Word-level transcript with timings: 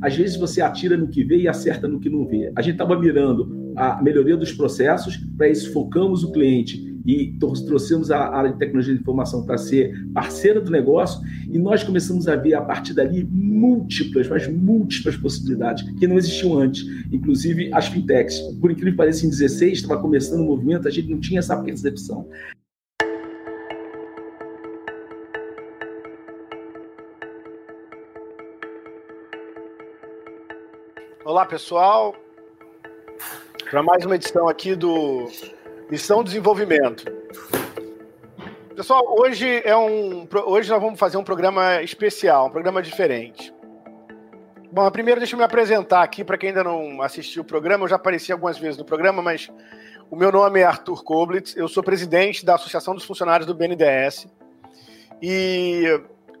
Às 0.00 0.16
vezes 0.16 0.36
você 0.36 0.60
atira 0.60 0.96
no 0.96 1.08
que 1.08 1.22
vê 1.22 1.38
e 1.38 1.48
acerta 1.48 1.86
no 1.86 2.00
que 2.00 2.08
não 2.08 2.26
vê. 2.26 2.50
A 2.56 2.62
gente 2.62 2.74
estava 2.74 2.98
mirando 2.98 3.72
a 3.76 4.02
melhoria 4.02 4.36
dos 4.36 4.52
processos, 4.52 5.16
para 5.36 5.48
isso 5.48 5.72
focamos 5.72 6.24
o 6.24 6.32
cliente 6.32 6.90
e 7.06 7.34
trouxemos 7.38 8.10
a 8.10 8.28
área 8.34 8.52
de 8.52 8.58
tecnologia 8.58 8.94
de 8.94 9.00
informação 9.00 9.44
para 9.44 9.56
ser 9.56 9.92
parceira 10.12 10.60
do 10.60 10.70
negócio 10.70 11.20
e 11.48 11.58
nós 11.58 11.82
começamos 11.82 12.28
a 12.28 12.36
ver 12.36 12.54
a 12.54 12.62
partir 12.62 12.94
dali 12.94 13.24
múltiplas, 13.24 14.28
mas 14.28 14.46
múltiplas 14.48 15.16
possibilidades 15.16 15.88
que 15.98 16.06
não 16.06 16.18
existiam 16.18 16.58
antes, 16.58 16.84
inclusive 17.10 17.70
as 17.72 17.88
fintechs. 17.88 18.38
Por 18.60 18.70
incrível 18.70 18.92
que 18.92 18.98
pareça, 18.98 19.26
em 19.26 19.30
16 19.30 19.78
estava 19.78 20.00
começando 20.00 20.40
o 20.40 20.46
movimento, 20.46 20.86
a 20.86 20.90
gente 20.90 21.08
não 21.08 21.18
tinha 21.18 21.38
essa 21.38 21.56
percepção. 21.56 22.28
Olá, 31.30 31.46
pessoal. 31.46 32.12
Para 33.70 33.84
mais 33.84 34.04
uma 34.04 34.16
edição 34.16 34.48
aqui 34.48 34.74
do 34.74 35.30
Missão 35.88 36.24
Desenvolvimento. 36.24 37.04
Pessoal, 38.74 39.00
hoje 39.16 39.62
é 39.64 39.76
um 39.76 40.26
hoje 40.44 40.68
nós 40.68 40.82
vamos 40.82 40.98
fazer 40.98 41.18
um 41.18 41.22
programa 41.22 41.80
especial, 41.82 42.48
um 42.48 42.50
programa 42.50 42.82
diferente. 42.82 43.54
Bom, 44.72 44.90
primeiro 44.90 45.20
deixa 45.20 45.36
eu 45.36 45.38
me 45.38 45.44
apresentar 45.44 46.02
aqui 46.02 46.24
para 46.24 46.36
quem 46.36 46.48
ainda 46.48 46.64
não 46.64 47.00
assistiu 47.00 47.42
o 47.42 47.46
programa. 47.46 47.84
Eu 47.84 47.88
já 47.88 47.94
apareci 47.94 48.32
algumas 48.32 48.58
vezes 48.58 48.76
no 48.76 48.84
programa, 48.84 49.22
mas 49.22 49.48
o 50.10 50.16
meu 50.16 50.32
nome 50.32 50.58
é 50.58 50.64
Arthur 50.64 51.04
Koblitz. 51.04 51.56
Eu 51.56 51.68
sou 51.68 51.80
presidente 51.80 52.44
da 52.44 52.56
Associação 52.56 52.92
dos 52.92 53.04
Funcionários 53.04 53.46
do 53.46 53.54
BNDES. 53.54 54.26
E 55.22 55.84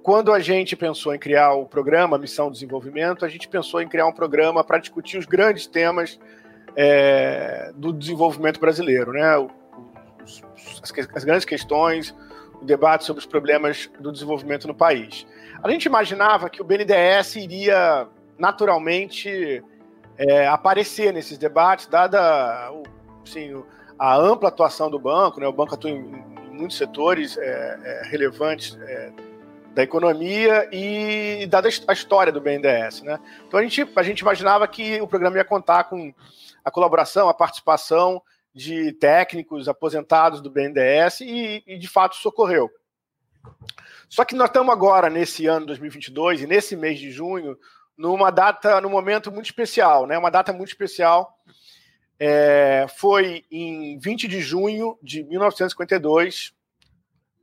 quando 0.02 0.32
a 0.32 0.40
gente 0.40 0.74
pensou 0.76 1.14
em 1.14 1.18
criar 1.18 1.52
o 1.52 1.66
programa 1.66 2.16
Missão 2.18 2.50
Desenvolvimento, 2.50 3.24
a 3.24 3.28
gente 3.28 3.48
pensou 3.48 3.82
em 3.82 3.88
criar 3.88 4.06
um 4.06 4.12
programa 4.12 4.64
para 4.64 4.78
discutir 4.78 5.18
os 5.18 5.26
grandes 5.26 5.66
temas 5.66 6.18
é, 6.74 7.70
do 7.74 7.92
desenvolvimento 7.92 8.58
brasileiro, 8.58 9.12
né? 9.12 9.36
Os, 9.38 10.42
as, 10.82 10.92
as, 11.14 11.24
grandes 11.24 11.44
questões, 11.44 12.14
o 12.60 12.64
debate 12.64 13.04
sobre 13.04 13.20
os 13.20 13.26
problemas 13.26 13.90
do 13.98 14.10
desenvolvimento 14.10 14.66
no 14.66 14.74
país. 14.74 15.26
A 15.62 15.70
gente 15.70 15.84
imaginava 15.84 16.48
que 16.48 16.62
o 16.62 16.64
BNDES 16.64 17.36
iria 17.36 18.06
naturalmente 18.38 19.62
é, 20.16 20.46
aparecer 20.46 21.12
nesses 21.12 21.36
debates, 21.36 21.86
dada 21.86 22.70
assim, 23.22 23.62
a 23.98 24.16
ampla 24.16 24.48
atuação 24.48 24.90
do 24.90 24.98
banco, 24.98 25.40
né? 25.40 25.46
O 25.46 25.52
banco 25.52 25.74
atua 25.74 25.90
em, 25.90 26.02
muitos 26.50 26.76
setores 26.76 27.36
é, 27.38 27.78
é 27.82 28.08
relevantes 28.08 28.78
é, 28.82 29.12
da 29.74 29.82
economia 29.82 30.68
e 30.72 31.46
dada 31.46 31.68
a 31.86 31.92
história 31.92 32.32
do 32.32 32.40
BNDES. 32.40 33.02
Né? 33.02 33.18
Então 33.46 33.60
a 33.60 33.62
gente, 33.62 33.88
a 33.94 34.02
gente 34.02 34.20
imaginava 34.20 34.66
que 34.66 35.00
o 35.00 35.06
programa 35.06 35.36
ia 35.36 35.44
contar 35.44 35.84
com 35.84 36.12
a 36.64 36.70
colaboração, 36.70 37.28
a 37.28 37.34
participação 37.34 38.22
de 38.52 38.92
técnicos 38.92 39.68
aposentados 39.68 40.40
do 40.40 40.50
BNDES 40.50 41.20
e, 41.20 41.62
e 41.66 41.78
de 41.78 41.88
fato 41.88 42.16
isso 42.16 42.28
ocorreu. 42.28 42.70
Só 44.08 44.24
que 44.24 44.34
nós 44.34 44.48
estamos 44.48 44.72
agora, 44.72 45.08
nesse 45.08 45.46
ano 45.46 45.66
2022 45.66 46.42
e 46.42 46.46
nesse 46.46 46.76
mês 46.76 46.98
de 46.98 47.10
junho, 47.12 47.56
numa 47.96 48.30
data, 48.30 48.80
num 48.80 48.90
momento 48.90 49.30
muito 49.30 49.46
especial, 49.46 50.06
né? 50.06 50.18
Uma 50.18 50.30
data 50.30 50.52
muito 50.52 50.68
especial. 50.68 51.38
É, 52.18 52.86
foi 52.96 53.44
em 53.50 53.98
20 53.98 54.26
de 54.26 54.40
junho 54.40 54.98
de 55.02 55.22
1952, 55.22 56.52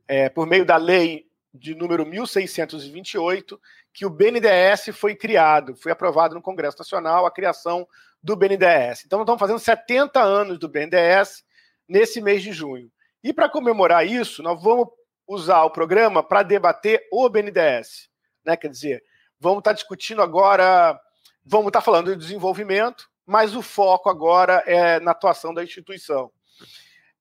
é, 0.06 0.28
por 0.28 0.46
meio 0.46 0.64
da 0.64 0.76
lei 0.76 1.27
de 1.58 1.74
número 1.74 2.06
1628, 2.06 3.60
que 3.92 4.06
o 4.06 4.10
BNDES 4.10 4.96
foi 4.96 5.14
criado, 5.14 5.76
foi 5.76 5.92
aprovado 5.92 6.34
no 6.34 6.42
Congresso 6.42 6.78
Nacional 6.78 7.26
a 7.26 7.30
criação 7.30 7.86
do 8.22 8.36
BNDES. 8.36 9.04
Então, 9.04 9.20
estamos 9.20 9.40
fazendo 9.40 9.58
70 9.58 10.20
anos 10.22 10.58
do 10.58 10.68
BNDES 10.68 11.44
nesse 11.88 12.20
mês 12.20 12.42
de 12.42 12.52
junho. 12.52 12.90
E 13.22 13.32
para 13.32 13.48
comemorar 13.48 14.06
isso, 14.06 14.42
nós 14.42 14.62
vamos 14.62 14.88
usar 15.26 15.64
o 15.64 15.70
programa 15.70 16.22
para 16.22 16.42
debater 16.42 17.06
o 17.12 17.28
BNDES. 17.28 18.08
Né? 18.44 18.56
Quer 18.56 18.68
dizer, 18.68 19.02
vamos 19.40 19.58
estar 19.58 19.70
tá 19.70 19.74
discutindo 19.74 20.22
agora, 20.22 20.98
vamos 21.44 21.68
estar 21.68 21.80
tá 21.80 21.84
falando 21.84 22.10
de 22.10 22.16
desenvolvimento, 22.16 23.08
mas 23.26 23.54
o 23.54 23.62
foco 23.62 24.08
agora 24.08 24.62
é 24.66 25.00
na 25.00 25.10
atuação 25.10 25.52
da 25.52 25.62
instituição 25.62 26.30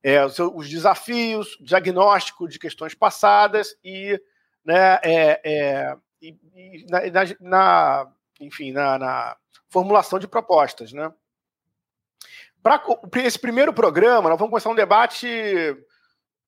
é, 0.03 0.23
os, 0.25 0.37
os, 0.39 0.69
desafios, 0.69 1.57
diagnóstico 1.59 2.47
de 2.47 2.59
questões 2.59 2.93
passadas 2.93 3.75
e, 3.83 4.21
né, 4.63 4.99
é, 5.03 5.41
é, 5.43 5.97
e, 6.21 6.37
e 6.55 6.85
na, 6.89 7.23
na, 7.39 8.11
enfim, 8.39 8.71
na, 8.71 8.97
na, 8.97 9.37
formulação 9.69 10.17
de 10.17 10.27
propostas. 10.27 10.93
Né? 10.93 11.11
Para 12.61 12.81
esse 13.23 13.39
primeiro 13.39 13.73
programa, 13.73 14.29
nós 14.29 14.37
vamos 14.39 14.51
começar 14.51 14.69
um 14.69 14.75
debate 14.75 15.27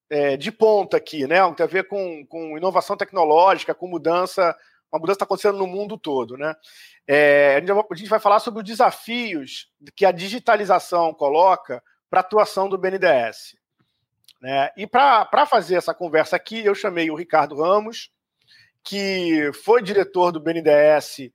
é, 0.10 0.36
de 0.36 0.52
ponta 0.52 0.98
aqui, 0.98 1.28
né? 1.28 1.38
Tem 1.54 1.64
a 1.64 1.70
ver 1.70 1.88
com, 1.88 2.26
com 2.26 2.58
inovação 2.58 2.98
tecnológica, 2.98 3.76
com 3.76 3.88
mudança, 3.88 4.56
uma 4.92 5.00
mudança 5.00 5.18
está 5.18 5.26
acontecendo 5.26 5.58
no 5.58 5.68
mundo 5.68 5.98
todo, 5.98 6.36
né? 6.36 6.56
É, 7.08 7.62
a 7.92 7.96
gente 7.96 8.10
vai 8.10 8.20
falar 8.20 8.40
sobre 8.40 8.62
os 8.62 8.66
desafios 8.66 9.72
que 9.96 10.06
a 10.06 10.12
digitalização 10.12 11.14
coloca 11.14 11.82
para 12.10 12.20
a 12.20 12.22
atuação 12.22 12.68
do 12.68 12.78
BNDES. 12.78 13.56
Né? 14.42 14.72
E 14.78 14.88
para 14.88 15.46
fazer 15.46 15.76
essa 15.76 15.94
conversa 15.94 16.36
aqui, 16.36 16.64
eu 16.64 16.74
chamei 16.74 17.12
o 17.12 17.16
Ricardo 17.16 17.56
Ramos, 17.56 18.12
que 18.84 19.52
foi 19.64 19.82
diretor 19.82 20.32
do 20.32 20.40
BNDES 20.40 21.32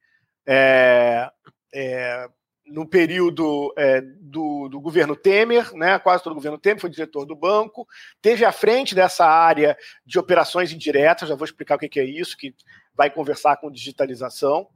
é, 0.47 1.31
é, 1.73 2.29
no 2.67 2.89
período 2.89 3.73
é, 3.77 4.01
do, 4.01 4.69
do, 4.69 4.81
governo 4.81 5.15
Temer, 5.15 5.73
né, 5.75 5.99
quase 5.99 6.23
todo 6.23 6.33
o 6.33 6.37
governo 6.37 6.59
Temer, 6.59 6.81
foi 6.81 6.91
diretor 6.91 7.27
do 7.27 7.37
banco, 7.37 7.87
teve 8.23 8.45
à 8.45 8.53
frente 8.53 8.95
dessa 8.95 9.27
área 9.27 9.77
de 10.05 10.19
operações 10.19 10.73
indiretas, 10.73 11.29
já 11.29 11.35
vou 11.35 11.45
explicar 11.45 11.77
o 11.77 11.79
que 11.79 12.01
é 12.01 12.05
isso, 12.05 12.37
que 12.37 12.55
vai 12.95 13.11
conversar 13.11 13.57
com 13.59 13.71
digitalização. 13.71 14.69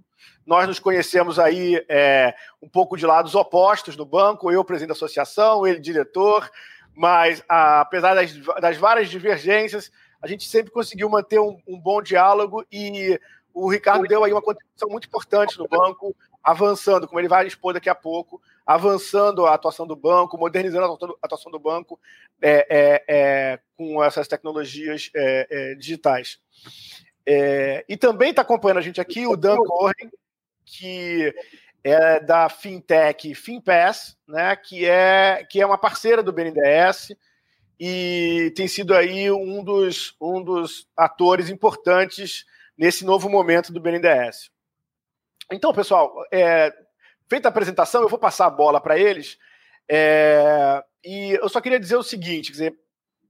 Nós 0.47 0.67
nos 0.67 0.79
conhecemos 0.79 1.39
aí 1.39 1.84
é, 1.89 2.34
um 2.62 2.69
pouco 2.69 2.97
de 2.97 3.06
lados 3.06 3.34
opostos 3.34 3.97
no 3.97 4.05
banco, 4.05 4.51
eu 4.51 4.65
presidente 4.65 4.89
da 4.89 4.95
associação, 4.95 5.67
ele 5.67 5.81
diretor, 5.81 6.51
mas 6.95 7.45
a, 7.49 7.81
apesar 7.81 8.15
das, 8.15 8.37
das, 8.61 8.77
várias 8.77 9.09
divergências, 9.09 9.91
a 10.21 10.27
gente 10.27 10.49
sempre 10.49 10.73
conseguiu 10.73 11.09
manter 11.09 11.39
um, 11.39 11.61
um, 11.67 11.79
bom 11.79 12.03
diálogo 12.03 12.65
e 12.73 13.21
o 13.55 13.71
Ricardo 13.71 14.06
deu 14.06 14.25
aí 14.25 14.33
uma 14.33 14.43
contribuição 14.43 14.89
muito 14.89 15.06
importante 15.06 15.59
no 15.59 15.69
banco, 15.69 16.15
avançando, 16.43 17.06
como 17.06 17.21
ele 17.21 17.29
vai 17.29 17.47
expor 17.47 17.73
daqui 17.73 17.89
a 17.89 17.95
pouco, 17.95 18.41
avançando 18.67 19.47
a 19.47 19.55
atuação 19.55 19.87
do 19.87 19.97
banco, 19.97 20.37
modernizando 20.37 20.87
a 20.87 21.27
atuação 21.27 21.50
do 21.50 21.59
banco 21.59 21.99
é, 22.43 22.67
é, 22.69 23.05
é 23.09 23.61
com 23.77 24.03
essas 24.03 24.29
tecnologias 24.29 25.11
é, 25.15 25.47
é, 25.50 25.75
digitais. 25.75 26.39
É, 27.31 27.84
e 27.87 27.94
também 27.94 28.31
está 28.31 28.41
acompanhando 28.41 28.78
a 28.78 28.83
gente 28.83 29.03
aqui 29.03 29.27
o 29.27 29.37
Dan 29.37 29.59
Cohen, 29.59 30.11
que 30.65 31.31
é 31.84 32.19
da 32.21 32.49
fintech 32.49 33.34
FinPass, 33.34 34.16
né, 34.27 34.56
que, 34.56 34.87
é, 34.87 35.44
que 35.44 35.61
é 35.61 35.67
uma 35.67 35.77
parceira 35.77 36.22
do 36.22 36.33
BNDES 36.33 37.15
e 37.78 38.50
tem 38.56 38.67
sido 38.67 38.94
aí 38.94 39.31
um 39.31 39.62
dos, 39.62 40.17
um 40.19 40.43
dos 40.43 40.88
atores 40.97 41.50
importantes 41.50 42.47
nesse 42.78 43.05
novo 43.05 43.28
momento 43.28 43.75
do 43.75 43.81
BNDES. 43.81 44.50
Então, 45.53 45.71
pessoal, 45.75 46.15
é, 46.33 46.72
feita 47.28 47.49
a 47.49 47.50
apresentação, 47.50 48.00
eu 48.00 48.09
vou 48.09 48.19
passar 48.19 48.47
a 48.47 48.50
bola 48.50 48.81
para 48.81 48.99
eles. 48.99 49.38
É, 49.87 50.83
e 51.05 51.38
eu 51.41 51.49
só 51.50 51.61
queria 51.61 51.78
dizer 51.78 51.97
o 51.97 52.03
seguinte: 52.03 52.47
quer 52.47 52.53
dizer, 52.53 52.78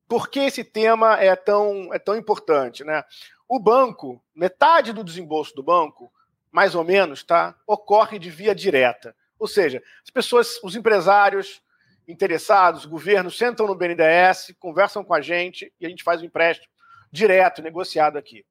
por 0.08 0.28
que 0.28 0.41
esse 0.41 0.62
tema 0.62 1.20
é 1.20 1.34
tão, 1.37 1.92
é 1.92 1.98
tão 1.98 2.16
importante? 2.16 2.82
Né? 2.84 3.03
O 3.48 3.59
banco, 3.59 4.22
metade 4.34 4.92
do 4.92 5.03
desembolso 5.03 5.54
do 5.54 5.62
banco, 5.62 6.12
mais 6.53 6.75
ou 6.75 6.84
menos, 6.84 7.22
tá, 7.22 7.56
ocorre 7.66 8.19
de 8.19 8.28
via 8.28 8.54
direta. 8.54 9.17
Ou 9.38 9.46
seja, 9.46 9.82
as 10.05 10.11
pessoas, 10.11 10.62
os 10.62 10.76
empresários 10.76 11.62
interessados, 12.06 12.84
governos, 12.84 13.38
sentam 13.38 13.67
no 13.67 13.75
BNDES, 13.75 14.55
conversam 14.58 15.02
com 15.02 15.14
a 15.14 15.20
gente 15.20 15.73
e 15.81 15.87
a 15.87 15.88
gente 15.88 16.02
faz 16.02 16.20
o 16.20 16.25
um 16.25 16.26
empréstimo 16.26 16.69
direto, 17.11 17.62
negociado 17.62 18.19
aqui. 18.19 18.44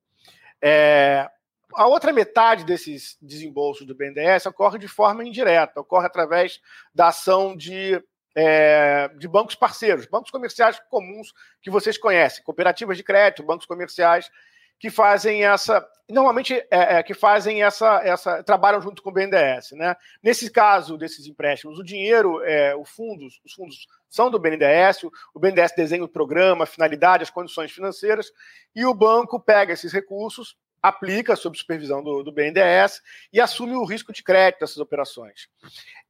É, 0.62 1.30
a 1.74 1.88
outra 1.88 2.13
metade 2.13 2.63
desses 2.63 3.18
desembolsos 3.22 3.86
do 3.86 3.95
BNDES 3.95 4.45
ocorre 4.45 4.80
de 4.80 4.88
forma 4.88 5.24
indireta, 5.24 5.80
ocorre 5.80 6.07
através 6.07 6.60
da 6.94 7.10
ação 7.10 7.56
de, 7.56 8.01
é, 8.36 9.10
de 9.18 9.27
bancos 9.27 9.56
parceiros, 9.56 10.06
bancos 10.06 10.31
comerciais 10.31 10.80
comuns 10.89 11.33
que 11.62 11.69
vocês 11.69 11.98
conhecem, 11.98 12.44
cooperativas 12.44 12.98
de 12.98 13.04
crédito, 13.04 13.44
bancos 13.44 13.66
comerciais 13.66 14.30
que 14.79 14.89
fazem 14.89 15.44
essa, 15.44 15.85
normalmente 16.09 16.53
é, 16.71 16.97
é, 16.97 17.03
que 17.03 17.13
fazem 17.13 17.63
essa, 17.63 18.01
essa, 18.03 18.44
trabalham 18.44 18.81
junto 18.81 19.01
com 19.01 19.09
o 19.09 19.13
BNDES, 19.13 19.71
né? 19.71 19.95
Nesse 20.21 20.51
caso 20.51 20.97
desses 20.97 21.25
empréstimos, 21.25 21.79
o 21.79 21.83
dinheiro, 21.83 22.44
é, 22.44 22.75
o 22.75 22.85
fundos, 22.85 23.41
os 23.44 23.53
fundos 23.53 23.88
são 24.09 24.29
do 24.29 24.39
BNDES, 24.39 25.03
o 25.33 25.39
BNDES 25.39 25.74
desenha 25.75 26.03
o 26.03 26.07
programa, 26.07 26.63
a 26.63 26.68
finalidade, 26.68 27.24
as 27.24 27.29
condições 27.29 27.71
financeiras, 27.71 28.31
e 28.75 28.85
o 28.85 28.94
banco 28.94 29.39
pega 29.39 29.74
esses 29.74 29.91
recursos 29.91 30.56
aplica 30.81 31.35
sob 31.35 31.57
supervisão 31.57 32.03
do, 32.03 32.24
do, 32.24 32.31
BNDES 32.31 33.01
e 33.33 33.41
assume 33.41 33.74
o 33.74 33.83
risco 33.83 34.13
de 34.13 34.24
crédito 34.24 34.62
dessas 34.62 34.77
operações. 34.77 35.50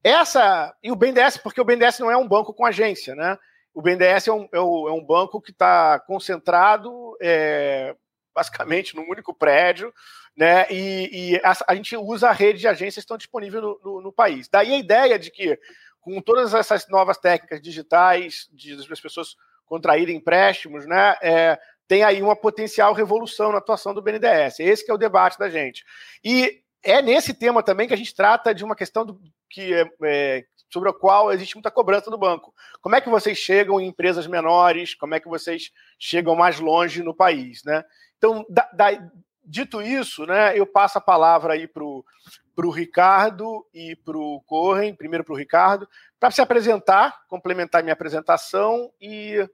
Essa 0.04 0.76
e 0.84 0.92
o 0.92 0.96
BNDES, 0.96 1.38
porque 1.38 1.62
o 1.62 1.66
BNDES 1.66 2.00
não 2.00 2.12
é 2.12 2.18
um 2.18 2.28
banco 2.28 2.54
com 2.54 2.66
agência, 2.66 3.16
né? 3.16 3.38
O 3.74 3.82
BNDES 3.82 4.28
é 4.28 4.32
um, 4.32 4.48
é 4.52 4.60
um, 4.60 4.90
é 4.90 4.92
um 4.92 5.04
banco 5.04 5.42
que 5.42 5.52
está 5.52 6.00
concentrado 6.00 7.16
é, 7.22 7.96
basicamente 8.38 8.96
num 8.96 9.10
único 9.10 9.34
prédio, 9.34 9.92
né? 10.36 10.68
E, 10.70 11.32
e 11.34 11.42
a, 11.44 11.58
a, 11.70 11.74
gente 11.74 11.98
usa 11.98 12.30
a 12.30 12.32
rede 12.32 12.60
de 12.60 12.68
agências 12.68 12.94
que 12.94 13.00
estão 13.00 13.18
disponíveis 13.18 13.64
no, 13.64 13.80
no, 13.84 14.02
no, 14.02 14.14
país. 14.14 14.48
Daí 14.48 14.76
a 14.76 14.78
ideia 14.78 15.18
de 15.18 15.32
que, 15.32 15.60
com 16.00 16.22
todas 16.22 16.54
essas 16.54 16.88
novas 16.88 17.18
técnicas 17.18 17.60
digitais, 17.60 18.48
de, 18.54 18.76
as 18.76 19.02
pessoas 19.02 19.36
contraírem 19.66 20.18
empréstimos, 20.18 20.86
né? 20.86 21.16
É, 21.20 21.58
tem 21.88 22.04
aí 22.04 22.22
uma 22.22 22.36
potencial 22.36 22.94
revolução 22.94 23.52
na 23.52 23.58
atuação 23.58 23.92
do 23.92 24.04
BNDES. 24.04 24.60
Esse 24.60 24.92
é 24.92 24.94
o 24.94 25.00
debate 25.00 25.40
da 25.40 25.50
gente. 25.50 25.84
E 26.24 26.62
é 26.84 27.02
nesse 27.02 27.34
tema 27.34 27.64
também 27.64 27.88
que 27.88 27.94
a 27.96 27.98
gente 27.98 28.14
trata 28.14 28.54
de 28.54 28.64
uma 28.64 28.76
questão 28.76 29.04
do, 29.04 29.20
que 29.50 29.74
é, 29.74 29.90
é, 30.04 30.46
sobre 30.70 30.90
a 30.90 30.94
qual 30.94 31.32
existe 31.32 31.56
muita 31.56 31.72
cobrança 31.72 32.10
do 32.10 32.18
banco. 32.18 32.54
Como 32.82 32.96
é 32.96 33.02
que 33.02 33.10
vocês 33.10 33.38
chegam 33.38 33.80
em 33.80 33.88
empresas 33.88 34.28
menores? 34.28 34.94
Como 34.94 35.16
é 35.16 35.20
que 35.20 35.28
vocês 35.28 35.72
chegam 35.98 36.36
mais 36.36 36.60
longe 36.60 37.02
no 37.04 37.16
país, 37.16 37.64
né? 37.64 37.84
Então, 38.18 38.46
da, 38.50 38.70
da, 38.74 39.10
dito 39.48 39.82
isso, 39.82 40.26
né, 40.26 40.58
eu 40.58 40.66
passo 40.66 40.98
a 40.98 41.02
palavra 41.02 41.54
aí 41.54 41.68
para 41.68 41.84
o 41.84 42.70
Ricardo 42.70 43.66
e 43.74 43.96
para 43.96 44.18
o 44.18 44.42
Corren, 44.42 44.94
primeiro 44.94 45.24
para 45.24 45.34
o 45.34 45.38
Ricardo, 45.38 45.88
para 46.20 46.32
se 46.32 46.42
apresentar, 46.42 47.26
complementar 47.28 47.82
minha 47.82 47.94
apresentação 47.94 48.92
e 49.00 49.48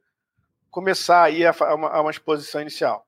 começar 0.72 1.24
aí 1.24 1.46
a, 1.46 1.54
a, 1.60 1.76
uma, 1.76 1.90
a 1.90 2.02
uma, 2.02 2.10
exposição 2.10 2.60
inicial. 2.60 3.06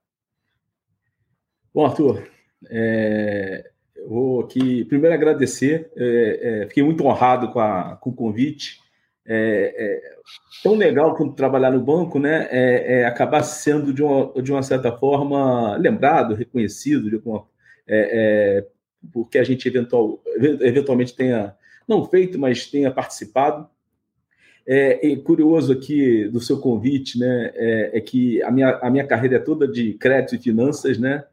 Bom, 1.73 1.87
Arthur, 1.87 2.29
é, 2.69 3.71
eu 3.95 4.09
vou 4.09 4.41
aqui 4.41 4.85
primeiro 4.85 5.15
agradecer, 5.15 5.89
é, 5.95 6.63
é, 6.63 6.67
fiquei 6.67 6.83
muito 6.83 7.03
honrado 7.05 7.51
com, 7.51 7.59
a, 7.59 7.95
com 7.95 8.09
o 8.09 8.15
convite. 8.15 8.79
É, 9.27 9.73
é, 9.75 10.15
tão 10.61 10.75
legal 10.75 11.15
quando 11.15 11.33
trabalhar 11.33 11.71
no 11.71 11.83
banco, 11.83 12.19
né? 12.19 12.47
É, 12.51 12.99
é, 12.99 13.05
acabar 13.05 13.41
sendo 13.43 13.93
de 13.93 14.03
uma, 14.03 14.41
de 14.41 14.51
uma 14.51 14.61
certa 14.61 14.91
forma 14.91 15.75
lembrado, 15.77 16.35
reconhecido, 16.35 17.09
de 17.09 17.15
alguma, 17.15 17.45
é, 17.87 18.61
é, 18.61 18.67
porque 19.11 19.37
a 19.37 19.43
gente 19.43 19.67
eventual, 19.67 20.21
eventualmente 20.61 21.15
tenha 21.15 21.55
não 21.87 22.05
feito, 22.05 22.37
mas 22.37 22.67
tenha 22.67 22.91
participado. 22.91 23.67
É, 24.67 25.15
curioso 25.17 25.71
aqui 25.71 26.27
do 26.27 26.39
seu 26.39 26.59
convite, 26.59 27.19
né? 27.19 27.51
É, 27.55 28.01
que 28.01 28.41
a 28.41 28.51
minha, 28.51 28.69
a 28.81 28.89
minha 28.89 29.05
carreira 29.05 29.35
é 29.35 29.39
toda 29.39 29.67
de 29.67 29.93
crédito 29.93 30.35
e 30.35 30.39
finanças, 30.39 30.97
né? 30.97 31.23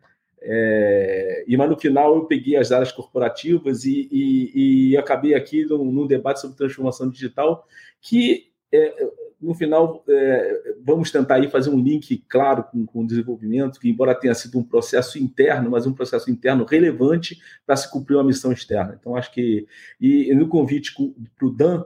É, 0.45 1.45
e 1.47 1.57
mas 1.57 1.71
no 1.71 1.79
final 1.79 2.17
eu 2.17 2.25
peguei 2.25 2.57
as 2.57 2.73
áreas 2.73 2.91
corporativas 2.91 3.85
e, 3.85 4.09
e, 4.11 4.91
e 4.91 4.97
acabei 4.97 5.35
aqui 5.35 5.65
num, 5.65 5.93
num, 5.93 6.07
debate 6.07 6.41
sobre 6.41 6.57
transformação 6.57 7.09
digital 7.09 7.65
que 8.01 8.51
é, 8.73 9.09
no 9.41 9.55
final 9.55 10.03
é, 10.09 10.75
vamos 10.85 11.13
tentar 11.13 11.37
aí 11.37 11.49
fazer 11.49 11.71
um 11.71 11.81
link 11.81 12.25
claro 12.29 12.65
com, 12.65 12.85
com 12.85 13.01
o 13.03 13.07
desenvolvimento 13.07 13.79
que 13.79 13.89
embora 13.89 14.17
tenha 14.17 14.35
sido 14.35 14.59
um 14.59 14.65
processo 14.65 15.17
interno 15.17 15.71
mas 15.71 15.87
um 15.87 15.95
processo 15.95 16.29
interno 16.29 16.65
relevante 16.65 17.41
para 17.65 17.77
se 17.77 17.89
cumprir 17.89 18.17
uma 18.17 18.25
missão 18.25 18.51
externa. 18.51 18.97
Então 18.99 19.15
acho 19.15 19.33
que 19.33 19.67
e, 20.01 20.35
no 20.35 20.49
convite 20.49 20.93
para 21.37 21.47
o 21.47 21.51
Dan 21.51 21.85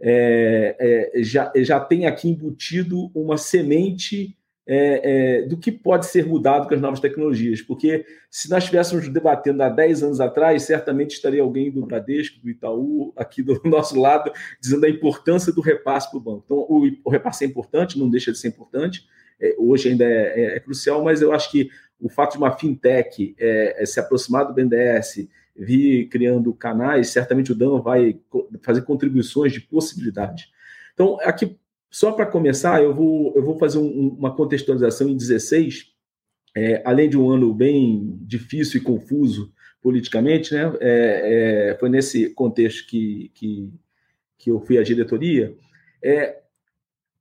é, 0.00 1.12
é, 1.14 1.22
já, 1.22 1.52
já 1.56 1.78
tem 1.78 2.06
aqui 2.06 2.28
embutido 2.28 3.10
uma 3.14 3.36
semente 3.36 4.36
é, 4.66 5.42
é, 5.42 5.42
do 5.42 5.56
que 5.56 5.70
pode 5.70 6.06
ser 6.06 6.26
mudado 6.26 6.66
com 6.66 6.74
as 6.74 6.80
novas 6.80 7.00
tecnologias. 7.00 7.60
Porque 7.60 8.04
se 8.30 8.50
nós 8.50 8.64
estivéssemos 8.64 9.08
debatendo 9.08 9.62
há 9.62 9.68
10 9.68 10.02
anos 10.02 10.20
atrás, 10.20 10.62
certamente 10.62 11.12
estaria 11.12 11.42
alguém 11.42 11.70
do 11.70 11.84
Bradesco, 11.84 12.40
do 12.40 12.48
Itaú, 12.48 13.12
aqui 13.16 13.42
do 13.42 13.60
nosso 13.64 13.98
lado, 13.98 14.32
dizendo 14.60 14.86
a 14.86 14.88
importância 14.88 15.52
do 15.52 15.60
repasse 15.60 16.10
para 16.10 16.18
o 16.18 16.22
banco. 16.22 16.42
Então, 16.44 16.58
o, 16.58 16.90
o, 17.04 17.10
repasse 17.10 17.44
é 17.44 17.46
importante, 17.46 17.98
não 17.98 18.08
deixa 18.08 18.32
de 18.32 18.38
ser 18.38 18.48
importante, 18.48 19.06
é, 19.40 19.54
hoje 19.58 19.90
ainda 19.90 20.04
é, 20.04 20.08
é, 20.08 20.56
é, 20.56 20.60
crucial, 20.60 21.04
mas 21.04 21.20
eu 21.20 21.32
acho 21.32 21.50
que 21.50 21.68
o 22.00 22.08
fato 22.08 22.32
de 22.32 22.38
uma 22.38 22.56
fintech 22.56 23.34
é, 23.38 23.84
se 23.86 24.00
aproximar 24.00 24.46
do 24.46 24.54
BNDES, 24.54 25.28
vir 25.56 26.08
criando 26.08 26.52
canais, 26.52 27.08
certamente 27.10 27.52
o 27.52 27.54
Dan 27.54 27.80
vai 27.80 28.18
fazer 28.62 28.82
contribuições 28.82 29.52
de 29.52 29.60
possibilidade. 29.60 30.48
Então, 30.92 31.18
aqui 31.22 31.56
só 31.94 32.10
para 32.10 32.26
começar, 32.26 32.82
eu 32.82 32.92
vou, 32.92 33.32
eu 33.36 33.44
vou 33.44 33.56
fazer 33.56 33.78
um, 33.78 34.08
uma 34.18 34.34
contextualização 34.34 35.08
em 35.08 35.16
16, 35.16 35.92
é, 36.56 36.82
além 36.84 37.08
de 37.08 37.16
um 37.16 37.30
ano 37.30 37.54
bem 37.54 38.18
difícil 38.22 38.80
e 38.80 38.82
confuso 38.82 39.52
politicamente, 39.80 40.52
né? 40.52 40.72
É, 40.80 41.70
é, 41.70 41.78
foi 41.78 41.88
nesse 41.88 42.30
contexto 42.30 42.88
que, 42.88 43.30
que, 43.32 43.72
que 44.36 44.50
eu 44.50 44.58
fui 44.58 44.76
à 44.76 44.82
diretoria. 44.82 45.56
É, 46.02 46.40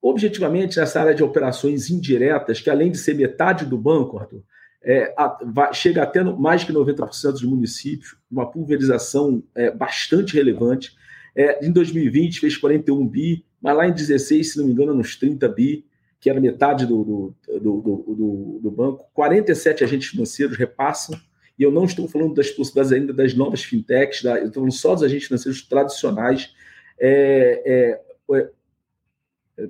objetivamente, 0.02 0.80
nessa 0.80 1.02
área 1.02 1.14
de 1.14 1.24
operações 1.24 1.92
indiretas, 1.92 2.60
que 2.60 2.72
além 2.72 2.90
de 2.90 2.98
ser 2.98 3.14
metade 3.14 3.68
do 3.68 3.78
banco, 3.78 4.18
Arthur, 4.18 4.42
é, 4.84 5.14
a, 5.16 5.38
vai, 5.46 5.72
chega 5.72 6.02
até 6.02 6.24
mais 6.24 6.64
que 6.64 6.74
90% 6.74 7.31
dos 7.34 7.44
municípios, 7.44 8.18
uma 8.30 8.50
pulverização 8.50 9.44
é, 9.54 9.70
bastante 9.70 10.34
relevante. 10.34 10.96
É, 11.36 11.64
em 11.64 11.72
2020 11.72 12.40
fez 12.40 12.58
41 12.58 13.08
bi, 13.08 13.46
mas 13.63 13.77
lá 13.77 13.88
em 13.88 13.94
16, 13.94 14.51
se 14.51 14.57
não 14.57 14.65
me 14.65 14.74
engano, 14.74 14.94
nos 14.94 15.15
30 15.15 15.48
bi, 15.48 15.86
que 16.19 16.30
era 16.30 16.42
metade 16.42 16.86
do, 16.86 17.04
do, 17.04 17.36
do, 17.60 18.60
do, 18.62 18.71
banco, 18.71 19.10
47 19.13 19.86
agentes 19.86 20.10
financeiros 20.10 20.57
repassam, 20.57 21.18
e 21.57 21.63
eu 21.63 21.71
não 21.71 21.86
estou 21.86 22.07
falando 22.10 22.33
das 22.33 22.50
possibilidades 22.50 22.92
ainda 22.92 23.13
das 23.13 23.33
novas 23.33 23.63
fintechs, 23.63 24.21
da, 24.21 24.38
eu 24.38 24.48
estou 24.48 24.63
falando 24.63 24.74
só 24.74 24.94
dos 24.94 25.04
agentes 25.04 25.27
financeiros 25.27 25.62
tradicionais. 25.62 26.54
É, 27.00 28.00
é, 28.30 28.38
é, 28.38 29.69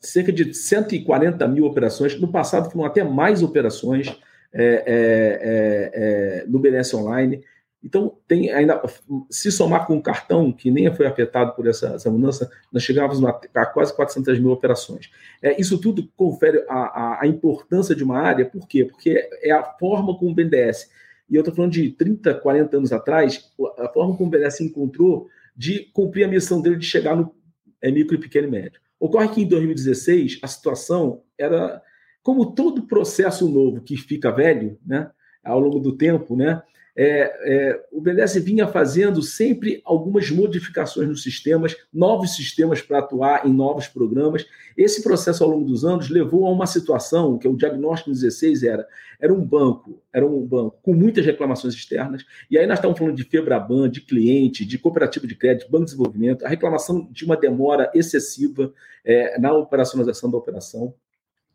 cerca 0.00 0.32
de 0.32 0.54
140 0.54 1.46
mil 1.48 1.66
operações, 1.66 2.18
no 2.18 2.32
passado 2.32 2.70
foram 2.70 2.86
até 2.86 3.04
mais 3.04 3.42
operações 3.42 4.08
é, 4.52 4.64
é, 4.64 5.90
é, 5.94 6.46
no 6.46 6.58
BNS 6.58 6.96
Online. 6.96 7.44
Então, 7.84 8.16
tem 8.28 8.50
ainda, 8.52 8.80
se 9.28 9.50
somar 9.50 9.86
com 9.86 9.96
o 9.96 10.02
cartão, 10.02 10.52
que 10.52 10.70
nem 10.70 10.94
foi 10.94 11.06
afetado 11.06 11.52
por 11.54 11.66
essa, 11.66 11.88
essa 11.88 12.10
mudança, 12.10 12.50
nós 12.72 12.82
chegávamos 12.82 13.24
a, 13.24 13.40
a, 13.54 13.66
quase 13.66 13.94
400 13.94 14.38
mil 14.38 14.52
operações. 14.52 15.10
É, 15.42 15.60
isso 15.60 15.78
tudo 15.78 16.08
confere 16.16 16.64
a, 16.68 16.74
a, 16.74 17.22
a, 17.22 17.26
importância 17.26 17.94
de 17.94 18.04
uma 18.04 18.20
área, 18.20 18.46
por 18.46 18.68
quê? 18.68 18.84
Porque 18.84 19.28
é 19.42 19.50
a 19.50 19.64
forma 19.64 20.16
como 20.16 20.30
o 20.30 20.34
BNDES, 20.34 20.90
e 21.28 21.34
eu 21.34 21.40
estou 21.40 21.54
falando 21.54 21.72
de 21.72 21.90
30, 21.90 22.34
40 22.34 22.76
anos 22.76 22.92
atrás, 22.92 23.50
a 23.78 23.88
forma 23.88 24.16
como 24.16 24.28
o 24.28 24.30
BNDES 24.30 24.60
encontrou 24.60 25.28
de 25.56 25.90
cumprir 25.92 26.24
a 26.24 26.28
missão 26.28 26.62
dele 26.62 26.76
de 26.76 26.86
chegar 26.86 27.16
no 27.16 27.34
é, 27.80 27.90
micro, 27.90 28.18
pequeno 28.18 28.46
e 28.46 28.50
médio. 28.50 28.80
Ocorre 28.98 29.28
que 29.28 29.42
em 29.42 29.48
2016 29.48 30.38
a 30.40 30.46
situação 30.46 31.22
era, 31.36 31.82
como 32.22 32.54
todo 32.54 32.86
processo 32.86 33.48
novo 33.48 33.80
que 33.80 33.96
fica 33.96 34.30
velho, 34.30 34.78
né, 34.86 35.10
ao 35.42 35.58
longo 35.58 35.80
do 35.80 35.96
tempo, 35.96 36.36
né, 36.36 36.62
é, 36.94 37.70
é, 37.70 37.84
o 37.90 38.00
BNDES 38.00 38.34
vinha 38.44 38.66
fazendo 38.66 39.22
sempre 39.22 39.80
algumas 39.84 40.30
modificações 40.30 41.08
nos 41.08 41.22
sistemas, 41.22 41.74
novos 41.92 42.36
sistemas 42.36 42.82
para 42.82 42.98
atuar 42.98 43.46
em 43.46 43.52
novos 43.52 43.88
programas. 43.88 44.46
Esse 44.76 45.02
processo, 45.02 45.42
ao 45.42 45.50
longo 45.50 45.64
dos 45.64 45.84
anos, 45.84 46.10
levou 46.10 46.46
a 46.46 46.50
uma 46.50 46.66
situação 46.66 47.38
que 47.38 47.48
o 47.48 47.56
diagnóstico 47.56 48.10
em 48.10 48.12
16 48.12 48.62
era, 48.62 48.86
era 49.18 49.32
um 49.32 49.42
banco, 49.42 50.02
era 50.12 50.26
um 50.26 50.44
banco 50.44 50.78
com 50.82 50.92
muitas 50.92 51.24
reclamações 51.24 51.74
externas, 51.74 52.26
e 52.50 52.58
aí 52.58 52.66
nós 52.66 52.78
estamos 52.78 52.98
falando 52.98 53.16
de 53.16 53.24
Febraban, 53.24 53.88
de 53.88 54.02
cliente, 54.02 54.66
de 54.66 54.78
cooperativa 54.78 55.26
de 55.26 55.34
crédito, 55.34 55.70
banco 55.70 55.86
de 55.86 55.92
desenvolvimento, 55.92 56.44
a 56.44 56.48
reclamação 56.48 57.08
de 57.10 57.24
uma 57.24 57.36
demora 57.36 57.90
excessiva 57.94 58.72
é, 59.04 59.38
na 59.38 59.52
operacionalização 59.52 60.30
da 60.30 60.36
operação. 60.36 60.94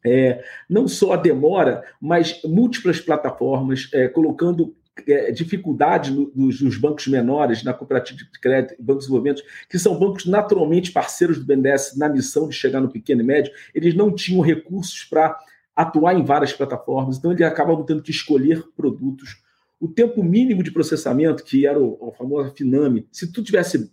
É, 0.05 0.43
não 0.69 0.87
só 0.87 1.13
a 1.13 1.17
demora, 1.17 1.83
mas 1.99 2.41
múltiplas 2.43 2.99
plataformas, 3.01 3.89
é, 3.93 4.07
colocando 4.07 4.73
é, 4.73 4.86
dificuldade 5.33 6.11
no, 6.11 6.31
nos, 6.35 6.61
nos, 6.61 6.77
bancos 6.77 7.07
menores, 7.07 7.63
na 7.63 7.73
cooperativa 7.73 8.19
de 8.19 8.39
crédito 8.39 8.75
e 8.79 8.83
bancos 8.83 9.03
de 9.03 9.09
desenvolvimento, 9.09 9.43
que 9.69 9.79
são 9.79 9.97
bancos 9.97 10.25
naturalmente 10.25 10.91
parceiros 10.91 11.37
do 11.37 11.45
BNDES 11.45 11.95
na 11.97 12.09
missão 12.09 12.47
de 12.47 12.55
chegar 12.55 12.81
no 12.81 12.89
pequeno 12.89 13.21
e 13.21 13.25
médio, 13.25 13.51
eles 13.73 13.95
não 13.95 14.13
tinham 14.13 14.41
recursos 14.41 15.03
para 15.03 15.37
atuar 15.75 16.15
em 16.15 16.23
várias 16.25 16.53
plataformas, 16.53 17.17
então 17.17 17.31
eles 17.31 17.45
acabavam 17.45 17.85
tendo 17.85 18.01
que 18.01 18.11
escolher 18.11 18.63
produtos. 18.75 19.41
O 19.79 19.87
tempo 19.87 20.23
mínimo 20.23 20.63
de 20.63 20.71
processamento, 20.71 21.43
que 21.43 21.67
era 21.67 21.79
o, 21.79 21.97
o 21.99 22.11
famoso 22.11 22.51
FINAME, 22.55 23.07
se 23.11 23.31
tudo 23.31 23.45
tivesse 23.45 23.91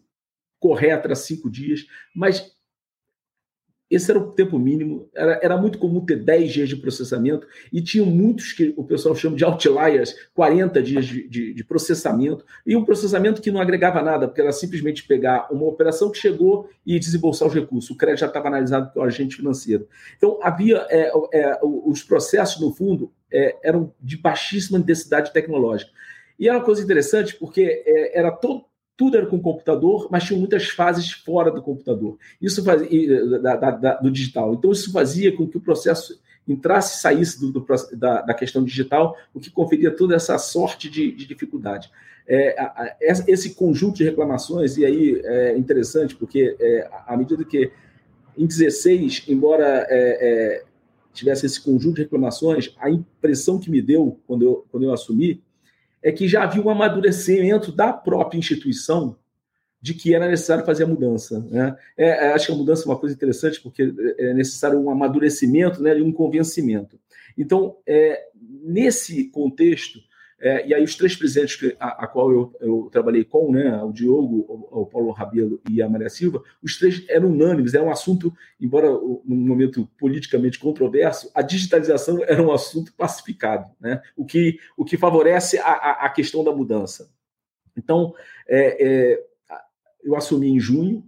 correto, 0.58 1.06
era 1.06 1.14
cinco 1.14 1.50
dias, 1.50 1.86
mas 2.14 2.54
esse 3.94 4.10
era 4.10 4.18
o 4.18 4.32
tempo 4.32 4.58
mínimo, 4.58 5.08
era, 5.14 5.38
era 5.42 5.56
muito 5.56 5.78
comum 5.78 6.04
ter 6.04 6.16
10 6.16 6.52
dias 6.52 6.68
de 6.68 6.76
processamento, 6.76 7.46
e 7.72 7.80
tinham 7.80 8.06
muitos 8.06 8.52
que 8.52 8.74
o 8.76 8.84
pessoal 8.84 9.14
chama 9.14 9.36
de 9.36 9.44
outliers, 9.44 10.14
40 10.34 10.82
dias 10.82 11.06
de, 11.06 11.28
de, 11.28 11.54
de, 11.54 11.64
processamento, 11.64 12.44
e 12.66 12.76
um 12.76 12.84
processamento 12.84 13.40
que 13.40 13.50
não 13.50 13.60
agregava 13.60 14.02
nada, 14.02 14.26
porque 14.26 14.40
era 14.40 14.52
simplesmente 14.52 15.06
pegar 15.06 15.48
uma 15.50 15.66
operação 15.66 16.10
que 16.10 16.18
chegou 16.18 16.68
e 16.84 16.98
desembolsar 16.98 17.48
os 17.48 17.54
recursos. 17.54 17.90
O 17.90 17.96
crédito 17.96 18.20
já 18.20 18.26
estava 18.26 18.48
analisado 18.48 18.92
pelo 18.92 19.04
agente 19.04 19.36
financeiro. 19.36 19.88
Então, 20.16 20.38
havia 20.42 20.86
é, 20.90 21.12
é, 21.32 21.58
os 21.62 22.02
processos, 22.02 22.60
no 22.60 22.72
fundo, 22.72 23.12
é, 23.32 23.56
eram 23.62 23.92
de 24.00 24.16
baixíssima 24.16 24.78
densidade 24.78 25.32
tecnológica. 25.32 25.90
E 26.38 26.48
era 26.48 26.58
uma 26.58 26.64
coisa 26.64 26.82
interessante, 26.82 27.36
porque 27.36 27.82
é, 27.86 28.18
era 28.18 28.30
todo 28.30 28.64
tudo 28.96 29.16
era 29.16 29.26
com 29.26 29.40
computador, 29.40 30.08
mas 30.10 30.24
tinha 30.24 30.38
muitas 30.38 30.68
fases 30.68 31.10
fora 31.10 31.50
do 31.50 31.60
computador. 31.60 32.16
Isso 32.40 32.62
fazia 32.64 33.40
da, 33.40 33.56
da, 33.56 33.70
da, 33.70 33.94
do 33.94 34.10
digital. 34.10 34.54
Então 34.54 34.70
isso 34.70 34.92
fazia 34.92 35.36
com 35.36 35.46
que 35.46 35.56
o 35.56 35.60
processo 35.60 36.20
entrasse 36.46 36.96
e 36.96 37.00
saísse 37.00 37.40
do, 37.40 37.50
do, 37.50 37.66
da, 37.96 38.34
questão 38.34 38.62
digital, 38.62 39.16
o 39.32 39.40
que 39.40 39.50
conferia 39.50 39.90
toda 39.90 40.14
essa 40.14 40.36
sorte 40.38 40.88
de, 40.90 41.10
de 41.12 41.26
dificuldade. 41.26 41.90
É, 42.26 42.56
esse 43.26 43.54
conjunto 43.54 43.96
de 43.96 44.04
reclamações, 44.04 44.76
e 44.76 44.84
aí 44.84 45.20
é 45.24 45.56
interessante, 45.56 46.14
porque 46.14 46.56
é, 46.58 46.88
à 47.06 47.16
medida 47.16 47.44
que 47.44 47.70
em 48.36 48.46
16, 48.46 49.24
embora 49.28 49.86
é, 49.88 49.88
é, 49.90 50.64
tivesse 51.12 51.46
esse 51.46 51.60
conjunto 51.60 51.96
de 51.96 52.02
reclamações, 52.02 52.74
a 52.78 52.90
impressão 52.90 53.58
que 53.58 53.70
me 53.70 53.80
deu 53.80 54.18
quando 54.26 54.42
eu, 54.42 54.66
quando 54.70 54.84
eu 54.84 54.92
assumi 54.92 55.42
é 56.04 56.12
que 56.12 56.28
já 56.28 56.44
havia 56.44 56.62
um 56.62 56.68
amadurecimento 56.68 57.72
da 57.72 57.90
própria 57.90 58.38
instituição 58.38 59.16
de 59.80 59.94
que 59.94 60.14
era 60.14 60.28
necessário 60.28 60.64
fazer 60.64 60.84
a 60.84 60.86
mudança. 60.86 61.40
Né? 61.50 61.74
É, 61.96 62.26
é 62.26 62.32
acho 62.34 62.46
que 62.46 62.52
a 62.52 62.56
mudança 62.56 62.84
é 62.84 62.86
uma 62.86 62.98
coisa 62.98 63.14
interessante, 63.14 63.60
porque 63.60 63.92
é 64.18 64.34
necessário 64.34 64.78
um 64.78 64.90
amadurecimento 64.90 65.82
né, 65.82 65.98
e 65.98 66.02
um 66.02 66.12
convencimento. 66.12 67.00
Então, 67.36 67.76
é, 67.86 68.22
nesse 68.62 69.24
contexto, 69.30 69.98
é, 70.44 70.66
e 70.66 70.74
aí 70.74 70.84
os 70.84 70.94
três 70.94 71.16
presidentes 71.16 71.56
que, 71.56 71.74
a, 71.80 72.04
a 72.04 72.06
qual 72.06 72.30
eu, 72.30 72.54
eu, 72.60 72.90
trabalhei 72.92 73.24
com, 73.24 73.50
né, 73.50 73.82
o 73.82 73.90
Diogo, 73.90 74.44
o, 74.46 74.82
o, 74.82 74.86
Paulo 74.86 75.10
Rabelo 75.10 75.58
e 75.70 75.80
a 75.80 75.88
Maria 75.88 76.10
Silva, 76.10 76.42
os 76.62 76.76
três 76.76 77.02
eram 77.08 77.30
unânimes, 77.30 77.72
era 77.72 77.82
um 77.82 77.90
assunto, 77.90 78.30
embora 78.60 78.90
num 78.90 79.24
momento 79.24 79.88
politicamente 79.98 80.58
controverso, 80.58 81.30
a 81.34 81.40
digitalização 81.40 82.22
era 82.24 82.42
um 82.42 82.52
assunto 82.52 82.92
pacificado, 82.92 83.70
né, 83.80 84.02
o, 84.14 84.26
que, 84.26 84.58
o 84.76 84.84
que 84.84 84.98
favorece 84.98 85.58
a, 85.58 86.04
a 86.04 86.10
questão 86.10 86.44
da 86.44 86.52
mudança. 86.54 87.10
Então, 87.74 88.12
é, 88.46 88.86
é, 88.86 89.24
eu 90.04 90.14
assumi 90.14 90.50
em 90.50 90.60
junho, 90.60 91.02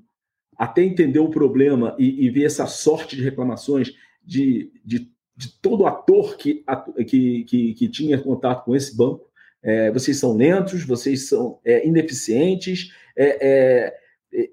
até 0.56 0.82
entender 0.82 1.18
o 1.18 1.28
problema 1.28 1.94
e, 1.98 2.24
e 2.24 2.30
ver 2.30 2.44
essa 2.44 2.66
sorte 2.66 3.14
de 3.14 3.22
reclamações 3.22 3.92
de, 4.24 4.72
de 4.82 5.14
de 5.36 5.52
todo 5.60 5.86
ator 5.86 6.36
que, 6.36 6.64
que, 7.06 7.44
que, 7.44 7.74
que, 7.74 7.88
tinha 7.88 8.18
contato 8.18 8.64
com 8.64 8.74
esse 8.74 8.96
banco. 8.96 9.25
É, 9.66 9.90
vocês 9.90 10.16
são 10.16 10.37
lentos, 10.37 10.85
vocês 10.85 11.28
são 11.28 11.58
é, 11.64 11.85
ineficientes. 11.85 12.92
É, 13.16 13.49
é, 13.49 13.94
é 14.32 14.49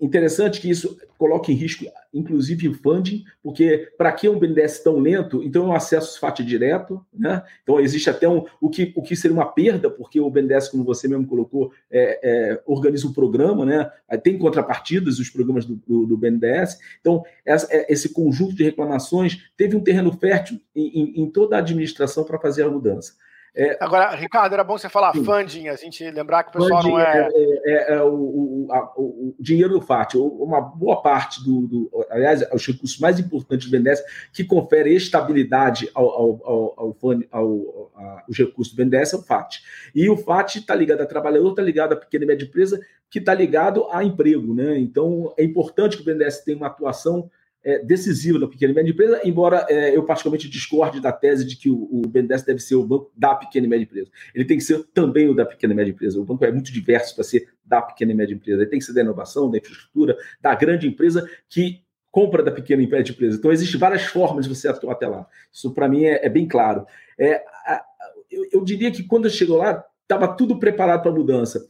interessante 0.00 0.58
que 0.58 0.70
isso 0.70 0.98
coloque 1.18 1.52
em 1.52 1.54
risco, 1.54 1.84
inclusive, 2.14 2.66
o 2.66 2.74
funding, 2.74 3.24
porque 3.42 3.92
para 3.98 4.10
que 4.10 4.26
um 4.26 4.38
BNDES 4.38 4.78
tão 4.78 5.00
lento, 5.00 5.42
então 5.42 5.64
é 5.64 5.66
um 5.66 5.74
acesso 5.74 6.18
FAT 6.18 6.40
direto, 6.40 7.04
né? 7.12 7.42
Então 7.62 7.78
existe 7.78 8.08
até 8.08 8.26
um, 8.26 8.46
o, 8.58 8.70
que, 8.70 8.90
o 8.96 9.02
que 9.02 9.14
seria 9.14 9.36
uma 9.36 9.52
perda, 9.52 9.90
porque 9.90 10.18
o 10.18 10.30
BNDES, 10.30 10.68
como 10.68 10.82
você 10.82 11.06
mesmo 11.08 11.26
colocou, 11.26 11.70
é, 11.90 12.20
é, 12.22 12.62
organiza 12.64 13.06
um 13.06 13.12
programa, 13.12 13.66
né? 13.66 13.90
Tem 14.22 14.38
contrapartidas 14.38 15.18
os 15.18 15.28
programas 15.28 15.66
do, 15.66 15.74
do, 15.86 16.06
do 16.06 16.16
BNDES. 16.16 16.78
Então, 17.00 17.22
essa, 17.44 17.68
é, 17.70 17.92
esse 17.92 18.14
conjunto 18.14 18.54
de 18.54 18.64
reclamações 18.64 19.50
teve 19.58 19.76
um 19.76 19.80
terreno 19.84 20.10
fértil 20.12 20.58
em, 20.74 21.02
em, 21.02 21.22
em 21.22 21.30
toda 21.30 21.56
a 21.56 21.58
administração 21.58 22.24
para 22.24 22.38
fazer 22.38 22.62
a 22.62 22.70
mudança. 22.70 23.12
É, 23.58 23.76
Agora, 23.80 24.14
Ricardo, 24.14 24.52
era 24.52 24.62
bom 24.62 24.78
você 24.78 24.88
falar 24.88 25.12
sim. 25.12 25.24
funding, 25.24 25.66
a 25.66 25.74
gente 25.74 26.08
lembrar 26.12 26.44
que 26.44 26.50
o 26.50 26.52
pessoal 26.52 26.80
funding 26.80 26.94
não 26.94 27.00
é. 27.00 27.28
É, 27.34 27.72
é, 27.72 27.94
é 27.96 28.02
o, 28.04 28.14
o, 28.14 28.68
a, 28.70 28.92
o, 28.96 29.34
dinheiro 29.36 29.74
do 29.74 29.80
FAT. 29.80 30.14
Uma 30.14 30.60
boa 30.60 31.02
parte 31.02 31.42
do. 31.42 31.66
do 31.66 32.06
aliás, 32.08 32.40
os 32.52 32.64
recursos 32.64 33.00
mais 33.00 33.18
importantes 33.18 33.68
do 33.68 33.76
BNDES 33.76 34.00
que 34.32 34.44
confere 34.44 34.94
estabilidade 34.94 35.90
ao, 35.92 36.08
ao, 36.08 36.40
ao, 36.44 36.74
ao, 36.78 37.18
ao 37.32 37.92
a, 37.96 38.24
os 38.28 38.38
recursos 38.38 38.72
do 38.72 38.76
BNDES 38.76 39.14
é 39.14 39.16
o 39.16 39.22
FAT. 39.22 39.56
E 39.92 40.08
o 40.08 40.16
FAT 40.16 40.54
está 40.54 40.76
ligado 40.76 41.00
a 41.00 41.06
trabalhador, 41.06 41.50
está 41.50 41.62
ligado 41.62 41.94
a 41.94 41.96
pequena 41.96 42.26
e 42.26 42.28
média 42.28 42.44
empresa, 42.44 42.80
que 43.10 43.18
está 43.18 43.34
ligado 43.34 43.88
a 43.90 44.04
emprego. 44.04 44.54
Né? 44.54 44.78
Então, 44.78 45.34
é 45.36 45.42
importante 45.42 45.96
que 45.96 46.02
o 46.02 46.06
BNDES 46.06 46.44
tenha 46.44 46.56
uma 46.56 46.68
atuação 46.68 47.28
é, 47.64 47.84
decisiva 47.84 48.38
da 48.38 48.46
pequena 48.46 48.72
e 48.72 48.74
média 48.74 48.90
empresa, 48.90 49.20
embora 49.24 49.66
é, 49.68 49.96
eu 49.96 50.04
particularmente 50.04 50.48
discorde 50.48 51.00
da 51.00 51.12
tese 51.12 51.44
de 51.44 51.56
que 51.56 51.68
o, 51.68 51.88
o 51.90 52.02
BNDES 52.08 52.44
deve 52.44 52.60
ser 52.60 52.76
o 52.76 52.84
banco 52.84 53.10
da 53.16 53.34
pequena 53.34 53.66
e 53.66 53.68
média 53.68 53.84
empresa. 53.84 54.10
Ele 54.34 54.44
tem 54.44 54.56
que 54.56 54.64
ser 54.64 54.84
também 54.94 55.28
o 55.28 55.34
da 55.34 55.44
pequena 55.44 55.72
e 55.72 55.76
média 55.76 55.90
empresa. 55.90 56.20
O 56.20 56.24
banco 56.24 56.44
é 56.44 56.52
muito 56.52 56.72
diverso 56.72 57.14
para 57.14 57.24
ser 57.24 57.48
da 57.64 57.82
pequena 57.82 58.12
e 58.12 58.14
média 58.14 58.34
empresa. 58.34 58.62
Ele 58.62 58.70
tem 58.70 58.78
que 58.78 58.84
ser 58.84 58.94
da 58.94 59.00
inovação, 59.00 59.50
da 59.50 59.58
infraestrutura, 59.58 60.16
da 60.40 60.54
grande 60.54 60.86
empresa 60.86 61.28
que 61.48 61.82
compra 62.10 62.42
da 62.42 62.50
pequena 62.50 62.82
e 62.82 62.86
média 62.86 63.12
empresa. 63.12 63.36
Então, 63.36 63.52
existem 63.52 63.78
várias 63.78 64.04
formas 64.04 64.46
de 64.46 64.54
você 64.54 64.68
atuar 64.68 64.92
até 64.92 65.06
lá. 65.06 65.26
Isso, 65.52 65.72
para 65.74 65.88
mim, 65.88 66.04
é, 66.04 66.24
é, 66.24 66.28
bem 66.28 66.46
claro. 66.48 66.86
É, 67.18 67.44
a, 67.66 67.84
eu, 68.30 68.48
eu, 68.52 68.64
diria 68.64 68.90
que 68.90 69.02
quando 69.02 69.28
chegou 69.28 69.58
lá, 69.58 69.84
estava 70.02 70.28
tudo 70.28 70.58
preparado 70.58 71.02
para 71.02 71.10
a 71.10 71.14
mudança. 71.14 71.66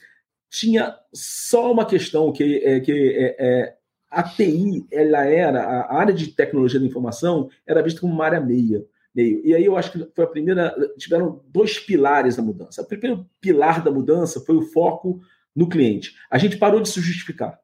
Tinha 0.50 0.96
só 1.12 1.72
uma 1.72 1.84
questão 1.84 2.32
que, 2.32 2.62
é, 2.64 2.80
que 2.80 2.92
é, 2.92 3.36
é 3.38 3.77
a 4.10 4.22
TI, 4.22 4.86
ela 4.90 5.24
era, 5.24 5.62
a 5.62 5.94
área 5.94 6.14
de 6.14 6.28
tecnologia 6.28 6.80
da 6.80 6.86
informação 6.86 7.50
era 7.66 7.82
vista 7.82 8.00
como 8.00 8.12
uma 8.12 8.24
área 8.24 8.40
meia. 8.40 8.84
Meio. 9.14 9.44
E 9.44 9.54
aí 9.54 9.64
eu 9.64 9.76
acho 9.76 9.92
que 9.92 10.08
foi 10.14 10.24
a 10.24 10.28
primeira, 10.28 10.74
tiveram 10.96 11.42
dois 11.48 11.78
pilares 11.78 12.36
da 12.36 12.42
mudança. 12.42 12.82
O 12.82 12.86
primeiro 12.86 13.28
pilar 13.40 13.82
da 13.82 13.90
mudança 13.90 14.40
foi 14.40 14.56
o 14.56 14.62
foco 14.62 15.20
no 15.54 15.68
cliente. 15.68 16.14
A 16.30 16.38
gente 16.38 16.56
parou 16.56 16.80
de 16.80 16.88
se 16.88 17.00
justificar. 17.00 17.58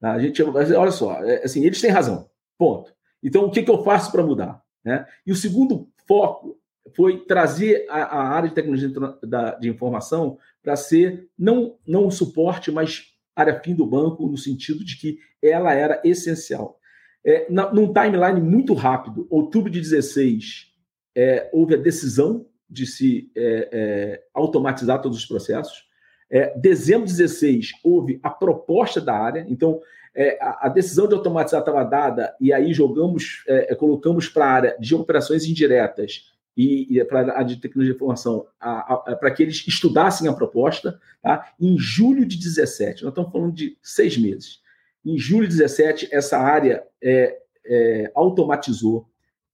Tá? 0.00 0.12
A 0.12 0.18
gente, 0.18 0.42
olha 0.42 0.90
só, 0.90 1.22
é, 1.24 1.44
assim, 1.44 1.64
eles 1.64 1.80
têm 1.80 1.90
razão, 1.90 2.28
ponto. 2.58 2.92
Então, 3.22 3.44
o 3.44 3.50
que, 3.50 3.62
que 3.62 3.70
eu 3.70 3.82
faço 3.82 4.12
para 4.12 4.22
mudar? 4.24 4.62
Né? 4.84 5.06
E 5.26 5.32
o 5.32 5.36
segundo 5.36 5.88
foco 6.06 6.58
foi 6.94 7.24
trazer 7.24 7.86
a, 7.88 8.02
a 8.02 8.28
área 8.28 8.48
de 8.48 8.54
tecnologia 8.54 8.88
de, 8.88 9.60
de 9.60 9.68
informação 9.68 10.38
para 10.62 10.76
ser 10.76 11.28
não, 11.38 11.76
não 11.86 12.10
suporte, 12.10 12.70
mas 12.70 13.15
área 13.36 13.60
fim 13.60 13.74
do 13.74 13.86
banco, 13.86 14.26
no 14.26 14.38
sentido 14.38 14.82
de 14.82 14.96
que 14.96 15.18
ela 15.42 15.74
era 15.74 16.00
essencial. 16.02 16.80
É, 17.24 17.46
na, 17.50 17.72
num 17.72 17.92
timeline 17.92 18.40
muito 18.40 18.72
rápido, 18.72 19.26
outubro 19.28 19.70
de 19.70 19.80
16, 19.80 20.72
é, 21.14 21.50
houve 21.52 21.74
a 21.74 21.78
decisão 21.78 22.46
de 22.68 22.86
se 22.86 23.30
é, 23.36 23.68
é 23.72 24.22
automatizar 24.32 25.02
todos 25.02 25.18
os 25.18 25.26
processos. 25.26 25.84
É, 26.30 26.58
dezembro 26.58 27.06
de 27.06 27.12
16, 27.12 27.72
houve 27.84 28.18
a 28.22 28.30
proposta 28.30 29.00
da 29.00 29.14
área, 29.14 29.46
então 29.48 29.80
é, 30.14 30.38
a, 30.40 30.66
a, 30.66 30.68
decisão 30.68 31.06
de 31.06 31.14
automatizar 31.14 31.60
estava 31.60 31.84
dada, 31.84 32.34
e 32.40 32.52
aí 32.52 32.72
jogamos, 32.72 33.44
colocamos 33.78 34.28
para 34.28 34.46
a 34.46 34.50
área 34.50 34.76
de 34.80 34.94
operações 34.94 35.44
indiretas 35.44 36.35
e, 36.56 36.98
e 36.98 37.04
para 37.04 37.38
a 37.38 37.42
de 37.42 37.56
tecnologia 37.56 37.92
de 37.92 37.96
informação, 37.96 38.46
para 38.58 39.30
que 39.30 39.42
eles 39.42 39.62
estudassem 39.66 40.28
a 40.28 40.32
proposta, 40.32 40.98
tá? 41.22 41.52
em 41.60 41.78
julho 41.78 42.24
de 42.24 42.38
17. 42.38 43.02
Nós 43.02 43.12
estamos 43.12 43.30
falando 43.30 43.52
de 43.52 43.76
seis 43.82 44.16
meses. 44.16 44.60
Em 45.04 45.18
julho 45.18 45.46
de 45.46 45.56
17, 45.56 46.08
essa 46.10 46.38
área 46.38 46.82
é, 47.02 47.38
é, 47.64 48.10
automatizou 48.14 49.08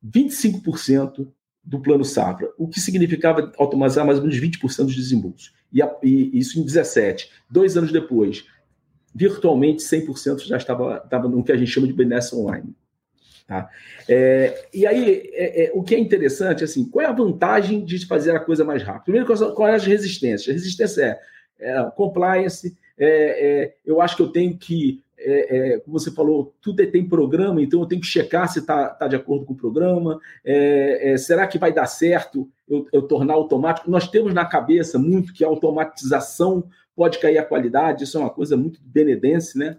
25% 0.06 1.28
do 1.64 1.80
plano 1.80 2.04
Safra, 2.04 2.50
o 2.56 2.68
que 2.68 2.80
significava 2.80 3.52
automatizar 3.56 4.04
mais 4.06 4.18
ou 4.18 4.24
menos 4.24 4.40
20% 4.40 4.84
dos 4.84 4.94
desembolsos. 4.94 5.52
E, 5.72 5.82
a, 5.82 5.94
e, 6.02 6.38
isso 6.38 6.58
em 6.58 6.64
17. 6.64 7.30
Dois 7.50 7.76
anos 7.76 7.92
depois, 7.92 8.44
virtualmente 9.14 9.82
100% 9.82 10.46
já 10.46 10.56
estava, 10.56 11.02
estava 11.04 11.28
no 11.28 11.42
que 11.42 11.52
a 11.52 11.56
gente 11.56 11.70
chama 11.70 11.86
de 11.86 11.92
BNS 11.92 12.34
Online. 12.34 12.74
Tá? 13.46 13.68
É, 14.08 14.66
e 14.72 14.86
aí, 14.86 15.30
é, 15.32 15.64
é, 15.64 15.70
o 15.74 15.82
que 15.82 15.94
é 15.94 15.98
interessante, 15.98 16.64
assim, 16.64 16.84
qual 16.84 17.04
é 17.04 17.08
a 17.08 17.12
vantagem 17.12 17.84
de 17.84 18.06
fazer 18.06 18.34
a 18.34 18.40
coisa 18.40 18.64
mais 18.64 18.82
rápido? 18.82 19.04
Primeiro, 19.04 19.54
qual 19.54 19.68
é 19.68 19.74
as 19.74 19.84
resistências? 19.84 20.48
A 20.48 20.52
resistência 20.52 21.18
é, 21.60 21.70
é 21.70 21.90
compliance, 21.96 22.76
é, 22.98 23.06
é, 23.06 23.74
eu 23.84 24.00
acho 24.00 24.16
que 24.16 24.22
eu 24.22 24.28
tenho 24.28 24.56
que, 24.56 25.02
como 25.84 25.98
você 25.98 26.10
falou, 26.10 26.54
tudo 26.60 26.84
tem 26.86 27.08
programa, 27.08 27.62
então 27.62 27.80
eu 27.80 27.86
tenho 27.86 28.00
que 28.00 28.06
checar 28.06 28.48
se 28.48 28.58
está 28.58 28.88
tá 28.88 29.06
de 29.06 29.16
acordo 29.16 29.44
com 29.44 29.52
o 29.52 29.56
programa, 29.56 30.18
será 31.16 31.46
que 31.46 31.58
vai 31.58 31.72
dar 31.72 31.86
certo 31.86 32.48
eu, 32.68 32.86
eu 32.92 33.02
tornar 33.02 33.34
automático? 33.34 33.90
Nós 33.90 34.08
temos 34.08 34.34
na 34.34 34.44
cabeça 34.44 34.98
muito 34.98 35.32
que 35.32 35.44
a 35.44 35.48
automatização 35.48 36.64
pode 36.94 37.18
cair 37.18 37.38
a 37.38 37.44
qualidade, 37.44 38.04
isso 38.04 38.18
é 38.18 38.20
uma 38.20 38.30
coisa 38.30 38.56
muito 38.56 38.80
benedense, 38.82 39.56
né? 39.56 39.76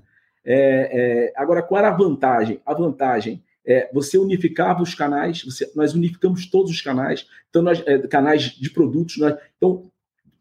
agora, 1.35 1.61
qual 1.61 1.79
era 1.79 1.89
a 1.89 1.97
vantagem? 1.97 2.61
A 2.65 2.73
vantagem 2.73 3.43
é, 3.65 3.89
você 3.93 4.17
unificava 4.17 4.81
os 4.81 4.93
canais, 4.93 5.43
você, 5.43 5.71
nós 5.75 5.93
unificamos 5.93 6.45
todos 6.45 6.71
os 6.71 6.81
canais, 6.81 7.25
então 7.49 7.61
nós, 7.61 7.81
é, 7.85 7.97
canais 8.07 8.43
de 8.43 8.69
produtos. 8.69 9.17
Nós, 9.17 9.35
então, 9.57 9.89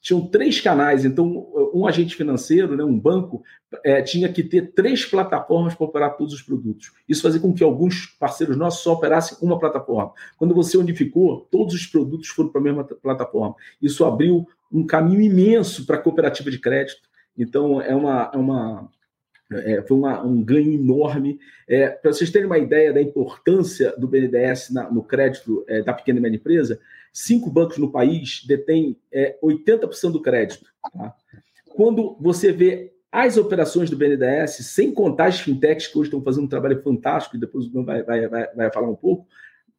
tinham 0.03 0.27
três 0.27 0.61
canais. 0.61 1.05
Então, 1.05 1.47
um 1.73 1.87
agente 1.87 2.17
financeiro, 2.17 2.77
né, 2.77 2.83
um 2.83 2.99
banco, 2.99 3.43
é, 3.85 4.03
tinha 4.03 4.31
que 4.31 4.43
ter 4.43 4.73
três 4.73 5.07
plataformas 5.07 5.75
para 5.75 5.87
operar 5.87 6.17
todos 6.17 6.35
os 6.35 6.43
produtos. 6.43 6.93
Isso 7.09 7.23
fazia 7.23 7.41
com 7.41 7.55
que 7.55 7.63
alguns 7.63 8.07
parceiros 8.19 8.57
nossos 8.57 8.83
só 8.83 8.95
operassem 8.95 9.39
uma 9.41 9.59
plataforma. 9.59 10.13
Quando 10.37 10.55
você 10.55 10.77
unificou, 10.77 11.47
todos 11.51 11.73
os 11.75 11.87
produtos 11.87 12.29
foram 12.29 12.51
para 12.51 12.61
a 12.61 12.65
mesma 12.65 12.85
plataforma. 12.85 13.55
Isso 13.81 14.05
abriu 14.05 14.47
um 14.71 14.85
caminho 14.85 15.23
imenso 15.23 15.87
para 15.87 15.97
a 15.97 16.01
cooperativa 16.01 16.51
de 16.51 16.59
crédito. 16.59 17.09
Então, 17.39 17.81
é 17.81 17.95
uma, 17.95 18.31
é 18.35 18.37
uma, 18.37 18.91
é, 19.59 19.83
foi 19.83 19.97
uma, 19.97 20.23
um 20.25 20.43
ganho 20.43 20.73
enorme. 20.73 21.39
É, 21.69 21.89
Para 21.89 22.13
vocês 22.13 22.31
terem 22.31 22.47
uma 22.47 22.59
ideia 22.59 22.93
da 22.93 23.01
importância 23.01 23.95
do 23.97 24.09
BNDES 24.09 24.71
na, 24.71 24.91
no 24.91 25.03
crédito 25.03 25.65
é, 25.69 25.83
da 25.83 25.93
pequena 25.93 26.19
e 26.19 26.23
média 26.23 26.37
empresa, 26.37 26.81
cinco 27.13 27.51
bancos 27.51 27.79
no 27.79 27.91
país 27.91 28.45
detêm 28.47 28.97
80% 29.43 30.09
é, 30.09 30.13
do 30.13 30.23
crédito. 30.23 30.67
Tá? 30.93 31.15
Quando 31.75 32.17
você 32.21 32.53
vê 32.53 32.93
as 33.11 33.37
operações 33.37 33.91
do 33.91 33.97
BNDES, 33.97 34.67
sem 34.67 34.93
contar 34.93 35.27
as 35.27 35.41
fintechs 35.41 35.87
que 35.87 35.99
hoje 35.99 36.09
estão 36.09 36.23
fazendo 36.23 36.45
um 36.45 36.49
trabalho 36.49 36.83
fantástico, 36.83 37.37
e 37.37 37.41
depois 37.41 37.67
o 37.67 37.85
vai, 37.85 38.03
vai, 38.03 38.27
vai, 38.27 38.47
vai 38.55 38.73
falar 38.73 38.89
um 38.89 38.97
pouco, 38.97 39.27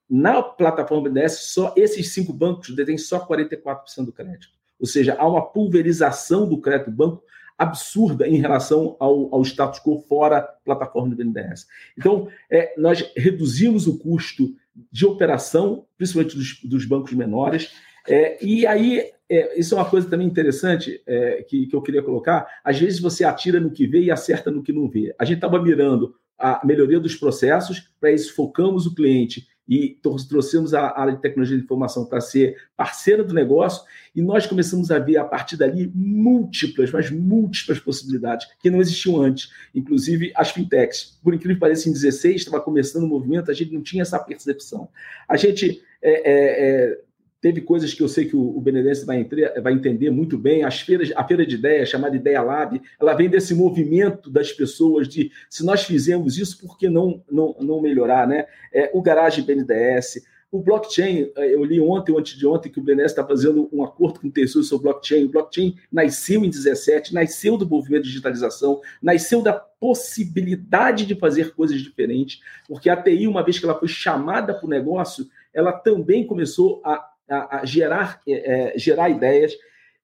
na 0.09 0.43
plataforma 0.43 1.09
BNDES, 1.09 1.39
só 1.39 1.73
esses 1.75 2.13
cinco 2.13 2.31
bancos 2.31 2.75
detêm 2.75 2.97
só 2.97 3.25
44% 3.25 4.05
do 4.05 4.13
crédito. 4.13 4.49
Ou 4.79 4.85
seja, 4.85 5.15
há 5.17 5.27
uma 5.27 5.41
pulverização 5.41 6.47
do 6.47 6.59
crédito 6.59 6.91
do 6.91 6.95
banco 6.97 7.23
absurda 7.57 8.27
em 8.27 8.37
relação 8.37 8.95
ao, 8.99 9.33
ao 9.33 9.41
status 9.43 9.79
quo 9.79 9.99
fora 10.07 10.41
plataforma 10.63 11.09
do 11.09 11.15
BNDES. 11.15 11.67
Então, 11.97 12.27
é, 12.49 12.73
nós 12.77 13.11
reduzimos 13.15 13.87
o 13.87 13.97
custo 13.97 14.55
de 14.91 15.05
operação, 15.05 15.85
principalmente 15.97 16.35
dos, 16.35 16.59
dos 16.63 16.85
bancos 16.85 17.13
menores, 17.13 17.71
é, 18.07 18.43
e 18.43 18.65
aí, 18.65 19.11
é, 19.29 19.59
isso 19.59 19.75
é 19.75 19.77
uma 19.77 19.89
coisa 19.89 20.09
também 20.09 20.27
interessante 20.27 21.01
é, 21.05 21.43
que, 21.43 21.67
que 21.67 21.75
eu 21.75 21.81
queria 21.81 22.03
colocar. 22.03 22.47
Às 22.63 22.79
vezes 22.79 22.99
você 22.99 23.23
atira 23.23 23.59
no 23.59 23.71
que 23.71 23.87
vê 23.87 24.01
e 24.01 24.11
acerta 24.11 24.51
no 24.51 24.63
que 24.63 24.73
não 24.73 24.89
vê. 24.89 25.15
A 25.17 25.25
gente 25.25 25.37
estava 25.37 25.61
mirando 25.61 26.15
a 26.37 26.61
melhoria 26.65 26.99
dos 26.99 27.15
processos, 27.15 27.91
para 27.99 28.11
isso 28.11 28.35
focamos 28.35 28.85
o 28.85 28.93
cliente 28.93 29.47
e 29.67 29.97
trouxemos 30.27 30.73
a 30.73 30.99
área 30.99 31.15
de 31.15 31.21
tecnologia 31.21 31.57
de 31.57 31.63
informação 31.63 32.05
para 32.05 32.19
ser 32.19 32.57
parceira 32.75 33.23
do 33.23 33.33
negócio, 33.33 33.83
e 34.15 34.21
nós 34.21 34.45
começamos 34.45 34.91
a 34.91 34.99
ver 34.99 35.17
a 35.17 35.25
partir 35.25 35.57
dali 35.57 35.91
múltiplas, 35.95 36.91
mas 36.91 37.09
múltiplas 37.09 37.79
possibilidades 37.79 38.47
que 38.59 38.69
não 38.69 38.81
existiam 38.81 39.21
antes, 39.21 39.51
inclusive 39.73 40.31
as 40.35 40.51
fintechs. 40.51 41.17
Por 41.23 41.33
incrível 41.33 41.55
que 41.55 41.61
pareça, 41.61 41.89
em 41.89 41.93
16 41.93 42.35
estava 42.35 42.61
começando 42.61 43.03
o 43.03 43.07
movimento, 43.07 43.49
a 43.49 43.53
gente 43.53 43.73
não 43.73 43.81
tinha 43.81 44.01
essa 44.01 44.19
percepção. 44.19 44.89
A 45.27 45.37
gente 45.37 45.81
é, 46.01 46.11
é, 46.11 46.91
é, 46.91 46.99
Teve 47.43 47.59
coisas 47.59 47.93
que 47.93 48.01
eu 48.01 48.07
sei 48.07 48.23
que 48.23 48.37
o, 48.37 48.39
o 48.39 48.63
vai, 49.05 49.27
vai, 49.61 49.73
entender 49.73 50.09
muito 50.09 50.37
bem. 50.37 50.63
As 50.63 50.79
feiras, 50.79 51.11
a 51.13 51.25
feira 51.25 51.45
de 51.45 51.55
ideias, 51.55 51.89
chamada 51.89 52.15
Ideia 52.15 52.41
Lab, 52.41 52.81
ela 52.97 53.13
vem 53.13 53.29
desse 53.29 53.53
movimento 53.53 54.29
das 54.29 54.53
pessoas 54.53 55.09
de 55.09 55.29
se 55.49 55.65
nós 55.65 55.83
fizemos 55.83 56.37
isso, 56.37 56.57
por 56.57 56.77
que 56.77 56.87
não, 56.87 57.21
não, 57.29 57.53
não 57.59 57.81
melhorar? 57.81 58.25
Né? 58.25 58.45
É, 58.71 58.89
o 58.93 59.01
Garage 59.01 59.41
BNDES, 59.41 60.23
o 60.49 60.61
blockchain, 60.61 61.33
é, 61.35 61.53
eu 61.53 61.65
li 61.65 61.81
ontem 61.81 62.13
ou 62.13 62.19
antes 62.19 62.37
de 62.37 62.47
ontem 62.47 62.69
que 62.69 62.79
o 62.79 62.81
BNDES 62.81 63.11
está 63.11 63.27
fazendo 63.27 63.67
um 63.73 63.83
acordo 63.83 64.21
com 64.21 64.27
o 64.29 64.31
Tesouro 64.31 64.65
sobre 64.65 64.89
blockchain. 64.89 65.25
O 65.25 65.29
blockchain 65.29 65.75
nasceu 65.91 66.45
em 66.45 66.49
17, 66.49 67.13
nasceu 67.13 67.57
do 67.57 67.67
movimento 67.67 68.03
de 68.03 68.09
digitalização, 68.09 68.79
nasceu 69.01 69.41
da 69.41 69.51
possibilidade 69.51 71.05
de 71.05 71.13
fazer 71.15 71.53
coisas 71.53 71.81
diferentes, 71.81 72.39
porque 72.69 72.89
a 72.89 72.95
TI, 72.95 73.27
uma 73.27 73.43
vez 73.43 73.59
que 73.59 73.65
ela 73.65 73.77
foi 73.77 73.89
chamada 73.89 74.53
para 74.53 74.65
o 74.65 74.69
negócio, 74.69 75.27
ela 75.53 75.73
também 75.73 76.25
começou 76.25 76.81
a 76.85 77.11
a, 77.33 77.59
a 77.61 77.65
gerar, 77.65 78.21
é, 78.27 78.73
é, 78.73 78.77
gerar 78.77 79.09
ideias, 79.09 79.53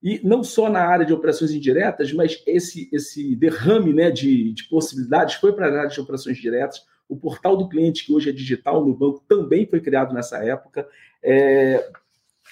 e 0.02 0.22
não 0.24 0.44
só 0.44 0.70
na 0.70 0.82
área 0.82 1.06
de 1.06 1.14
operações 1.14 1.52
indiretas, 1.52 2.14
mas 2.14 2.42
esse, 2.48 2.90
esse 2.92 3.36
derrame 3.36 3.94
né, 3.94 4.10
de, 4.10 4.54
de 4.54 4.64
possibilidades 4.70 5.36
foi 5.36 5.52
para 5.52 5.68
a 5.68 5.80
área 5.80 5.90
de 5.90 6.00
operações 6.00 6.38
diretas. 6.38 6.86
O 7.08 7.18
portal 7.18 7.58
do 7.58 7.68
cliente, 7.68 8.06
que 8.06 8.14
hoje 8.14 8.30
é 8.30 8.34
digital 8.34 8.86
no 8.86 8.94
banco, 8.94 9.24
também 9.28 9.66
foi 9.66 9.82
criado 9.82 10.14
nessa 10.14 10.38
época. 10.38 10.88
É, 11.22 11.92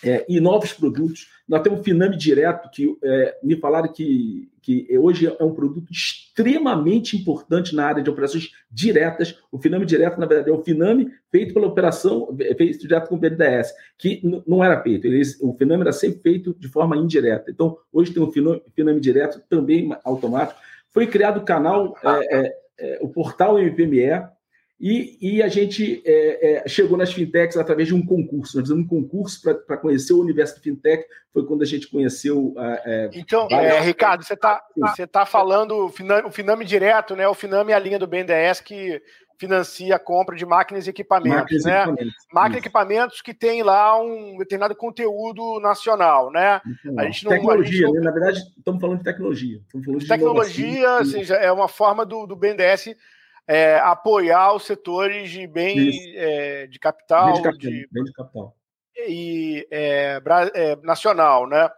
é, 0.03 0.25
e 0.27 0.39
novos 0.39 0.73
produtos. 0.73 1.27
Nós 1.47 1.61
temos 1.61 1.79
o 1.79 1.83
Finame 1.83 2.17
Direto, 2.17 2.69
que 2.69 2.95
é, 3.03 3.37
me 3.41 3.55
falaram 3.55 3.91
que, 3.91 4.49
que 4.61 4.97
hoje 4.97 5.27
é 5.27 5.43
um 5.43 5.53
produto 5.53 5.91
extremamente 5.91 7.15
importante 7.15 7.75
na 7.75 7.85
área 7.85 8.03
de 8.03 8.09
operações 8.09 8.51
diretas. 8.69 9.39
O 9.51 9.57
Finame 9.57 9.85
Direto, 9.85 10.19
na 10.19 10.25
verdade, 10.25 10.49
é 10.49 10.53
o 10.53 10.63
Finame 10.63 11.09
feito 11.31 11.53
pela 11.53 11.67
operação, 11.67 12.35
feito 12.57 12.79
direto 12.79 13.07
com 13.07 13.15
o 13.15 13.17
BNDES, 13.17 13.73
que 13.97 14.21
não 14.45 14.63
era 14.63 14.81
feito. 14.81 15.07
o 15.41 15.53
Finame 15.53 15.81
era 15.81 15.93
sempre 15.93 16.19
feito 16.21 16.55
de 16.59 16.67
forma 16.67 16.97
indireta. 16.97 17.49
Então, 17.49 17.77
hoje 17.91 18.13
tem 18.13 18.21
o 18.21 18.31
Finame, 18.31 18.61
Finame 18.75 18.99
Direto, 18.99 19.41
também 19.49 19.89
automático. 20.03 20.59
Foi 20.89 21.07
criado 21.07 21.37
o 21.37 21.45
canal, 21.45 21.95
é, 22.03 22.37
é, 22.37 22.57
é 22.79 22.99
o 23.01 23.07
portal 23.07 23.57
MPME, 23.57 24.27
e, 24.79 25.17
e 25.19 25.41
a 25.41 25.47
gente 25.47 26.03
é, 26.05 26.65
é, 26.65 26.67
chegou 26.67 26.97
nas 26.97 27.11
fintechs 27.11 27.57
através 27.57 27.87
de 27.87 27.95
um 27.95 28.05
concurso. 28.05 28.57
Nós 28.57 28.67
fizemos 28.67 28.85
um 28.85 28.87
concurso 28.87 29.41
para 29.41 29.77
conhecer 29.77 30.13
o 30.13 30.21
universo 30.21 30.55
de 30.55 30.61
fintech. 30.61 31.03
Foi 31.33 31.45
quando 31.45 31.63
a 31.63 31.65
gente 31.65 31.87
conheceu. 31.89 32.53
É, 32.85 33.09
então, 33.13 33.47
várias... 33.49 33.85
Ricardo, 33.85 34.23
você 34.23 34.35
está 34.35 34.63
você 34.75 35.07
tá 35.07 35.25
falando 35.25 35.85
o 35.85 35.89
Finame, 35.89 36.27
o 36.27 36.31
Finame 36.31 36.63
direto, 36.63 37.15
né? 37.15 37.27
O 37.27 37.33
Finame 37.33 37.71
é 37.71 37.75
a 37.75 37.79
linha 37.79 37.97
do 37.97 38.05
BNDES 38.05 38.61
que 38.61 39.01
financia 39.39 39.95
a 39.95 39.99
compra 39.99 40.35
de 40.35 40.45
máquinas 40.45 40.87
e 40.87 40.89
equipamentos, 40.89 41.63
máquinas 41.63 41.65
né? 41.65 41.71
E 41.71 41.81
equipamentos. 41.81 42.13
Máquinas 42.31 42.55
e 42.55 42.59
equipamentos 42.59 43.21
que 43.21 43.33
tem 43.33 43.63
lá 43.63 43.99
um 43.99 44.37
determinado 44.37 44.75
conteúdo 44.75 45.59
nacional, 45.59 46.31
né? 46.31 46.61
A 46.97 47.05
gente 47.05 47.23
não, 47.25 47.31
tecnologia, 47.31 47.71
gente 47.71 47.85
não... 47.85 47.93
né? 47.93 48.01
Na 48.01 48.11
verdade, 48.11 48.39
estamos 48.57 48.81
falando 48.81 48.97
de 48.99 49.03
tecnologia. 49.03 49.59
Falando 49.71 49.99
de 49.99 50.07
tecnologia, 50.07 50.99
de 51.01 51.09
seja, 51.09 51.35
é 51.35 51.51
uma 51.51 51.67
forma 51.67 52.05
do, 52.05 52.27
do 52.27 52.35
BNDES 52.35 52.95
é, 53.47 53.77
apoiar 53.79 54.53
os 54.53 54.63
setores 54.63 55.31
de 55.31 55.47
bem 55.47 55.93
é, 56.15 56.67
de 56.67 56.77
capital, 56.77 57.27
bem 57.27 57.35
de 57.35 57.41
capital, 57.41 57.71
de, 57.71 57.87
bem 57.91 58.03
de 58.03 58.11
capital. 58.11 58.55
e 59.07 59.67
é, 59.71 60.21
é 60.53 60.75
nacional, 60.77 61.47
né? 61.47 61.69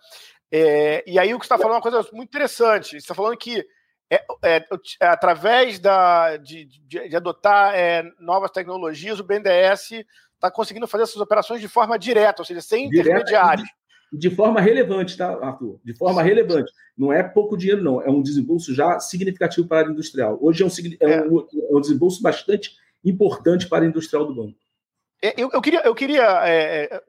É, 0.52 1.04
e 1.06 1.20
aí 1.20 1.34
o 1.34 1.40
que 1.40 1.46
você 1.46 1.54
está 1.54 1.58
falando 1.58 1.76
é 1.76 1.78
uma 1.78 1.82
coisa 1.82 2.10
muito 2.12 2.30
interessante. 2.30 2.92
Você 2.92 2.98
está 2.98 3.14
falando 3.14 3.38
que 3.38 3.64
é, 4.12 4.66
através 5.02 5.78
da, 5.78 6.38
de, 6.38 6.66
de, 6.66 7.10
de 7.10 7.16
adotar 7.16 7.76
novas 8.20 8.50
tecnologias, 8.50 9.20
o 9.20 9.24
BNDES 9.24 9.92
está 10.34 10.50
conseguindo 10.50 10.88
fazer 10.88 11.04
essas 11.04 11.18
operações 11.22 11.62
de 11.62 11.68
forma 11.68 12.00
direta, 12.00 12.42
ou 12.42 12.46
seja, 12.46 12.62
sem 12.62 12.88
intermediários 12.88 13.70
de 14.12 14.30
forma 14.30 14.60
relevante, 14.60 15.16
tá, 15.18 15.30
Arthur? 15.42 15.80
De 15.84 15.94
forma 15.94 16.22
relevante. 16.22 16.72
Não 16.98 17.14
é 17.14 17.22
pouco 17.22 17.58
dinheiro, 17.58 17.84
não. 17.84 18.02
É 18.02 18.10
um 18.10 18.22
desembolso 18.22 18.74
já 18.74 19.00
significativo 19.00 19.68
para 19.68 19.78
a 19.78 19.80
área 19.82 19.92
industrial. 19.92 20.38
Hoje 20.42 20.64
é 20.64 20.66
um, 20.66 20.70
é 21.00 21.22
um, 21.22 21.40
é 21.40 21.78
um 21.78 21.82
desembolso 21.82 22.22
bastante 22.22 22.76
importante 23.04 23.68
para 23.68 23.86
a 23.86 23.88
industrial 23.88 24.26
do 24.26 24.36
banco. 24.36 24.58
É, 25.22 25.34
eu, 25.38 25.50
eu 25.52 25.62
queria, 25.62 25.82
eu 25.82 25.94
queria 25.94 26.48
é, 26.48 26.84
é, 26.84 27.04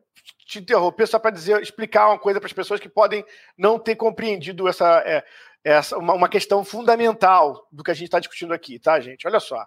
te 0.46 0.58
interromper 0.58 1.06
só 1.06 1.18
para 1.18 1.30
dizer, 1.30 1.62
explicar 1.62 2.08
uma 2.08 2.18
coisa 2.18 2.40
para 2.40 2.46
as 2.46 2.52
pessoas 2.52 2.80
que 2.80 2.88
podem 2.88 3.24
não 3.56 3.78
ter 3.78 3.96
compreendido 3.96 4.68
essa, 4.68 5.02
é, 5.06 5.24
essa 5.64 5.96
uma, 5.96 6.14
uma 6.14 6.28
questão 6.28 6.64
fundamental 6.64 7.68
do 7.70 7.84
que 7.84 7.90
a 7.90 7.94
gente 7.94 8.06
está 8.06 8.18
discutindo 8.18 8.52
aqui, 8.52 8.78
tá, 8.78 8.98
gente? 9.00 9.26
Olha 9.26 9.40
só. 9.40 9.64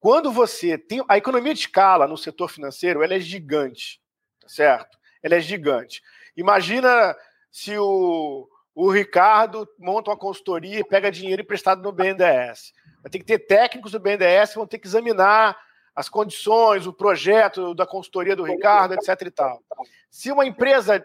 Quando 0.00 0.32
você 0.32 0.76
tem 0.76 1.02
a 1.08 1.16
economia 1.16 1.54
de 1.54 1.60
escala 1.60 2.08
no 2.08 2.16
setor 2.16 2.48
financeiro, 2.48 3.04
ela 3.04 3.14
é 3.14 3.20
gigante, 3.20 4.00
tá 4.40 4.48
certo? 4.48 4.98
Ela 5.22 5.36
é 5.36 5.40
gigante. 5.40 6.02
Imagina 6.36 7.16
se 7.50 7.76
o, 7.78 8.48
o 8.74 8.90
Ricardo 8.90 9.68
monta 9.78 10.10
uma 10.10 10.16
consultoria 10.16 10.80
e 10.80 10.84
pega 10.84 11.10
dinheiro 11.10 11.42
emprestado 11.42 11.82
no 11.82 11.92
BNDES. 11.92 12.72
Vai 13.02 13.10
ter 13.10 13.18
que 13.18 13.24
ter 13.24 13.38
técnicos 13.40 13.92
do 13.92 14.00
BNDES 14.00 14.50
que 14.50 14.56
vão 14.56 14.66
ter 14.66 14.78
que 14.78 14.86
examinar 14.86 15.58
as 15.94 16.08
condições, 16.08 16.86
o 16.86 16.92
projeto 16.92 17.74
da 17.74 17.86
consultoria 17.86 18.34
do 18.34 18.44
Ricardo, 18.44 18.94
etc. 18.94 19.22
e 19.26 19.30
tal. 19.30 19.62
Se 20.10 20.32
uma 20.32 20.46
empresa 20.46 21.04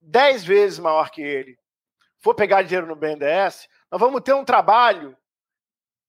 dez 0.00 0.42
vezes 0.42 0.78
maior 0.78 1.10
que 1.10 1.20
ele 1.20 1.58
for 2.18 2.34
pegar 2.34 2.62
dinheiro 2.62 2.86
no 2.86 2.96
BNDES, 2.96 3.68
nós 3.90 4.00
vamos 4.00 4.22
ter 4.22 4.32
um 4.32 4.44
trabalho 4.44 5.16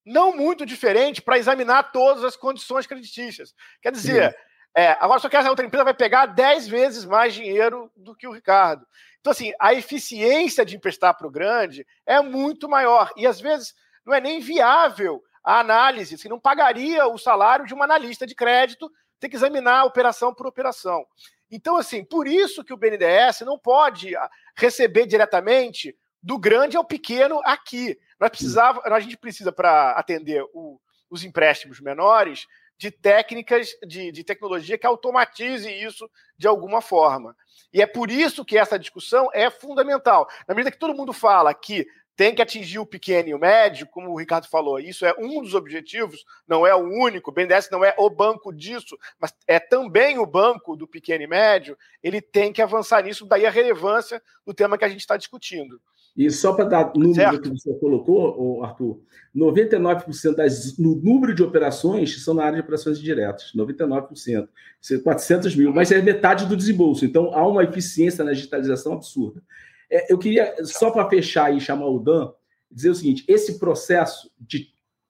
não 0.05 0.35
muito 0.35 0.65
diferente 0.65 1.21
para 1.21 1.37
examinar 1.37 1.91
todas 1.91 2.23
as 2.23 2.35
condições 2.35 2.85
creditícias. 2.87 3.53
Quer 3.81 3.91
dizer, 3.91 4.31
Sim. 4.31 4.37
É, 4.75 4.91
agora 4.99 5.19
só 5.19 5.29
que 5.29 5.37
essa 5.37 5.49
outra 5.49 5.65
empresa 5.65 5.83
vai 5.83 5.93
pegar 5.93 6.25
10 6.25 6.67
vezes 6.67 7.05
mais 7.05 7.33
dinheiro 7.33 7.91
do 7.95 8.15
que 8.15 8.27
o 8.27 8.31
Ricardo. 8.31 8.87
Então, 9.19 9.31
assim, 9.31 9.53
a 9.59 9.73
eficiência 9.73 10.65
de 10.65 10.75
emprestar 10.75 11.15
para 11.15 11.27
o 11.27 11.31
grande 11.31 11.85
é 12.05 12.21
muito 12.21 12.67
maior. 12.67 13.11
E 13.15 13.27
às 13.27 13.39
vezes 13.39 13.73
não 14.05 14.13
é 14.13 14.19
nem 14.19 14.39
viável 14.39 15.23
a 15.43 15.59
análise, 15.59 16.17
que 16.17 16.29
não 16.29 16.39
pagaria 16.39 17.07
o 17.07 17.17
salário 17.17 17.65
de 17.65 17.73
um 17.73 17.83
analista 17.83 18.25
de 18.25 18.35
crédito, 18.35 18.91
ter 19.19 19.29
que 19.29 19.35
examinar 19.35 19.85
operação 19.85 20.33
por 20.33 20.47
operação. 20.47 21.05
Então, 21.51 21.77
assim, 21.77 22.03
por 22.03 22.27
isso 22.27 22.63
que 22.63 22.73
o 22.73 22.77
BNDES 22.77 23.41
não 23.41 23.59
pode 23.59 24.15
ah, 24.15 24.29
receber 24.55 25.05
diretamente 25.05 25.95
do 26.21 26.39
grande 26.39 26.75
ao 26.75 26.83
pequeno 26.83 27.41
aqui. 27.45 27.97
Nós 28.19 28.29
precisava, 28.29 28.81
a 28.83 28.99
gente 28.99 29.17
precisa, 29.17 29.51
para 29.51 29.91
atender 29.91 30.43
o, 30.53 30.79
os 31.09 31.23
empréstimos 31.23 31.79
menores, 31.79 32.47
de 32.83 32.91
técnicas 32.91 33.69
de, 33.87 34.11
de 34.11 34.25
tecnologia 34.25 34.77
que 34.77 34.85
automatize 34.85 35.71
isso 35.71 36.09
de 36.37 36.49
alguma 36.49 36.81
forma. 36.81 37.33
E 37.71 37.81
é 37.81 37.87
por 37.87 38.11
isso 38.11 38.43
que 38.43 38.57
essa 38.57 38.77
discussão 38.77 39.29
é 39.33 39.49
fundamental. 39.49 40.27
Na 40.45 40.53
medida 40.53 40.69
que 40.69 40.77
todo 40.77 40.93
mundo 40.93 41.13
fala 41.13 41.53
que 41.53 41.87
tem 42.13 42.35
que 42.35 42.41
atingir 42.41 42.79
o 42.79 42.85
pequeno 42.85 43.29
e 43.29 43.33
o 43.33 43.39
médio, 43.39 43.87
como 43.87 44.11
o 44.11 44.19
Ricardo 44.19 44.49
falou, 44.49 44.81
isso 44.81 45.05
é 45.05 45.15
um 45.17 45.41
dos 45.41 45.53
objetivos, 45.53 46.25
não 46.45 46.67
é 46.67 46.75
o 46.75 46.83
único, 46.83 47.31
o 47.31 47.33
BNDES 47.33 47.69
não 47.71 47.85
é 47.85 47.95
o 47.97 48.09
banco 48.09 48.51
disso, 48.51 48.99
mas 49.17 49.33
é 49.47 49.61
também 49.61 50.19
o 50.19 50.25
banco 50.25 50.75
do 50.75 50.85
pequeno 50.85 51.23
e 51.23 51.27
médio, 51.27 51.77
ele 52.03 52.21
tem 52.21 52.51
que 52.51 52.61
avançar 52.61 53.01
nisso, 53.01 53.25
daí 53.25 53.45
a 53.45 53.49
relevância 53.49 54.21
do 54.45 54.53
tema 54.53 54.77
que 54.77 54.83
a 54.83 54.89
gente 54.89 54.99
está 54.99 55.15
discutindo. 55.15 55.81
E 56.15 56.29
só 56.29 56.53
para 56.53 56.65
dar 56.65 56.93
número 56.95 57.15
certo. 57.15 57.41
que 57.41 57.49
você 57.49 57.73
colocou, 57.79 58.63
Arthur, 58.63 59.01
99% 59.35 60.35
das, 60.35 60.77
no 60.77 60.95
número 60.95 61.33
de 61.33 61.41
operações 61.41 62.23
são 62.23 62.35
na 62.35 62.43
área 62.43 62.55
de 62.57 62.61
operações 62.61 62.99
diretas, 62.99 63.51
99%. 63.55 64.47
Isso 64.79 64.93
é 64.93 64.99
400 64.99 65.55
mil, 65.55 65.73
mas 65.73 65.91
é 65.91 66.01
metade 66.01 66.45
do 66.45 66.55
desembolso. 66.55 67.03
Então 67.03 67.33
há 67.33 67.47
uma 67.47 67.63
eficiência 67.63 68.23
na 68.23 68.31
digitalização 68.31 68.93
absurda. 68.93 69.41
É, 69.89 70.11
eu 70.13 70.19
queria, 70.19 70.55
só 70.63 70.91
para 70.91 71.09
fechar 71.09 71.55
e 71.55 71.59
chamar 71.59 71.87
o 71.87 71.99
Dan, 71.99 72.31
dizer 72.71 72.91
o 72.91 72.95
seguinte: 72.95 73.25
esse 73.27 73.57
processo 73.57 74.31
de, 74.39 74.67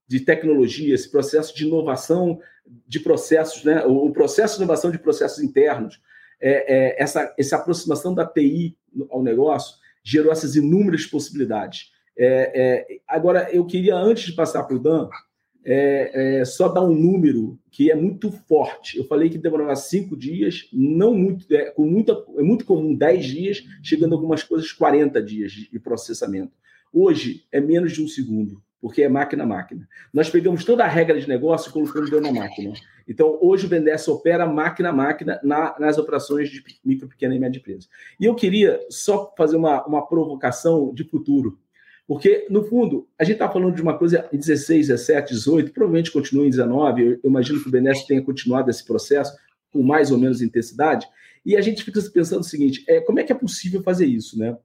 de 0.07 0.21
tecnologia, 0.21 0.95
esse 0.95 1.11
processo 1.11 1.53
de 1.53 1.65
inovação 1.65 2.39
de 2.87 3.01
processos, 3.01 3.65
né, 3.65 3.83
o, 3.85 4.09
processo 4.11 4.55
de 4.55 4.63
inovação 4.63 4.89
de 4.89 4.97
processos 4.97 5.43
internos, 5.43 6.01
é, 6.39 6.73
é, 6.73 7.03
essa, 7.03 7.33
essa 7.37 7.57
aproximação 7.57 8.13
da 8.13 8.25
TI 8.25 8.77
ao 9.09 9.21
negócio 9.21 9.82
gerou 10.03 10.31
essas 10.31 10.55
inúmeras 10.55 11.05
possibilidades. 11.05 11.91
É, 12.17 12.87
é, 12.89 12.97
agora, 13.07 13.49
eu 13.51 13.65
queria, 13.65 13.95
antes 13.95 14.25
de 14.25 14.33
passar 14.33 14.63
para 14.63 14.75
o 14.75 14.79
Dan, 14.79 15.09
é, 15.65 16.39
é, 16.39 16.45
só 16.45 16.67
dar 16.67 16.83
um 16.83 16.93
número 16.93 17.57
que 17.71 17.89
é 17.89 17.95
muito 17.95 18.31
forte. 18.31 18.97
Eu 18.97 19.05
falei 19.05 19.29
que 19.29 19.37
demorava 19.37 19.75
cinco 19.75 20.15
dias, 20.17 20.67
não 20.73 21.15
muito, 21.15 21.51
é, 21.53 21.71
com 21.71 21.85
muita, 21.85 22.13
é 22.37 22.43
muito 22.43 22.65
comum 22.65 22.93
10 22.93 23.25
dias, 23.25 23.63
chegando 23.81 24.13
algumas 24.13 24.43
coisas 24.43 24.71
40 24.71 25.21
dias 25.23 25.51
de 25.51 25.79
processamento. 25.79 26.51
Hoje 26.91 27.45
é 27.51 27.59
menos 27.59 27.93
de 27.93 28.03
um 28.03 28.07
segundo, 28.07 28.61
porque 28.83 29.01
é 29.01 29.07
máquina 29.07 29.45
a 29.45 29.47
máquina. 29.47 29.87
Nós 30.13 30.29
pegamos 30.29 30.65
toda 30.65 30.83
a 30.83 30.87
regra 30.89 31.17
de 31.17 31.25
negócio 31.25 31.69
e 31.69 31.71
colocamos 31.71 32.09
dentro 32.09 32.25
da 32.25 32.33
máquina. 32.33 32.73
Então, 33.07 33.39
hoje 33.41 33.65
o 33.65 33.69
BNDES 33.69 34.09
opera 34.09 34.45
máquina 34.45 34.89
a 34.89 34.91
máquina 34.91 35.39
na, 35.41 35.73
nas 35.79 35.97
operações 35.97 36.49
de 36.49 36.61
micro, 36.83 37.07
pequena 37.07 37.33
e 37.33 37.39
média 37.39 37.59
empresa. 37.59 37.87
E 38.19 38.25
eu 38.25 38.35
queria 38.35 38.81
só 38.89 39.33
fazer 39.37 39.55
uma, 39.55 39.85
uma 39.85 40.05
provocação 40.05 40.93
de 40.93 41.05
futuro. 41.05 41.57
Porque, 42.05 42.45
no 42.49 42.61
fundo, 42.61 43.07
a 43.17 43.23
gente 43.23 43.35
está 43.35 43.49
falando 43.49 43.73
de 43.73 43.81
uma 43.81 43.97
coisa 43.97 44.27
em 44.33 44.37
16, 44.37 44.87
17, 44.89 45.33
18, 45.33 45.71
provavelmente 45.71 46.11
continua 46.11 46.45
em 46.45 46.49
19. 46.49 47.01
Eu, 47.01 47.11
eu 47.23 47.29
imagino 47.29 47.61
que 47.61 47.69
o 47.69 47.71
Benes 47.71 48.03
tenha 48.03 48.21
continuado 48.21 48.69
esse 48.69 48.83
processo 48.83 49.33
com 49.71 49.81
mais 49.81 50.11
ou 50.11 50.17
menos 50.17 50.41
intensidade. 50.41 51.07
E 51.45 51.55
a 51.55 51.61
gente 51.61 51.85
fica 51.85 52.01
pensando 52.13 52.41
o 52.41 52.43
seguinte: 52.43 52.83
é, 52.85 52.99
como 52.99 53.17
é 53.17 53.23
que 53.23 53.31
é 53.31 53.35
possível 53.35 53.81
fazer 53.81 54.07
isso, 54.07 54.37
né? 54.37 54.57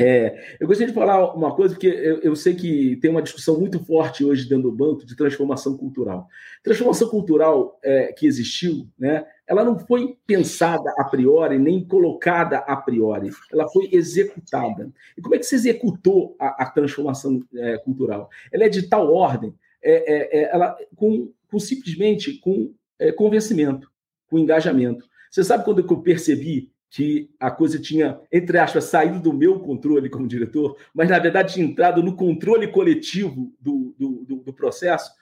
É, 0.00 0.56
eu 0.60 0.66
gostaria 0.68 0.92
de 0.92 0.94
falar 0.94 1.34
uma 1.34 1.52
coisa, 1.56 1.74
porque 1.74 1.88
eu, 1.88 2.20
eu, 2.20 2.36
sei 2.36 2.54
que 2.54 2.94
tem 2.96 3.10
uma 3.10 3.20
discussão 3.20 3.58
muito 3.58 3.84
forte 3.84 4.24
hoje 4.24 4.48
dentro 4.48 4.70
do 4.70 4.76
banco 4.76 5.04
de 5.04 5.16
transformação 5.16 5.76
cultural. 5.76 6.28
Transformação 6.62 7.08
cultural 7.08 7.80
é, 7.82 8.12
que 8.12 8.24
existiu, 8.24 8.88
né, 8.96 9.26
ela 9.44 9.64
não 9.64 9.76
foi 9.76 10.16
pensada 10.24 10.94
a 10.96 11.04
priori, 11.04 11.58
nem 11.58 11.84
colocada 11.84 12.58
a 12.58 12.76
priori, 12.76 13.30
ela 13.52 13.68
foi 13.68 13.88
executada. 13.90 14.88
E 15.16 15.20
como 15.20 15.34
é 15.34 15.38
que 15.38 15.46
se 15.46 15.56
executou 15.56 16.36
a, 16.38 16.62
a 16.62 16.70
transformação 16.70 17.42
é, 17.56 17.78
cultural? 17.78 18.30
Ela 18.52 18.66
é 18.66 18.68
de 18.68 18.88
tal 18.88 19.12
ordem, 19.12 19.52
é, 19.82 19.92
é, 19.92 20.42
é, 20.42 20.54
ela, 20.54 20.78
com, 20.94 21.32
com, 21.50 21.58
simplesmente 21.58 22.38
com 22.38 22.72
convencimento, 23.16 23.88
com 24.28 24.38
engajamento. 24.38 25.08
Você 25.30 25.44
sabe 25.44 25.64
quando 25.64 25.80
eu 25.80 26.02
percebi 26.02 26.70
que 26.90 27.30
a 27.38 27.50
coisa 27.50 27.78
tinha, 27.78 28.20
entre 28.32 28.58
aspas, 28.58 28.84
saído 28.84 29.20
do 29.20 29.32
meu 29.32 29.60
controle 29.60 30.08
como 30.08 30.26
diretor, 30.26 30.76
mas 30.94 31.08
na 31.08 31.18
verdade 31.18 31.54
tinha 31.54 31.66
entrado 31.66 32.02
no 32.02 32.16
controle 32.16 32.68
coletivo 32.68 33.52
do, 33.60 33.94
do, 33.98 34.24
do, 34.24 34.36
do 34.36 34.52
processo, 34.52 35.12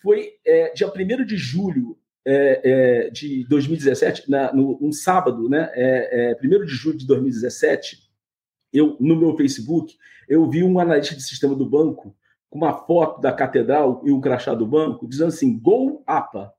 foi 0.00 0.34
é, 0.44 0.72
dia 0.72 0.86
1 0.86 1.24
de 1.24 1.36
julho 1.36 1.98
é, 2.24 2.60
é, 2.62 3.10
de 3.10 3.44
2017, 3.48 4.30
na, 4.30 4.52
no, 4.52 4.78
um 4.80 4.92
sábado, 4.92 5.48
né, 5.48 5.70
é, 5.74 6.36
1 6.42 6.54
é, 6.54 6.58
de 6.64 6.72
julho 6.72 6.98
de 6.98 7.06
2017, 7.06 8.08
eu, 8.72 8.96
no 9.00 9.16
meu 9.16 9.36
Facebook, 9.36 9.96
eu 10.28 10.48
vi 10.48 10.62
um 10.62 10.78
analista 10.78 11.16
de 11.16 11.22
sistema 11.22 11.54
do 11.54 11.68
banco 11.68 12.14
com 12.50 12.58
uma 12.58 12.72
foto 12.72 13.20
da 13.20 13.32
catedral 13.32 14.02
e 14.04 14.12
um 14.12 14.20
crachá 14.20 14.54
do 14.54 14.66
banco, 14.66 15.08
dizendo 15.08 15.28
assim, 15.28 15.58
Go 15.58 16.02
APA. 16.06 16.52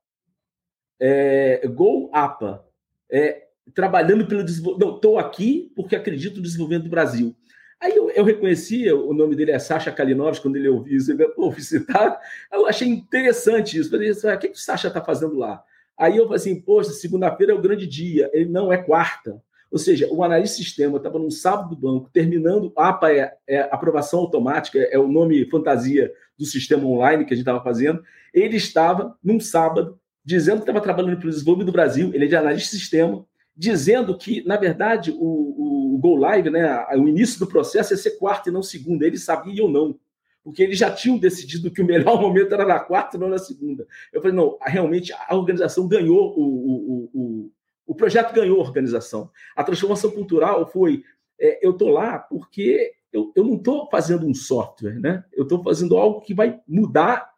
É, 1.00 1.66
Go 1.68 2.10
APA. 2.12 2.66
É, 3.10 3.46
trabalhando 3.74 4.26
pelo 4.26 4.44
desenvolvimento. 4.44 4.88
Não, 4.88 4.96
estou 4.96 5.18
aqui 5.18 5.72
porque 5.74 5.96
acredito 5.96 6.36
no 6.36 6.42
desenvolvimento 6.42 6.84
do 6.84 6.90
Brasil. 6.90 7.34
Aí 7.80 7.96
eu, 7.96 8.10
eu 8.10 8.24
reconheci, 8.24 8.90
o 8.92 9.14
nome 9.14 9.34
dele 9.34 9.52
é 9.52 9.58
Sasha 9.58 9.90
Kalinovski, 9.90 10.42
quando 10.42 10.56
ele 10.56 10.68
ouviu 10.68 10.96
isso, 10.98 11.10
ele 11.10 11.26
falou, 11.34 11.54
citado. 11.58 12.16
Eu 12.52 12.66
achei 12.66 12.86
interessante 12.86 13.78
isso. 13.78 13.90
Falei, 13.90 14.10
o 14.10 14.38
que, 14.38 14.48
que 14.48 14.58
o 14.58 14.60
Sasha 14.60 14.88
está 14.88 15.02
fazendo 15.02 15.36
lá? 15.36 15.62
Aí 15.96 16.16
eu 16.16 16.24
falei 16.24 16.36
assim, 16.36 16.60
poxa, 16.60 16.90
segunda-feira 16.90 17.52
é 17.52 17.54
o 17.54 17.60
grande 17.60 17.86
dia. 17.86 18.30
Ele 18.32 18.50
não 18.50 18.72
é 18.72 18.76
quarta. 18.76 19.40
Ou 19.70 19.78
seja, 19.78 20.08
o 20.10 20.24
analista 20.24 20.56
sistema 20.56 20.96
estava 20.96 21.18
num 21.18 21.30
sábado 21.30 21.70
do 21.70 21.76
banco, 21.76 22.10
terminando, 22.12 22.72
APA 22.76 23.12
é, 23.12 23.34
é 23.46 23.60
aprovação 23.70 24.18
automática, 24.20 24.78
é 24.78 24.98
o 24.98 25.06
nome 25.06 25.48
fantasia 25.48 26.12
do 26.36 26.44
sistema 26.44 26.84
online 26.84 27.24
que 27.24 27.32
a 27.32 27.36
gente 27.36 27.44
estava 27.44 27.62
fazendo. 27.62 28.02
Ele 28.34 28.56
estava, 28.56 29.16
num 29.22 29.38
sábado, 29.38 29.98
dizendo 30.24 30.56
que 30.56 30.62
estava 30.62 30.80
trabalhando 30.80 31.16
para 31.18 31.28
o 31.28 31.30
desenvolvimento 31.30 31.66
do 31.66 31.72
Brasil, 31.72 32.10
ele 32.12 32.24
é 32.24 32.28
de 32.28 32.36
analista 32.36 32.74
de 32.74 32.80
sistema, 32.80 33.24
dizendo 33.60 34.16
que, 34.16 34.42
na 34.46 34.56
verdade, 34.56 35.10
o, 35.10 35.94
o 35.94 35.98
Go 35.98 36.16
Live, 36.16 36.48
né, 36.48 36.82
o 36.96 37.06
início 37.06 37.38
do 37.38 37.46
processo 37.46 37.92
ia 37.92 37.98
ser 37.98 38.12
quarta 38.12 38.48
e 38.48 38.52
não 38.52 38.62
segunda. 38.62 39.06
Eles 39.06 39.22
sabiam 39.22 39.66
ou 39.66 39.70
não, 39.70 40.00
porque 40.42 40.62
eles 40.62 40.78
já 40.78 40.90
tinham 40.90 41.18
decidido 41.18 41.70
que 41.70 41.82
o 41.82 41.84
melhor 41.84 42.18
momento 42.22 42.54
era 42.54 42.64
na 42.64 42.80
quarta 42.80 43.18
e 43.18 43.20
não 43.20 43.28
na 43.28 43.36
segunda. 43.36 43.86
Eu 44.10 44.22
falei, 44.22 44.34
não, 44.34 44.56
realmente 44.62 45.12
a 45.12 45.36
organização 45.36 45.86
ganhou, 45.86 46.34
o, 46.38 46.42
o, 46.42 47.10
o, 47.12 47.52
o 47.88 47.94
projeto 47.94 48.32
ganhou 48.32 48.58
a 48.58 48.64
organização. 48.64 49.30
A 49.54 49.62
transformação 49.62 50.10
cultural 50.10 50.66
foi, 50.66 51.04
é, 51.38 51.58
eu 51.62 51.72
estou 51.72 51.90
lá 51.90 52.18
porque 52.18 52.94
eu, 53.12 53.30
eu 53.36 53.44
não 53.44 53.56
estou 53.56 53.90
fazendo 53.90 54.26
um 54.26 54.32
software, 54.32 54.98
né? 54.98 55.22
eu 55.34 55.42
estou 55.42 55.62
fazendo 55.62 55.98
algo 55.98 56.22
que 56.22 56.32
vai 56.32 56.58
mudar 56.66 57.30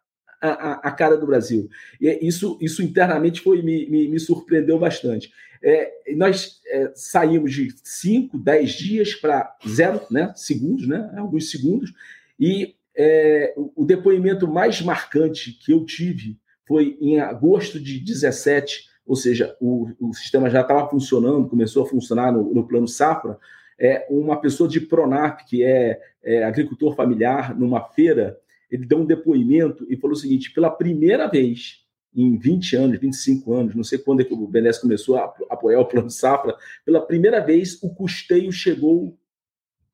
a, 0.47 0.89
a, 0.89 0.91
cara 0.91 1.15
do 1.15 1.25
Brasil. 1.25 1.69
E 2.01 2.19
isso, 2.21 2.57
isso 2.59 2.83
internamente 2.83 3.41
foi 3.41 3.61
me, 3.61 3.87
me, 3.89 4.07
me 4.07 4.19
surpreendeu 4.19 4.77
bastante. 4.77 5.31
É, 5.63 5.91
nós 6.15 6.59
é, 6.67 6.91
saímos 6.93 7.53
de 7.53 7.73
5, 7.83 8.37
10 8.37 8.71
dias 8.71 9.15
para 9.15 9.55
zero 9.67 10.01
né, 10.11 10.33
segundos, 10.35 10.85
né, 10.85 11.13
alguns 11.17 11.49
segundos, 11.49 11.93
e 12.37 12.75
é, 12.95 13.53
o 13.55 13.85
depoimento 13.85 14.45
mais 14.47 14.81
marcante 14.81 15.53
que 15.53 15.71
eu 15.71 15.85
tive 15.85 16.37
foi 16.67 16.97
em 16.99 17.19
agosto 17.19 17.79
de 17.79 17.99
17, 17.99 18.89
ou 19.05 19.15
seja, 19.15 19.55
o, 19.59 19.89
o 19.99 20.13
sistema 20.13 20.49
já 20.49 20.61
estava 20.61 20.89
funcionando, 20.89 21.47
começou 21.47 21.83
a 21.83 21.89
funcionar 21.89 22.31
no, 22.31 22.53
no, 22.53 22.67
plano 22.67 22.87
Safra, 22.87 23.37
é, 23.79 24.05
uma 24.09 24.39
pessoa 24.39 24.69
de 24.69 24.81
Pronap, 24.81 25.45
que 25.45 25.63
é, 25.63 25.99
é 26.23 26.43
agricultor 26.43 26.95
familiar, 26.95 27.57
numa 27.57 27.81
feira, 27.81 28.37
ele 28.73 28.87
deu 28.87 28.97
um 28.97 29.05
depoimento 29.05 29.85
e 29.87 29.95
falou 29.95 30.15
o 30.15 30.19
seguinte: 30.19 30.51
pela 30.51 30.71
primeira 30.71 31.27
vez 31.27 31.83
em 32.15 32.37
20 32.37 32.75
anos, 32.75 32.99
25 32.99 33.53
anos, 33.53 33.75
não 33.75 33.83
sei 33.83 33.99
quando 33.99 34.21
é 34.21 34.23
que 34.23 34.33
o 34.33 34.47
BNDES 34.47 34.79
começou 34.79 35.15
a 35.15 35.33
apoiar 35.49 35.79
o 35.79 35.85
plano 35.85 36.09
Safra, 36.09 36.55
pela 36.83 37.01
primeira 37.01 37.39
vez 37.39 37.81
o 37.83 37.93
custeio 37.93 38.51
chegou 38.51 39.17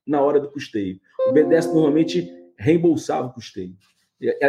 na 0.08 0.22
hora 0.22 0.40
do 0.40 0.50
custeio. 0.50 1.00
O 1.28 1.34
BNDES 1.34 1.68
normalmente 1.68 2.30
reembolsava 2.58 3.28
o 3.28 3.34
custeio. 3.34 3.76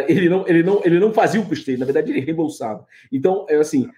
Ele 0.07 0.27
não, 0.27 0.45
ele, 0.47 0.63
não, 0.63 0.81
ele 0.83 0.99
não 0.99 1.13
fazia 1.13 1.39
o 1.39 1.47
custeio, 1.47 1.79
na 1.79 1.85
verdade, 1.85 2.11
ele 2.11 2.19
reembolsava. 2.19 2.85
Então, 3.09 3.45
é 3.49 3.55
assim, 3.55 3.89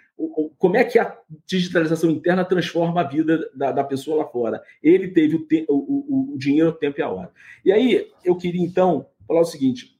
como 0.57 0.77
é 0.77 0.83
que 0.83 0.99
a 0.99 1.17
digitalização 1.47 2.11
interna 2.11 2.45
transforma 2.45 3.01
a 3.01 3.07
vida 3.07 3.49
da, 3.55 3.71
da 3.71 3.83
pessoa 3.83 4.17
lá 4.17 4.25
fora? 4.25 4.61
Ele 4.83 5.07
teve 5.07 5.35
o, 5.35 5.47
te, 5.47 5.65
o, 5.67 5.75
o, 5.75 6.33
o 6.35 6.37
dinheiro, 6.37 6.69
o 6.69 6.73
tempo 6.73 6.99
e 6.99 7.03
a 7.03 7.09
hora. 7.09 7.31
E 7.65 7.71
aí, 7.71 8.07
eu 8.23 8.35
queria, 8.35 8.61
então, 8.61 9.07
falar 9.27 9.41
o 9.41 9.45
seguinte: 9.45 9.92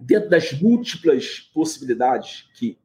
dentro 0.00 0.30
das 0.30 0.52
múltiplas 0.52 1.40
possibilidades 1.52 2.48
que 2.54 2.78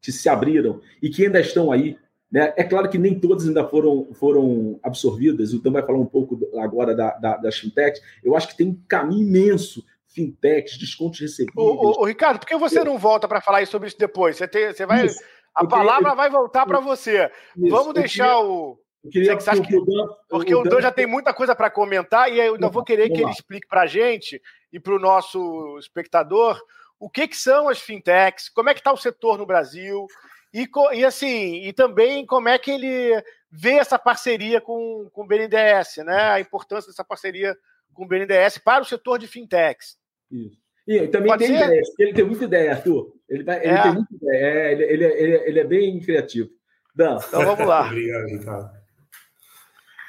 que 0.00 0.12
se 0.12 0.28
abriram 0.28 0.80
e 1.02 1.10
que 1.10 1.26
ainda 1.26 1.40
estão 1.40 1.70
aí. 1.70 1.98
Né? 2.30 2.52
É 2.56 2.64
claro 2.64 2.88
que 2.88 2.98
nem 2.98 3.18
todas 3.18 3.46
ainda 3.46 3.66
foram, 3.66 4.08
foram 4.14 4.78
absorvidas, 4.82 5.52
então 5.52 5.72
vai 5.72 5.84
falar 5.84 5.98
um 5.98 6.06
pouco 6.06 6.38
agora 6.58 6.94
da, 6.94 7.10
da, 7.18 7.36
das 7.36 7.58
fintechs. 7.58 8.00
Eu 8.22 8.36
acho 8.36 8.48
que 8.48 8.56
tem 8.56 8.68
um 8.68 8.82
caminho 8.86 9.26
imenso 9.26 9.84
fintechs, 10.08 10.78
descontos 10.78 11.20
recebíveis. 11.20 11.56
Ô, 11.56 12.00
ô, 12.00 12.04
Ricardo, 12.04 12.38
por 12.40 12.46
que 12.46 12.56
você 12.56 12.82
não 12.82 12.98
volta 12.98 13.26
para 13.28 13.40
falar 13.40 13.66
sobre 13.66 13.88
isso 13.88 13.98
depois? 13.98 14.36
Você, 14.36 14.48
tem, 14.48 14.72
você 14.72 14.84
vai. 14.84 15.06
Isso. 15.06 15.20
A 15.54 15.64
eu 15.64 15.68
palavra 15.68 16.10
queria, 16.10 16.14
vai 16.14 16.30
voltar 16.30 16.66
para 16.66 16.80
você. 16.80 17.30
Isso. 17.56 17.68
Vamos 17.68 17.94
deixar 17.94 18.36
queria, 18.36 18.48
o. 18.48 18.78
Queria, 19.10 19.36
que 19.36 19.44
que, 19.44 19.62
que, 19.62 19.84
porque 20.28 20.54
o 20.54 20.64
Dan 20.64 20.80
já 20.80 20.90
tem 20.90 21.06
muita 21.06 21.32
coisa 21.32 21.54
para 21.54 21.70
comentar 21.70 22.30
e 22.30 22.38
eu 22.38 22.54
ainda 22.54 22.68
vou 22.68 22.82
querer 22.82 23.08
que 23.10 23.22
ele 23.22 23.30
explique 23.30 23.66
para 23.66 23.82
a 23.82 23.86
gente 23.86 24.40
e 24.72 24.78
para 24.80 24.94
o 24.94 24.98
nosso 24.98 25.78
espectador 25.78 26.60
o 27.00 27.08
que, 27.08 27.28
que 27.28 27.36
são 27.36 27.68
as 27.68 27.80
fintechs, 27.80 28.48
como 28.48 28.68
é 28.68 28.74
que 28.74 28.80
está 28.80 28.92
o 28.92 28.96
setor 28.96 29.38
no 29.38 29.46
Brasil 29.46 30.06
E, 30.52 30.68
e 30.94 31.04
assim, 31.04 31.62
e 31.64 31.72
também 31.72 32.26
como 32.26 32.48
é 32.48 32.58
que 32.58 32.70
ele 32.70 33.22
vê 33.50 33.72
essa 33.72 33.98
parceria 33.98 34.60
com, 34.60 35.08
com 35.12 35.22
o 35.22 35.26
BNDES, 35.26 36.04
né? 36.04 36.22
A 36.30 36.40
importância 36.40 36.90
dessa 36.90 37.04
parceria 37.04 37.56
com 37.94 38.04
o 38.04 38.08
BNDES 38.08 38.58
para 38.58 38.82
o 38.82 38.86
setor 38.86 39.18
de 39.18 39.26
fintechs. 39.26 39.96
Isso. 40.30 40.58
E 40.86 41.06
também 41.08 41.28
Pode 41.28 41.46
tem 41.46 41.56
ser? 41.56 41.64
ideias, 41.64 41.88
ele 41.98 42.14
tem 42.14 42.24
muita 42.24 42.44
ideia, 42.44 42.72
Arthur. 42.72 43.12
Ele, 43.28 43.44
vai, 43.44 43.58
ele 43.58 43.74
é. 43.74 43.82
tem 43.82 43.92
muita 43.92 44.14
ideia, 44.14 44.44
é, 44.44 44.72
ele, 44.72 44.84
ele, 44.84 45.04
ele, 45.04 45.36
ele, 45.48 45.60
é 45.60 45.64
bem 45.64 46.00
criativo. 46.00 46.48
Dan. 46.94 47.18
Então 47.28 47.44
vamos 47.44 47.66
lá. 47.66 47.84
Obrigado, 47.86 48.24
Ricardo. 48.24 48.77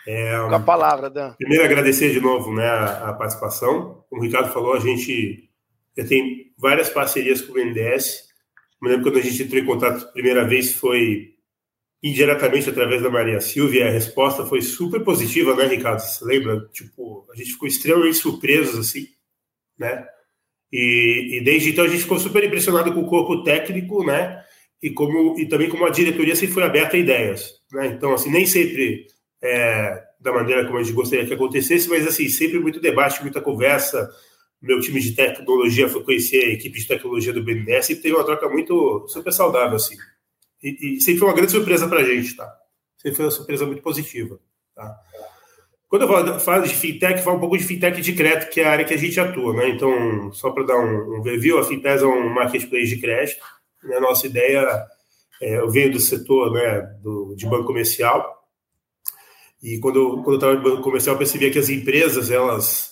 É, 0.08 0.38
com 0.38 0.56
a 0.56 0.60
palavra, 0.60 1.10
Dan. 1.10 1.34
Primeiro, 1.38 1.64
agradecer 1.64 2.12
de 2.12 2.20
novo 2.20 2.54
né, 2.54 2.66
a, 2.66 3.10
a 3.10 3.14
participação. 3.14 4.04
Como 4.10 4.22
o 4.22 4.26
Ricardo 4.26 4.52
falou, 4.52 4.74
a 4.74 4.80
gente 4.80 5.50
já 5.98 6.06
tem 6.06 6.52
várias 6.58 6.90
parcerias 6.90 7.42
com 7.42 7.52
o 7.52 7.56
BNDES. 7.56 8.30
Me 8.82 8.90
lembro 8.90 9.06
quando 9.06 9.20
a 9.20 9.22
gente 9.22 9.44
entrou 9.44 9.62
em 9.62 9.66
contato 9.66 10.06
a 10.06 10.12
primeira 10.12 10.48
vez 10.48 10.74
foi 10.74 11.36
indiretamente 12.02 12.70
através 12.70 13.02
da 13.02 13.10
Maria 13.10 13.42
Silvia. 13.42 13.88
A 13.88 13.92
resposta 13.92 14.46
foi 14.46 14.62
super 14.62 15.04
positiva, 15.04 15.56
né, 15.56 15.66
Ricardo? 15.66 16.00
Você 16.00 16.24
lembra? 16.24 16.68
Tipo, 16.72 17.28
a 17.32 17.36
gente 17.36 17.52
ficou 17.52 17.68
extremamente 17.68 18.18
surpresos, 18.18 18.80
assim, 18.80 19.08
né? 19.78 20.08
E, 20.72 21.38
e, 21.38 21.42
desde 21.44 21.72
então 21.72 21.84
a 21.84 21.88
gente 21.88 22.04
ficou 22.04 22.20
super 22.20 22.44
impressionado 22.44 22.94
com 22.94 23.02
o 23.02 23.08
corpo 23.08 23.44
técnico, 23.44 24.06
né? 24.06 24.44
E, 24.82 24.92
como, 24.92 25.38
e 25.38 25.48
também 25.48 25.68
como 25.68 25.86
a 25.86 25.90
diretoria 25.90 26.36
sempre 26.36 26.54
foi 26.54 26.64
aberta 26.64 26.96
a 26.96 27.00
ideias, 27.00 27.54
né? 27.72 27.88
Então, 27.88 28.14
assim, 28.14 28.32
nem 28.32 28.46
sempre 28.46 29.08
é, 29.42 30.04
da 30.20 30.34
maneira 30.34 30.66
como 30.66 30.78
a 30.78 30.84
gente 30.84 30.94
gostaria 30.94 31.26
que 31.26 31.34
acontecesse, 31.34 31.90
mas, 31.90 32.06
assim, 32.06 32.28
sempre 32.30 32.60
muito 32.60 32.80
debate, 32.80 33.22
muita 33.22 33.42
conversa. 33.42 34.10
Meu 34.62 34.80
time 34.82 35.00
de 35.00 35.14
tecnologia 35.14 35.88
foi 35.88 36.04
conhecer 36.04 36.44
a 36.44 36.54
equipe 36.54 36.80
de 36.80 36.88
tecnologia 36.88 37.32
do 37.32 37.44
BNDES 37.44 37.92
e 37.92 37.96
teve 37.96 38.16
uma 38.16 38.26
troca 38.26 38.50
muito 38.50 39.08
super 39.08 39.32
saudável, 39.32 39.76
assim. 39.76 39.96
E, 40.62 40.98
e 40.98 41.02
sempre 41.02 41.20
foi 41.20 41.28
uma 41.30 41.36
grande 41.36 41.52
surpresa 41.52 41.88
para 41.88 42.02
a 42.02 42.04
gente, 42.04 42.36
tá? 42.36 42.54
Sempre 42.98 43.16
foi 43.16 43.26
uma 43.26 43.32
surpresa 43.32 43.66
muito 43.66 43.82
positiva, 43.82 44.40
tá? 44.76 45.00
Quando 45.90 46.04
eu 46.04 46.40
falo 46.40 46.68
de 46.68 46.76
fintech, 46.76 47.20
falo 47.24 47.38
um 47.38 47.40
pouco 47.40 47.58
de 47.58 47.64
fintech 47.64 48.00
de 48.00 48.14
crédito, 48.14 48.52
que 48.52 48.62
é 48.62 48.66
a 48.66 48.72
área 48.72 48.86
que 48.86 48.94
a 48.94 48.98
gente 48.98 49.20
atua, 49.20 49.56
né? 49.56 49.70
Então, 49.70 50.32
só 50.32 50.52
para 50.52 50.64
dar 50.64 50.78
um, 50.78 51.18
um 51.18 51.22
review, 51.24 51.58
a 51.58 51.64
Fintech 51.64 52.04
é 52.04 52.06
um 52.06 52.30
marketplace 52.30 52.90
de 52.90 53.02
crédito. 53.02 53.44
A 53.96 54.00
nossa 54.00 54.28
ideia, 54.28 54.86
é, 55.42 55.58
eu 55.58 55.72
venho 55.72 55.92
do 55.92 56.00
setor 56.00 56.54
né, 56.54 56.82
do, 57.02 57.34
de 57.36 57.48
banco 57.48 57.66
comercial, 57.66 58.39
e 59.62 59.78
quando, 59.80 59.98
eu, 59.98 60.10
quando 60.18 60.32
eu 60.32 60.36
estava 60.36 60.56
no 60.56 60.64
banco 60.64 60.82
comercial, 60.82 61.16
eu 61.16 61.18
percebia 61.18 61.52
que 61.52 61.60
as 61.60 61.70
empresas, 61.70 62.32
elas, 62.32 62.92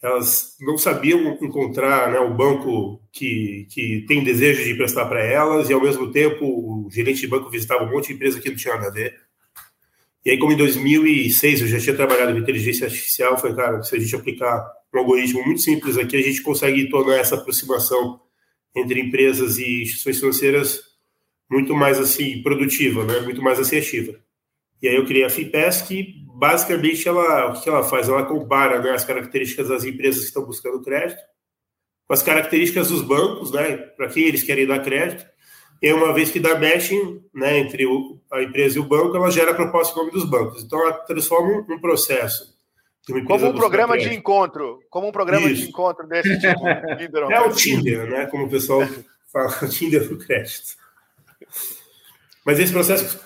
elas 0.00 0.56
não 0.60 0.78
sabiam 0.78 1.38
encontrar 1.42 2.12
né, 2.12 2.20
o 2.20 2.34
banco 2.34 3.02
que, 3.12 3.66
que 3.70 4.04
tem 4.06 4.22
desejo 4.22 4.62
de 4.62 4.72
emprestar 4.72 5.08
para 5.08 5.24
elas, 5.24 5.68
e 5.68 5.72
ao 5.72 5.80
mesmo 5.80 6.10
tempo 6.12 6.44
o 6.44 6.88
gerente 6.90 7.20
de 7.20 7.26
banco 7.26 7.50
visitava 7.50 7.84
um 7.84 7.90
monte 7.90 8.08
de 8.08 8.14
empresa 8.14 8.40
que 8.40 8.48
não 8.48 8.56
tinha 8.56 8.74
nada 8.74 8.88
a 8.88 8.92
ver. 8.92 9.14
E 10.24 10.30
aí, 10.30 10.38
como 10.38 10.52
em 10.52 10.56
2006 10.56 11.62
eu 11.62 11.68
já 11.68 11.78
tinha 11.78 11.96
trabalhado 11.96 12.32
com 12.32 12.38
inteligência 12.38 12.86
artificial, 12.86 13.32
eu 13.32 13.38
falei, 13.38 13.56
cara, 13.56 13.82
se 13.82 13.94
a 13.94 13.98
gente 13.98 14.16
aplicar 14.16 14.64
um 14.94 14.98
algoritmo 14.98 15.44
muito 15.44 15.60
simples 15.60 15.98
aqui, 15.98 16.16
a 16.16 16.22
gente 16.22 16.40
consegue 16.40 16.88
tornar 16.88 17.16
essa 17.16 17.34
aproximação 17.34 18.20
entre 18.74 19.00
empresas 19.00 19.58
e 19.58 19.82
instituições 19.82 20.18
financeiras 20.20 20.80
muito 21.50 21.74
mais 21.74 21.98
assim 21.98 22.42
produtiva, 22.42 23.04
né? 23.04 23.20
muito 23.20 23.42
mais 23.42 23.58
assertiva. 23.58 24.18
E 24.84 24.88
aí 24.88 24.96
eu 24.96 25.06
criei 25.06 25.24
a 25.24 25.30
FIPES, 25.30 25.80
que 25.80 26.14
basicamente 26.34 27.08
ela, 27.08 27.46
o 27.46 27.58
que 27.58 27.66
ela 27.66 27.82
faz? 27.82 28.06
Ela 28.06 28.26
compara 28.26 28.82
né, 28.82 28.90
as 28.90 29.02
características 29.02 29.68
das 29.68 29.82
empresas 29.82 30.20
que 30.20 30.26
estão 30.26 30.44
buscando 30.44 30.82
crédito 30.82 31.22
com 32.06 32.12
as 32.12 32.22
características 32.22 32.90
dos 32.90 33.00
bancos, 33.00 33.50
né, 33.50 33.78
para 33.78 34.08
quem 34.08 34.24
eles 34.24 34.42
querem 34.42 34.66
dar 34.66 34.80
crédito, 34.80 35.24
e 35.80 35.90
uma 35.90 36.12
vez 36.12 36.30
que 36.30 36.38
dá 36.38 36.50
matching 36.58 37.24
né, 37.32 37.60
entre 37.60 37.86
o, 37.86 38.20
a 38.30 38.42
empresa 38.42 38.76
e 38.76 38.80
o 38.82 38.84
banco, 38.84 39.16
ela 39.16 39.30
gera 39.30 39.52
a 39.52 39.54
proposta 39.54 39.94
em 39.94 39.96
nome 39.96 40.10
dos 40.10 40.28
bancos. 40.28 40.62
Então, 40.62 40.78
ela 40.78 40.92
transforma 40.92 41.64
um, 41.66 41.80
processo. 41.80 42.54
Como 43.26 43.46
um 43.46 43.54
programa 43.54 43.96
de 43.96 44.12
encontro. 44.12 44.80
Como 44.90 45.08
um 45.08 45.12
programa 45.12 45.46
Isso. 45.46 45.62
de 45.62 45.68
encontro 45.70 46.06
desse 46.06 46.38
tipo. 46.38 46.68
é 47.32 47.40
o 47.40 47.50
Tinder, 47.54 48.06
né? 48.06 48.26
Como 48.26 48.44
o 48.44 48.50
pessoal 48.50 48.82
fala, 49.32 49.48
o 49.64 49.68
Tinder 49.70 50.06
do 50.06 50.18
crédito. 50.18 50.74
Mas 52.44 52.58
esse 52.58 52.72
processo 52.72 53.18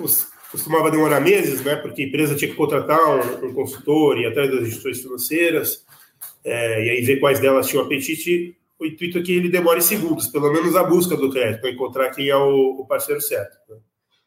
costumava 0.50 0.90
demorar 0.90 1.20
meses, 1.20 1.62
né? 1.62 1.76
Porque 1.76 2.02
a 2.02 2.06
empresa 2.06 2.34
tinha 2.34 2.50
que 2.50 2.56
contratar 2.56 2.98
um, 2.98 3.46
um 3.46 3.54
consultor, 3.54 4.18
ir 4.18 4.26
atrás 4.26 4.50
das 4.50 4.61
instituições 4.61 5.02
financeiras, 5.02 5.84
é, 6.44 6.87
e 6.87 6.90
aí 6.90 7.02
ver 7.02 7.20
quais 7.20 7.40
delas 7.40 7.68
tinham 7.68 7.84
apetite 7.84 8.56
o 8.78 8.87
intuito 8.87 9.18
é 9.18 9.22
que 9.22 9.32
ele 9.32 9.48
demore 9.48 9.82
segundos, 9.82 10.28
pelo 10.28 10.52
menos 10.52 10.76
a 10.76 10.84
busca 10.84 11.16
do 11.16 11.30
crédito, 11.30 11.61
para 11.61 11.70
encontrar 11.70 12.11
quem 12.11 12.28
é 12.28 12.37
o, 12.37 12.80
o 12.80 12.87
parceiro 12.87 13.20
certo. 13.20 13.58
Né? 13.68 13.76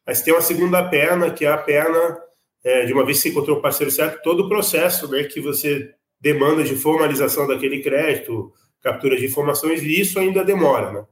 Mas 0.06 0.22
tem 0.22 0.34
uma 0.34 0.42
segunda 0.42 0.84
perna, 0.84 1.32
que 1.32 1.46
é 1.46 1.52
a 1.52 1.58
perna 1.58 2.20
é, 2.64 2.86
de 2.86 2.92
uma 2.92 3.06
vez 3.06 3.18
que 3.18 3.24
você 3.24 3.30
encontrou 3.30 3.58
o 3.58 3.62
parceiro 3.62 3.92
certo, 3.92 4.22
todo 4.22 4.44
o 4.44 4.50
processo 4.50 5.08
né, 5.10 5.24
que 5.24 5.40
você 5.40 5.94
demanda 6.20 6.64
de 6.64 6.76
formalização 6.76 7.48
daquele 7.48 7.82
crédito, 7.82 8.52
captura 8.82 9.16
de 9.16 9.26
informações, 9.26 9.82
e 9.82 10.00
isso 10.00 10.20
ainda 10.20 10.44
demora. 10.44 10.92
Né? 10.92 11.06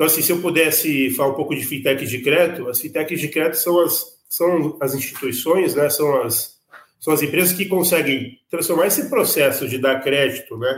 Então, 0.00 0.06
assim, 0.06 0.22
se 0.22 0.32
eu 0.32 0.40
pudesse 0.40 1.10
falar 1.10 1.32
um 1.32 1.34
pouco 1.34 1.54
de 1.54 1.62
fintech 1.62 2.06
de 2.06 2.22
crédito, 2.22 2.66
as 2.70 2.80
fintechs 2.80 3.20
de 3.20 3.28
crédito 3.28 3.58
são 3.58 3.82
as, 3.82 4.18
são 4.30 4.78
as 4.80 4.94
instituições, 4.94 5.74
né, 5.74 5.90
são, 5.90 6.22
as, 6.22 6.58
são 6.98 7.12
as 7.12 7.20
empresas 7.20 7.54
que 7.54 7.66
conseguem 7.66 8.40
transformar 8.48 8.86
esse 8.86 9.10
processo 9.10 9.68
de 9.68 9.76
dar 9.76 10.00
crédito, 10.00 10.56
né, 10.56 10.74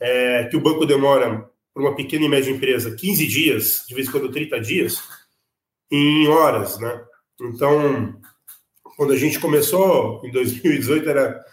é, 0.00 0.44
que 0.44 0.56
o 0.56 0.60
banco 0.62 0.86
demora 0.86 1.50
para 1.74 1.82
uma 1.82 1.94
pequena 1.94 2.24
e 2.24 2.28
média 2.30 2.50
empresa 2.50 2.96
15 2.96 3.26
dias, 3.26 3.84
de 3.86 3.94
vez 3.94 4.08
em 4.08 4.10
quando 4.10 4.32
30 4.32 4.58
dias, 4.58 5.02
em 5.90 6.26
horas, 6.26 6.80
né? 6.80 6.98
Então, 7.42 8.18
quando 8.96 9.12
a 9.12 9.18
gente 9.18 9.38
começou 9.38 10.22
em 10.24 10.30
2018 10.30 11.10
era 11.10 11.44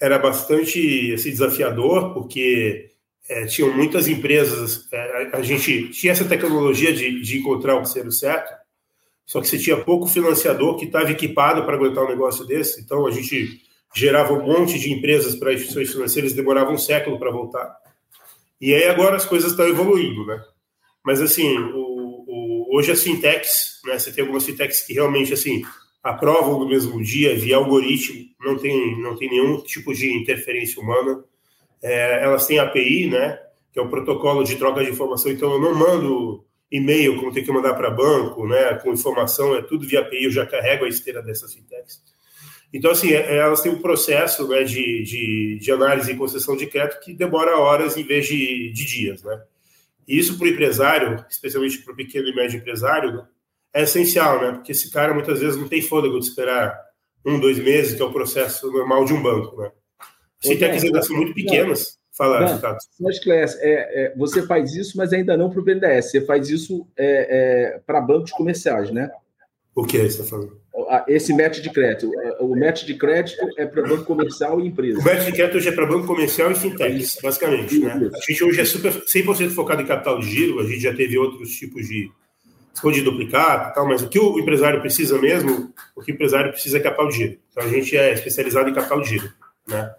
era 0.00 0.18
bastante 0.18 1.12
assim, 1.14 1.30
desafiador 1.30 2.12
porque 2.12 2.91
é, 3.28 3.46
tinham 3.46 3.74
muitas 3.74 4.08
empresas 4.08 4.88
é, 4.92 5.30
a 5.32 5.42
gente 5.42 5.88
tinha 5.90 6.12
essa 6.12 6.24
tecnologia 6.24 6.92
de, 6.92 7.20
de 7.20 7.38
encontrar 7.38 7.74
o 7.74 7.78
parceiro 7.78 8.10
certo 8.10 8.52
só 9.24 9.40
que 9.40 9.48
você 9.48 9.58
tinha 9.58 9.76
pouco 9.76 10.08
financiador 10.08 10.76
que 10.76 10.86
estava 10.86 11.10
equipado 11.10 11.64
para 11.64 11.76
aguentar 11.76 12.04
um 12.04 12.08
negócio 12.08 12.44
desse 12.46 12.80
então 12.80 13.06
a 13.06 13.10
gente 13.10 13.60
gerava 13.94 14.32
um 14.32 14.44
monte 14.44 14.78
de 14.78 14.92
empresas 14.92 15.34
para 15.34 15.52
instituições 15.52 15.92
financeiras 15.92 16.32
demoravam 16.32 16.74
um 16.74 16.78
século 16.78 17.18
para 17.18 17.30
voltar 17.30 17.82
e 18.62 18.72
aí 18.72 18.84
agora 18.84 19.16
as 19.16 19.24
coisas 19.24 19.50
estão 19.50 19.66
evoluindo, 19.66 20.24
né? 20.24 20.40
Mas 21.04 21.20
assim, 21.20 21.58
o, 21.58 22.24
o, 22.28 22.76
hoje 22.76 22.92
as 22.92 23.02
fintechs, 23.02 23.80
né? 23.84 23.98
Você 23.98 24.12
tem 24.12 24.22
algumas 24.22 24.46
fintechs 24.46 24.82
que 24.82 24.92
realmente 24.92 25.32
assim 25.32 25.64
aprovam 26.00 26.60
no 26.60 26.68
mesmo 26.68 27.02
dia 27.02 27.36
via 27.36 27.56
algoritmo, 27.56 28.24
não 28.40 28.56
tem 28.56 29.02
não 29.02 29.16
tem 29.16 29.28
nenhum 29.28 29.60
tipo 29.62 29.92
de 29.92 30.16
interferência 30.16 30.80
humana. 30.80 31.24
É, 31.82 32.24
elas 32.24 32.46
têm 32.46 32.58
API, 32.58 33.08
né? 33.08 33.38
Que 33.72 33.78
é 33.78 33.82
o 33.82 33.88
protocolo 33.88 34.44
de 34.44 34.56
troca 34.56 34.84
de 34.84 34.90
informação. 34.90 35.30
Então 35.30 35.52
eu 35.52 35.60
não 35.60 35.74
mando 35.74 36.44
e-mail 36.70 37.16
como 37.16 37.32
tem 37.32 37.44
que 37.44 37.52
mandar 37.52 37.74
para 37.74 37.90
banco, 37.90 38.46
né? 38.46 38.74
Com 38.74 38.92
informação 38.92 39.54
é 39.54 39.62
tudo 39.62 39.86
via 39.86 40.00
API. 40.00 40.24
Eu 40.24 40.30
já 40.30 40.46
carrego 40.46 40.84
a 40.84 40.88
esteira 40.88 41.22
dessas 41.22 41.52
fintechs. 41.54 42.00
Então, 42.72 42.90
assim, 42.90 43.12
é, 43.12 43.34
é, 43.34 43.36
elas 43.36 43.60
têm 43.60 43.70
um 43.70 43.82
processo 43.82 44.48
né, 44.48 44.64
de, 44.64 45.02
de, 45.02 45.58
de, 45.60 45.70
análise 45.70 46.10
e 46.10 46.16
concessão 46.16 46.56
de 46.56 46.66
crédito 46.66 47.00
que 47.00 47.12
demora 47.12 47.58
horas 47.58 47.98
em 47.98 48.02
vez 48.02 48.26
de, 48.26 48.72
de 48.72 48.86
dias, 48.86 49.22
né? 49.22 49.42
E 50.08 50.18
isso 50.18 50.38
para 50.38 50.46
o 50.46 50.48
empresário, 50.48 51.24
especialmente 51.28 51.78
para 51.78 51.92
o 51.92 51.96
pequeno 51.96 52.28
e 52.28 52.34
médio 52.34 52.58
empresário, 52.58 53.12
né, 53.12 53.26
é 53.74 53.82
essencial, 53.82 54.40
né? 54.40 54.52
Porque 54.52 54.72
esse 54.72 54.90
cara 54.90 55.12
muitas 55.12 55.40
vezes 55.40 55.60
não 55.60 55.68
tem 55.68 55.82
fôlego 55.82 56.18
de 56.18 56.26
esperar 56.26 56.74
um, 57.24 57.38
dois 57.38 57.58
meses, 57.58 57.94
que 57.94 58.02
é 58.02 58.04
o 58.04 58.12
processo 58.12 58.70
normal 58.72 59.04
de 59.04 59.12
um 59.12 59.22
banco, 59.22 59.60
né? 59.60 59.70
Se 60.42 60.56
tem 60.56 61.02
são 61.02 61.16
muito 61.16 61.34
pequenas. 61.34 61.98
Fala, 62.12 62.54
Ricardo. 62.54 62.78
É, 63.30 64.04
é, 64.04 64.14
você 64.16 64.42
faz 64.42 64.74
isso, 64.74 64.98
mas 64.98 65.12
ainda 65.12 65.36
não 65.36 65.48
para 65.48 65.60
o 65.60 65.64
BNDES. 65.64 66.10
Você 66.10 66.20
faz 66.20 66.50
isso 66.50 66.86
é, 66.96 67.74
é 67.74 67.80
para 67.86 68.00
bancos 68.00 68.32
comerciais, 68.32 68.90
né? 68.90 69.10
O 69.74 69.84
que 69.84 69.96
você 69.96 70.06
está 70.06 70.24
falando? 70.24 70.60
esse 71.06 71.32
match 71.34 71.60
de 71.60 71.70
crédito. 71.70 72.10
O 72.40 72.58
match 72.58 72.84
de 72.84 72.94
crédito 72.94 73.38
é 73.56 73.66
para 73.66 73.82
banco 73.82 74.04
comercial 74.04 74.60
e 74.60 74.66
empresa. 74.66 74.98
O 74.98 75.04
match 75.04 75.24
de 75.24 75.32
crédito 75.32 75.56
hoje 75.56 75.68
é 75.68 75.72
para 75.72 75.86
banco 75.86 76.06
comercial 76.06 76.50
e 76.50 76.54
fintechs, 76.54 77.18
basicamente. 77.22 77.78
Né? 77.78 78.10
A 78.12 78.30
gente 78.30 78.44
hoje 78.44 78.60
é 78.60 78.64
super, 78.64 78.92
100% 78.92 79.50
focado 79.50 79.82
em 79.82 79.86
capital 79.86 80.18
de 80.18 80.28
giro, 80.28 80.60
a 80.60 80.64
gente 80.64 80.80
já 80.80 80.94
teve 80.94 81.18
outros 81.18 81.50
tipos 81.50 81.86
de 81.86 82.10
esconde 82.74 83.02
duplicado 83.02 83.74
tal, 83.74 83.86
mas 83.86 84.02
o 84.02 84.08
que 84.08 84.18
o 84.18 84.38
empresário 84.38 84.80
precisa 84.80 85.20
mesmo, 85.20 85.72
o 85.94 86.00
que 86.00 86.10
o 86.10 86.14
empresário 86.14 86.50
precisa 86.50 86.78
é 86.78 86.80
capital 86.80 87.08
de 87.08 87.16
giro. 87.16 87.38
Então 87.50 87.64
a 87.64 87.68
gente 87.68 87.96
é 87.96 88.12
especializado 88.12 88.70
em 88.70 88.74
capital 88.74 89.00
de 89.00 89.08
giro. 89.08 89.32
Né? 89.68 89.94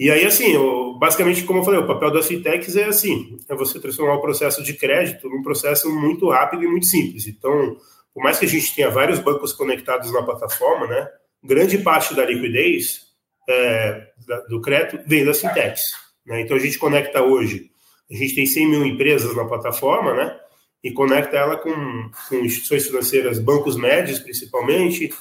E 0.00 0.10
aí, 0.10 0.24
assim, 0.24 0.54
basicamente, 0.98 1.44
como 1.44 1.58
eu 1.58 1.62
falei, 1.62 1.78
o 1.78 1.86
papel 1.86 2.10
das 2.10 2.26
fintechs 2.26 2.74
é 2.74 2.84
assim, 2.84 3.36
é 3.46 3.54
você 3.54 3.78
transformar 3.78 4.14
o 4.14 4.22
processo 4.22 4.62
de 4.62 4.72
crédito 4.72 5.28
num 5.28 5.42
processo 5.42 5.90
muito 5.90 6.30
rápido 6.30 6.64
e 6.64 6.66
muito 6.66 6.86
simples. 6.86 7.26
Então, 7.26 7.76
por 8.14 8.24
mais 8.24 8.38
que 8.38 8.46
a 8.46 8.48
gente 8.48 8.74
tenha 8.74 8.88
vários 8.88 9.18
bancos 9.18 9.52
conectados 9.52 10.10
na 10.10 10.22
plataforma, 10.22 10.86
né, 10.86 11.06
grande 11.44 11.76
parte 11.76 12.14
da 12.14 12.24
liquidez 12.24 13.08
é, 13.46 14.06
do 14.48 14.62
crédito 14.62 15.06
vem 15.06 15.22
das 15.22 15.42
fintechs. 15.42 15.82
Né? 16.24 16.40
Então 16.40 16.56
a 16.56 16.60
gente 16.60 16.78
conecta 16.78 17.22
hoje, 17.22 17.70
a 18.10 18.14
gente 18.14 18.34
tem 18.34 18.46
100 18.46 18.70
mil 18.70 18.86
empresas 18.86 19.36
na 19.36 19.44
plataforma, 19.44 20.14
né? 20.14 20.34
e 20.82 20.90
conecta 20.92 21.36
ela 21.36 21.58
com, 21.58 22.10
com 22.26 22.36
instituições 22.36 22.86
financeiras, 22.86 23.38
bancos 23.38 23.76
médios 23.76 24.18
principalmente, 24.18 25.12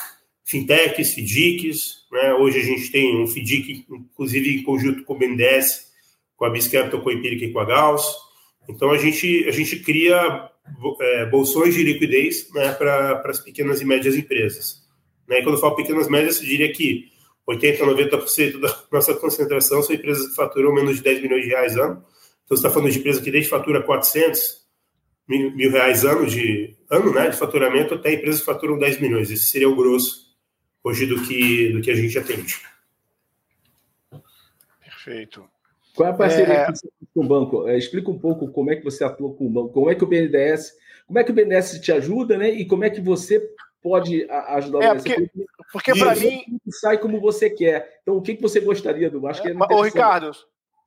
fintechs, 0.49 1.13
FDICs. 1.13 2.07
Né? 2.12 2.33
Hoje 2.33 2.59
a 2.59 2.63
gente 2.63 2.91
tem 2.91 3.15
um 3.15 3.27
FDIC, 3.27 3.85
inclusive 3.88 4.55
em 4.55 4.63
conjunto 4.63 5.03
com 5.03 5.13
o 5.13 5.17
BNDES, 5.17 5.89
com 6.35 6.45
a 6.45 6.49
Biscapital, 6.49 7.01
com 7.01 7.09
a 7.09 7.13
Empírica 7.13 7.45
e 7.45 7.53
com 7.53 7.59
a 7.59 7.65
Gauss. 7.65 8.03
Então 8.67 8.89
a 8.89 8.97
gente, 8.97 9.45
a 9.47 9.51
gente 9.51 9.77
cria 9.79 10.49
é, 10.99 11.25
bolsões 11.27 11.75
de 11.75 11.83
liquidez 11.83 12.51
né, 12.53 12.71
para 12.71 13.21
as 13.25 13.39
pequenas 13.39 13.79
e 13.79 13.85
médias 13.85 14.15
empresas. 14.15 14.83
Né? 15.27 15.39
E 15.39 15.43
quando 15.43 15.55
eu 15.55 15.62
falo 15.62 15.75
pequenas 15.75 16.07
e 16.07 16.12
médias, 16.12 16.41
eu 16.41 16.47
diria 16.47 16.71
que 16.73 17.05
80%, 17.47 17.79
90% 17.79 18.59
da 18.59 18.83
nossa 18.91 19.13
concentração 19.13 19.83
são 19.83 19.95
empresas 19.95 20.29
que 20.29 20.35
faturam 20.35 20.73
menos 20.73 20.97
de 20.97 21.03
10 21.03 21.21
milhões 21.21 21.43
de 21.43 21.49
reais 21.49 21.77
ano. 21.77 22.03
Então, 22.43 22.57
você 22.57 22.65
está 22.65 22.69
falando 22.71 22.91
de 22.91 22.97
empresa 22.97 23.21
que 23.21 23.29
desde 23.29 23.49
fatura 23.49 23.83
400 23.83 24.67
mil, 25.27 25.51
mil 25.51 25.69
reais 25.69 26.03
ano 26.03 26.25
de, 26.25 26.75
ano, 26.89 27.13
né, 27.13 27.29
de 27.29 27.38
faturamento 27.38 27.93
até 27.93 28.13
empresas 28.13 28.39
que 28.39 28.47
faturam 28.47 28.79
10 28.79 28.99
milhões. 28.99 29.29
Esse 29.29 29.45
seria 29.45 29.69
o 29.69 29.75
grosso 29.75 30.29
hoje 30.89 31.06
do 31.06 31.21
que, 31.21 31.71
do 31.71 31.82
que 31.82 31.91
a 31.91 31.95
gente 31.95 32.17
atende. 32.17 32.62
Perfeito. 34.84 35.47
Qual 35.95 36.10
é 36.10 36.12
a 36.12 36.15
parceria 36.15 36.54
é... 36.54 36.67
com 37.13 37.23
o 37.23 37.28
banco? 37.28 37.67
É, 37.67 37.78
explica 37.78 38.10
um 38.10 38.17
pouco 38.17 38.52
como 38.52 38.71
é 38.71 38.75
que 38.75 38.84
você 38.84 39.04
atua 39.04 39.34
com 39.34 39.45
o 39.45 39.49
banco, 39.49 39.69
como 39.69 39.89
é 39.89 39.95
que 39.95 40.04
o 40.04 40.08
BNDES, 40.08 40.73
como 41.08 41.19
é 41.19 41.23
que 41.23 41.32
o 41.32 41.34
BNDES 41.34 41.80
te 41.80 41.91
ajuda, 41.91 42.38
né? 42.38 42.49
E 42.49 42.65
como 42.65 42.84
é 42.84 42.89
que 42.89 43.02
você 43.02 43.39
pode 43.82 44.30
ajudar 44.30 44.84
é, 44.84 44.95
porque, 44.95 45.32
porque 45.71 45.95
para 45.97 46.15
mim 46.15 46.43
sai 46.69 46.97
como 46.97 47.19
você 47.19 47.49
quer. 47.49 47.99
Então, 48.02 48.17
o 48.17 48.21
que, 48.21 48.36
que 48.36 48.41
você 48.41 48.60
gostaria 48.60 49.10
do? 49.10 49.25
Acho 49.28 49.41
que 49.41 49.49
é 49.49 49.54
Ô, 49.54 49.82
Ricardo, 49.82 50.32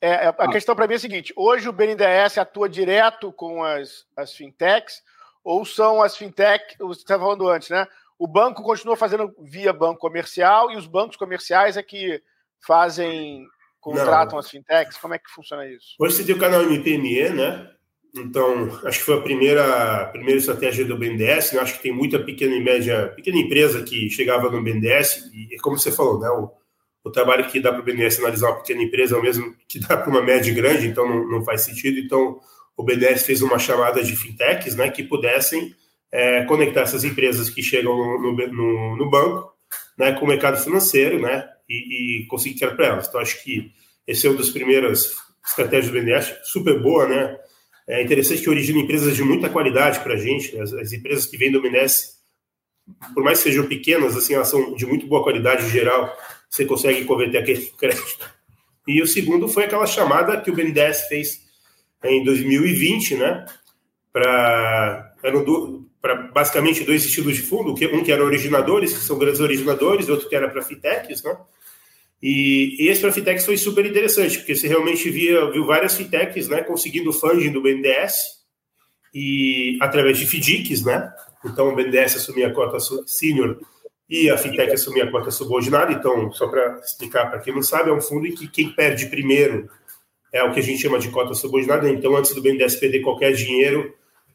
é, 0.01 0.09
é 0.09 0.27
a 0.27 0.35
ah. 0.37 0.51
questão 0.51 0.75
para 0.75 0.87
mim 0.87 0.95
é 0.95 0.97
a 0.97 1.01
seguinte: 1.01 1.33
hoje 1.37 1.69
o 1.69 1.73
BNDES 1.73 2.39
atua 2.39 2.69
direto 2.69 3.33
com 3.33 3.63
as, 3.63 4.07
as 4.17 4.35
fintechs 4.35 5.03
ou 5.43 5.65
são 5.65 6.03
as 6.03 6.17
fintechs? 6.17 6.77
Você 6.79 7.01
estava 7.01 7.25
falando 7.25 7.49
antes, 7.49 7.71
né? 7.71 7.87
O 8.23 8.27
banco 8.29 8.63
continua 8.63 8.95
fazendo 8.97 9.35
via 9.41 9.73
banco 9.73 9.99
comercial 9.99 10.71
e 10.71 10.77
os 10.77 10.87
bancos 10.87 11.17
comerciais 11.17 11.77
é 11.77 11.83
que 11.83 12.23
fazem 12.65 13.45
contratam 13.81 14.35
Não. 14.35 14.39
as 14.39 14.49
fintechs? 14.49 14.97
Como 14.97 15.13
é 15.13 15.19
que 15.19 15.29
funciona 15.29 15.67
isso? 15.67 15.97
Hoje 15.99 16.15
você 16.15 16.25
tem 16.25 16.33
o 16.33 16.39
canal 16.39 16.63
MPME, 16.63 17.31
né? 17.31 17.69
Então, 18.15 18.79
acho 18.85 19.01
que 19.01 19.05
foi 19.07 19.19
a 19.19 19.23
primeira, 19.23 20.03
a 20.03 20.07
primeira 20.07 20.39
estratégia 20.39 20.85
do 20.85 20.97
BNDES. 20.97 21.51
Né? 21.51 21.61
Acho 21.63 21.75
que 21.75 21.83
tem 21.83 21.93
muita 21.93 22.21
pequena 22.21 22.55
e 22.55 22.63
média, 22.63 23.09
pequena 23.09 23.39
empresa 23.39 23.83
que 23.83 24.09
chegava 24.09 24.49
no 24.49 24.63
BNDES, 24.63 25.29
e 25.35 25.57
como 25.57 25.77
você 25.77 25.91
falou, 25.91 26.21
né? 26.21 26.31
O, 26.31 26.49
o 27.03 27.11
trabalho 27.11 27.49
que 27.49 27.59
dá 27.59 27.73
para 27.73 27.81
o 27.81 27.85
BNDES 27.85 28.21
analisar 28.21 28.51
uma 28.51 28.59
pequena 28.59 28.85
empresa 28.85 29.17
é 29.17 29.19
o 29.19 29.23
mesmo 29.23 29.53
que 29.67 29.81
dá 29.81 29.97
para 29.97 30.09
uma 30.09 30.23
média 30.23 30.55
grande, 30.55 30.87
então 30.87 31.09
não, 31.09 31.29
não, 31.29 31.45
faz 31.45 31.63
sentido. 31.63 31.99
Então, 31.99 32.39
o 32.77 32.85
BNDES 32.85 33.27
fez 33.27 33.43
uma 33.43 33.59
chamada 33.59 34.01
de 34.01 34.15
fintechs 34.15 34.77
né, 34.77 34.89
que 34.93 35.03
pudessem 35.03 35.75
é, 36.13 36.45
conectar 36.45 36.83
essas 36.83 37.05
empresas 37.05 37.49
que 37.49 37.63
chegam 37.63 37.97
no, 37.97 38.33
no, 38.33 38.97
no 38.97 39.11
banco 39.11 39.53
né, 39.97 40.13
com 40.13 40.25
o 40.25 40.29
mercado 40.29 40.63
financeiro 40.63 41.21
né, 41.21 41.49
e, 41.69 42.23
e 42.23 42.27
conseguir 42.27 42.57
criar 42.57 42.73
para 42.73 42.87
elas. 42.87 43.09
Então, 43.09 43.21
acho 43.21 43.43
que 43.43 43.73
esse 44.07 44.27
é 44.27 44.31
uma 44.31 44.39
das 44.39 44.51
primeiras 44.51 45.17
estratégias 45.47 45.87
do 45.87 45.93
BNDES, 45.93 46.35
super 46.45 46.81
boa, 46.81 47.09
né? 47.09 47.39
É 47.87 48.03
interessante 48.03 48.43
que 48.43 48.51
origina 48.51 48.79
empresas 48.79 49.17
de 49.17 49.23
muita 49.25 49.49
qualidade 49.49 50.01
para 50.01 50.15
a 50.15 50.17
gente. 50.17 50.57
As, 50.59 50.73
as, 50.73 50.93
empresas 50.93 51.27
que 51.27 51.37
vêm 51.37 51.51
do 51.51 51.61
BNDES, 51.61 52.17
por 53.13 53.25
mais 53.25 53.39
que 53.39 53.45
sejam 53.45 53.67
pequenas, 53.67 54.17
assim, 54.17 54.35
elas 54.35 54.49
são 54.49 54.75
de 54.75 54.87
muito 54.87 55.07
boa 55.07 55.23
qualidade 55.23 55.67
em 55.67 55.71
geral. 55.71 56.17
Você 56.49 56.65
consegue 56.65 57.05
converter 57.05 57.39
aquele 57.39 57.67
crédito. 57.79 58.31
E 58.87 59.03
o 59.03 59.07
segundo 59.07 59.49
foi 59.49 59.65
aquela 59.65 59.87
chamada 59.87 60.41
que 60.41 60.51
o 60.51 60.55
BNDES 60.55 61.03
fez 61.09 61.43
em 62.05 62.25
2020, 62.25 63.17
né? 63.17 63.47
Para 64.13 65.15
para 66.03 66.17
basicamente 66.17 66.83
dois 66.83 67.05
estilos 67.05 67.37
de 67.37 67.43
fundo, 67.43 67.71
um 67.71 68.03
que 68.03 68.13
era 68.13 68.25
originadores, 68.25 68.93
que 68.93 68.99
são 68.99 69.17
grandes 69.17 69.41
originadores, 69.41 70.09
outro 70.09 70.29
que 70.29 70.35
era 70.35 70.51
para 70.51 70.61
fintechs, 70.61 71.23
né? 71.23 71.37
E, 72.21 72.77
esse 72.89 73.01
para 73.01 73.13
fintechs 73.13 73.47
foi 73.47 73.57
super 73.57 73.87
interessante, 73.87 74.39
porque 74.39 74.55
você 74.55 74.67
realmente 74.67 75.09
via, 75.11 75.49
viu 75.51 75.65
várias 75.65 75.97
fintechs 75.97 76.49
né, 76.49 76.63
conseguindo 76.63 77.13
funding 77.13 77.53
do 77.53 77.63
BNDES 77.63 78.15
e 79.15 79.79
através 79.81 80.19
de 80.19 80.27
FDICs, 80.27 80.85
né? 80.85 81.09
Então 81.45 81.69
o 81.69 81.75
BNDES 81.75 82.17
assumia 82.17 82.49
a 82.49 82.53
cota 82.53 82.79
senior 83.07 83.61
e 84.09 84.29
a 84.29 84.37
fintech 84.37 84.73
assumia 84.73 85.05
a 85.05 85.11
cota 85.11 85.31
subordinada. 85.31 85.93
Então, 85.93 86.33
só 86.33 86.49
para 86.49 86.81
explicar 86.81 87.31
para 87.31 87.41
quem 87.41 87.55
não 87.55 87.63
sabe, 87.63 87.91
é 87.91 87.93
um 87.93 88.01
fundo 88.01 88.27
em 88.27 88.35
que 88.35 88.49
quem 88.49 88.71
perde 88.71 89.07
primeiro 89.07 89.69
é 90.33 90.43
o 90.43 90.53
que 90.53 90.61
a 90.61 90.63
gente 90.63 90.83
chama 90.83 90.99
de 90.99 91.09
cota 91.09 91.35
subordinada. 91.35 91.89
Então, 91.89 92.17
antes 92.17 92.35
do 92.35 92.43
BNDES 92.43 92.77
perder 92.77 93.01
qualquer 93.01 93.33
dinheiro, 93.33 93.95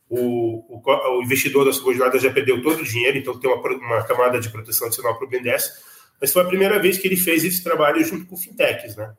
o, 0.10 0.80
o, 0.80 1.18
o 1.18 1.24
investidor 1.24 1.66
da 1.66 1.74
subordinada 1.74 2.20
já 2.20 2.32
perdeu 2.32 2.62
todo 2.62 2.80
o 2.80 2.84
dinheiro, 2.84 3.18
então 3.18 3.40
tem 3.40 3.50
uma, 3.50 3.62
uma 3.62 4.04
camada 4.04 4.40
de 4.40 4.50
proteção 4.50 4.88
adicional 4.88 5.16
para 5.18 5.26
o 5.26 5.30
BNDES 5.30 5.98
mas 6.20 6.34
foi 6.34 6.42
a 6.42 6.46
primeira 6.46 6.80
vez 6.80 6.98
que 6.98 7.08
ele 7.08 7.16
fez 7.16 7.44
esse 7.44 7.64
trabalho 7.64 8.04
junto 8.04 8.26
com 8.26 8.36
fintechs, 8.36 8.96
né? 8.96 9.14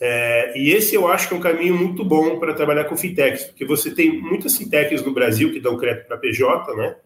É, 0.00 0.58
e 0.58 0.72
esse 0.72 0.94
eu 0.94 1.06
acho 1.06 1.28
que 1.28 1.34
é 1.34 1.36
um 1.36 1.40
caminho 1.40 1.76
muito 1.76 2.04
bom 2.04 2.38
para 2.40 2.54
trabalhar 2.54 2.84
com 2.84 2.96
fintechs, 2.96 3.44
porque 3.44 3.64
você 3.64 3.90
tem 3.90 4.20
muitas 4.20 4.56
fintechs 4.56 5.02
no 5.02 5.12
Brasil 5.12 5.52
que 5.52 5.60
dão 5.60 5.76
crédito 5.76 6.08
para 6.08 6.16
PJ, 6.16 6.74
né? 6.74 6.96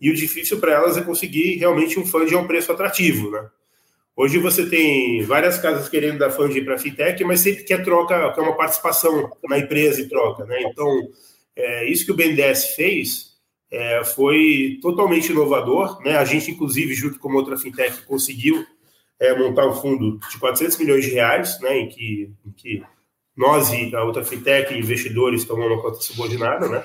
E 0.00 0.10
o 0.10 0.14
difícil 0.14 0.58
para 0.58 0.72
elas 0.72 0.96
é 0.96 1.02
conseguir 1.02 1.56
realmente 1.56 1.98
um 1.98 2.04
funding 2.04 2.34
a 2.34 2.38
um 2.40 2.46
preço 2.46 2.72
atrativo, 2.72 3.30
né? 3.30 3.48
Hoje 4.14 4.36
você 4.38 4.68
tem 4.68 5.22
várias 5.22 5.56
casas 5.58 5.88
querendo 5.88 6.18
dar 6.18 6.30
funding 6.30 6.64
para 6.64 6.76
fintech, 6.76 7.24
mas 7.24 7.40
sempre 7.40 7.62
quer 7.62 7.82
troca, 7.82 8.32
quer 8.32 8.40
uma 8.42 8.56
participação 8.56 9.30
na 9.48 9.58
empresa 9.58 10.02
e 10.02 10.08
troca, 10.08 10.44
né? 10.44 10.60
Então, 10.64 11.08
é, 11.56 11.90
isso 11.90 12.04
que 12.04 12.12
o 12.12 12.16
BNDES 12.16 12.74
fez 12.74 13.32
é, 13.70 14.04
foi 14.04 14.78
totalmente 14.82 15.32
inovador, 15.32 16.00
né? 16.02 16.16
A 16.16 16.24
gente, 16.24 16.50
inclusive, 16.50 16.94
junto 16.94 17.18
com 17.18 17.32
outra 17.32 17.56
fintech, 17.56 18.02
conseguiu 18.02 18.66
é, 19.18 19.36
montar 19.38 19.66
um 19.66 19.74
fundo 19.74 20.18
de 20.30 20.38
400 20.38 20.76
milhões 20.78 21.04
de 21.04 21.12
reais, 21.12 21.58
né, 21.60 21.78
em 21.78 21.88
que, 21.88 22.30
em 22.44 22.50
que 22.50 22.82
nós 23.36 23.72
e 23.72 23.94
a 23.94 24.02
outra 24.02 24.24
fintech 24.24 24.76
investidores 24.76 25.44
tomamos 25.44 25.72
uma 25.72 25.82
conta 25.82 26.00
subordinada, 26.00 26.68
né? 26.68 26.84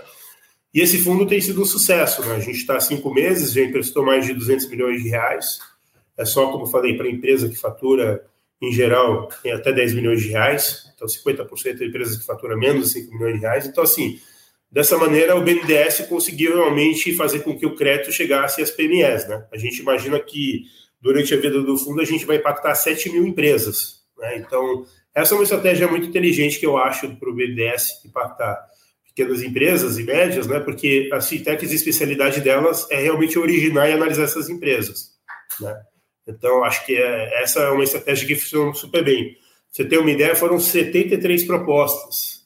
E 0.74 0.80
esse 0.80 1.00
fundo 1.00 1.26
tem 1.26 1.42
sido 1.42 1.62
um 1.62 1.66
sucesso, 1.66 2.24
né? 2.26 2.36
A 2.36 2.40
gente 2.40 2.58
está 2.58 2.78
há 2.78 2.80
cinco 2.80 3.14
meses, 3.14 3.54
já 3.54 3.62
emprestou 3.62 4.06
mais 4.06 4.26
de 4.26 4.34
200 4.34 4.70
milhões 4.70 5.02
de 5.02 5.10
reais. 5.10 5.60
É 6.16 6.24
só, 6.24 6.52
como 6.52 6.68
falei, 6.68 6.96
para 6.96 7.10
empresa 7.10 7.50
que 7.50 7.56
fatura, 7.56 8.26
em 8.62 8.72
geral, 8.72 9.28
tem 9.42 9.52
até 9.52 9.72
10 9.72 9.94
milhões 9.94 10.22
de 10.22 10.30
reais. 10.30 10.92
Então, 10.96 11.08
50% 11.08 11.78
de 11.78 11.86
empresas 11.86 12.18
que 12.18 12.26
faturam 12.26 12.58
menos 12.58 12.94
de 12.94 13.02
5 13.02 13.14
milhões 13.14 13.36
de 13.36 13.42
reais. 13.42 13.66
Então, 13.66 13.84
assim, 13.84 14.20
dessa 14.72 14.98
maneira, 14.98 15.36
o 15.36 15.42
BNDES 15.42 16.02
conseguiu 16.10 16.56
realmente 16.56 17.16
fazer 17.16 17.40
com 17.40 17.58
que 17.58 17.66
o 17.66 17.76
crédito 17.76 18.12
chegasse 18.12 18.62
às 18.62 18.72
PMEs, 18.72 19.28
né? 19.28 19.46
A 19.52 19.58
gente 19.58 19.80
imagina 19.80 20.20
que 20.20 20.64
durante 21.02 21.34
a 21.34 21.38
vida 21.38 21.62
do 21.62 21.78
fundo, 21.78 22.02
a 22.02 22.06
gente 22.06 22.26
vai 22.26 22.38
impactar 22.38 22.76
7 22.76 23.10
mil 23.10 23.26
empresas. 23.26 24.02
Né? 24.18 24.38
Então, 24.38 24.86
essa 25.14 25.34
é 25.34 25.38
uma 25.38 25.44
estratégia 25.44 25.88
muito 25.88 26.08
inteligente 26.08 26.60
que 26.60 26.66
eu 26.66 26.78
acho 26.78 27.16
para 27.16 27.30
o 27.30 27.34
BNDES 27.34 28.06
impactar 28.06 28.58
pequenas 29.08 29.42
empresas 29.42 29.98
e 29.98 30.04
médias, 30.04 30.48
né? 30.48 30.60
porque 30.60 31.10
as 31.14 31.28
fintechs, 31.28 31.72
a 31.72 31.76
especialidade 31.76 32.42
delas 32.42 32.90
é 32.92 33.02
realmente 33.02 33.38
originar 33.38 33.90
e 33.90 33.94
analisar 33.94 34.24
essas 34.24 34.50
empresas. 34.50 35.12
Né? 35.60 35.76
Então, 36.28 36.64
acho 36.64 36.86
que 36.86 36.96
é, 36.96 37.42
essa 37.42 37.62
é 37.62 37.70
uma 37.70 37.84
estratégia 37.84 38.28
que 38.28 38.36
funciona 38.36 38.74
super 38.74 39.04
bem. 39.04 39.36
Você 39.72 39.86
tem 39.86 40.00
uma 40.00 40.12
ideia, 40.12 40.36
foram 40.36 40.60
73 40.60 41.46
propostas 41.46 42.37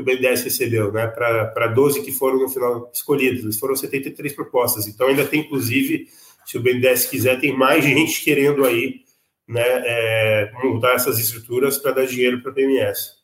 que 0.00 0.02
o 0.02 0.04
BNDES 0.04 0.44
recebeu, 0.44 0.90
né? 0.92 1.06
para 1.06 1.66
12 1.68 2.02
que 2.02 2.10
foram 2.10 2.38
no 2.38 2.48
final 2.48 2.90
escolhidas. 2.92 3.58
Foram 3.58 3.76
73 3.76 4.32
propostas. 4.32 4.86
Então, 4.86 5.08
ainda 5.08 5.26
tem, 5.26 5.40
inclusive, 5.40 6.08
se 6.44 6.56
o 6.56 6.62
BNDES 6.62 7.06
quiser, 7.06 7.40
tem 7.40 7.56
mais 7.56 7.84
gente 7.84 8.22
querendo 8.22 8.64
aí 8.64 9.04
né, 9.46 9.62
é, 9.64 10.52
montar 10.62 10.94
essas 10.94 11.18
estruturas 11.18 11.78
para 11.78 11.92
dar 11.92 12.06
dinheiro 12.06 12.42
para 12.42 12.50
a 12.50 12.54
PMS. 12.54 13.20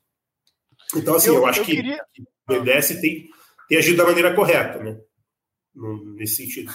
Então, 0.95 1.15
assim, 1.17 1.29
eu, 1.29 1.37
eu 1.37 1.47
acho 1.47 1.61
eu 1.61 1.65
que, 1.65 1.77
queria... 1.77 2.05
que 2.13 2.23
o 2.23 2.27
BNDES 2.47 3.01
tem, 3.01 3.31
tem 3.69 3.79
agido 3.79 3.97
da 3.97 4.05
maneira 4.05 4.35
correta, 4.35 4.83
né? 4.83 4.99
Nesse 6.15 6.37
sentido. 6.37 6.73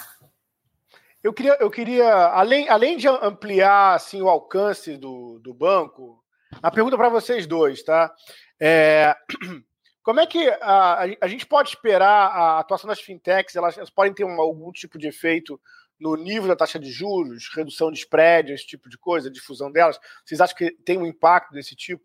Eu 1.24 1.34
queria, 1.34 1.58
eu 1.60 1.70
queria 1.70 2.12
além, 2.28 2.68
além 2.68 2.98
de 2.98 3.08
ampliar 3.08 3.96
assim, 3.96 4.22
o 4.22 4.30
alcance 4.30 4.98
do, 4.98 5.40
do 5.40 5.54
banco, 5.54 6.24
a 6.62 6.72
pergunta 6.72 6.98
para 6.98 7.10
vocês 7.10 7.46
dois, 7.46 7.84
tá? 7.84 8.14
É, 8.60 9.16
como 10.04 10.20
é 10.20 10.26
que 10.26 10.48
a, 10.62 11.06
a 11.22 11.28
gente 11.28 11.46
pode 11.46 11.70
esperar 11.70 12.32
a 12.32 12.60
atuação 12.60 12.88
das 12.88 13.00
fintechs? 13.00 13.56
Elas, 13.56 13.78
elas 13.78 13.90
podem 13.90 14.14
ter 14.14 14.24
um, 14.24 14.42
algum 14.42 14.72
tipo 14.72 14.98
de 14.98 15.08
efeito 15.08 15.60
no 16.00 16.16
nível 16.16 16.48
da 16.48 16.56
taxa 16.56 16.80
de 16.80 16.90
juros, 16.90 17.50
redução 17.56 17.92
de 17.92 18.00
spread, 18.00 18.52
esse 18.52 18.66
tipo 18.66 18.90
de 18.90 18.98
coisa, 18.98 19.30
difusão 19.30 19.72
delas? 19.72 20.00
Vocês 20.26 20.42
acham 20.42 20.58
que 20.58 20.72
tem 20.84 20.98
um 20.98 21.06
impacto 21.06 21.54
desse 21.54 21.76
tipo? 21.76 22.04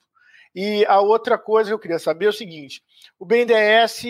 E 0.54 0.84
a 0.86 1.00
outra 1.00 1.38
coisa 1.38 1.70
que 1.70 1.74
eu 1.74 1.78
queria 1.78 1.98
saber 1.98 2.26
é 2.26 2.28
o 2.28 2.32
seguinte: 2.32 2.82
o 3.18 3.24
BNDES 3.24 4.02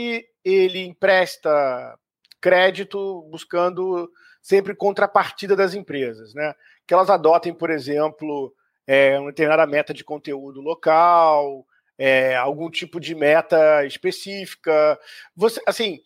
ele 0.44 0.84
empresta 0.84 1.98
crédito 2.40 3.22
buscando 3.30 4.10
sempre 4.42 4.74
contrapartida 4.74 5.56
das 5.56 5.74
empresas, 5.74 6.34
né? 6.34 6.54
Que 6.86 6.94
elas 6.94 7.10
adotem, 7.10 7.52
por 7.52 7.70
exemplo, 7.70 8.54
é, 8.86 9.18
uma 9.18 9.30
determinada 9.30 9.66
meta 9.66 9.92
de 9.92 10.04
conteúdo 10.04 10.60
local, 10.60 11.66
é, 11.98 12.36
algum 12.36 12.70
tipo 12.70 13.00
de 13.00 13.14
meta 13.14 13.84
específica. 13.84 14.98
Você, 15.34 15.60
assim, 15.66 16.00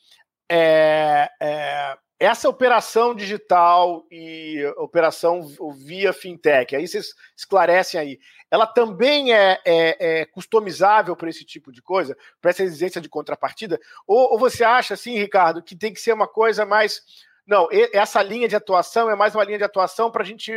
é, 0.50 1.28
é, 1.40 1.96
essa 2.18 2.48
operação 2.48 3.14
digital 3.14 4.06
e 4.10 4.62
operação 4.76 5.40
via 5.74 6.12
fintech, 6.12 6.76
aí 6.76 6.86
vocês 6.86 7.14
esclarecem 7.36 7.98
aí, 7.98 8.18
ela 8.50 8.66
também 8.66 9.32
é, 9.32 9.58
é, 9.64 10.20
é 10.20 10.24
customizável 10.26 11.16
para 11.16 11.30
esse 11.30 11.44
tipo 11.44 11.72
de 11.72 11.80
coisa, 11.80 12.16
para 12.40 12.50
essa 12.50 12.62
exigência 12.62 13.00
de 13.00 13.08
contrapartida? 13.08 13.80
Ou, 14.06 14.32
ou, 14.32 14.38
você 14.38 14.64
acha, 14.64 14.94
assim, 14.94 15.16
Ricardo, 15.16 15.62
que 15.62 15.76
tem 15.76 15.94
que 15.94 16.00
ser 16.00 16.12
uma 16.12 16.28
coisa 16.28 16.66
mais. 16.66 17.00
Não, 17.46 17.68
essa 17.92 18.22
linha 18.22 18.46
de 18.46 18.54
atuação 18.54 19.08
é 19.08 19.16
mais 19.16 19.34
uma 19.34 19.44
linha 19.44 19.58
de 19.58 19.64
atuação 19.64 20.10
para 20.10 20.22
a 20.22 20.26
gente 20.26 20.52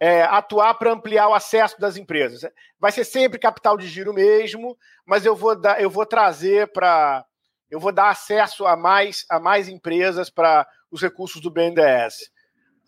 é, 0.00 0.22
atuar 0.22 0.74
para 0.74 0.92
ampliar 0.92 1.28
o 1.28 1.34
acesso 1.34 1.78
das 1.78 1.98
empresas. 1.98 2.50
Vai 2.80 2.90
ser 2.90 3.04
sempre 3.04 3.38
capital 3.38 3.76
de 3.76 3.86
giro 3.86 4.14
mesmo, 4.14 4.76
mas 5.04 5.26
eu 5.26 5.36
vou, 5.36 5.54
dar, 5.54 5.80
eu 5.80 5.90
vou 5.90 6.06
trazer 6.06 6.72
para 6.72 7.24
eu 7.70 7.78
vou 7.78 7.92
dar 7.92 8.08
acesso 8.08 8.66
a 8.66 8.76
mais, 8.76 9.24
a 9.30 9.38
mais 9.38 9.68
empresas 9.68 10.28
para 10.28 10.66
os 10.90 11.00
recursos 11.00 11.40
do 11.40 11.50
BNDES. 11.50 12.30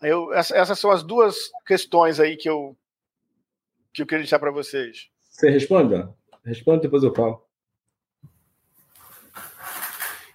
Eu, 0.01 0.33
essas 0.33 0.77
são 0.77 0.91
as 0.91 1.01
duas 1.01 1.37
questões 1.65 2.19
aí 2.19 2.35
que 2.35 2.49
eu, 2.49 2.75
que 3.93 4.01
eu 4.01 4.05
queria 4.05 4.23
deixar 4.23 4.39
para 4.39 4.51
vocês. 4.51 5.07
Você 5.21 5.49
responda? 5.49 6.13
Responda, 6.43 6.81
depois 6.81 7.01
eu 7.01 7.15
falo. 7.15 7.41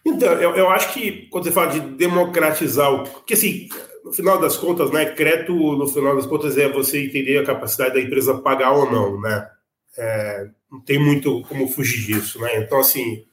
Então, 0.03 0.33
eu, 0.33 0.57
eu 0.57 0.71
acho 0.71 0.95
que 0.95 1.29
quando 1.29 1.45
você 1.45 1.53
fala 1.53 1.71
de 1.71 1.81
democratizar 1.81 2.91
o. 2.91 3.05
Porque, 3.05 3.35
assim, 3.35 3.69
no 4.09 4.13
final 4.13 4.41
das 4.41 4.57
contas, 4.57 4.91
né, 4.91 5.05
crédito, 5.05 5.53
no 5.53 5.87
final 5.87 6.17
das 6.17 6.27
contas, 6.27 6.57
é 6.57 6.67
você 6.69 7.05
entender 7.05 7.39
a 7.39 7.45
capacidade 7.45 7.95
da 7.95 8.01
empresa 8.01 8.39
pagar 8.39 8.73
ou 8.73 8.91
não, 8.91 9.21
né? 9.21 9.49
É, 9.97 10.49
não 10.71 10.81
tem 10.81 10.99
muito 10.99 11.43
como 11.43 11.69
fugir 11.69 12.07
disso, 12.07 12.41
né? 12.41 12.57
Então, 12.57 12.79
assim, 12.79 13.25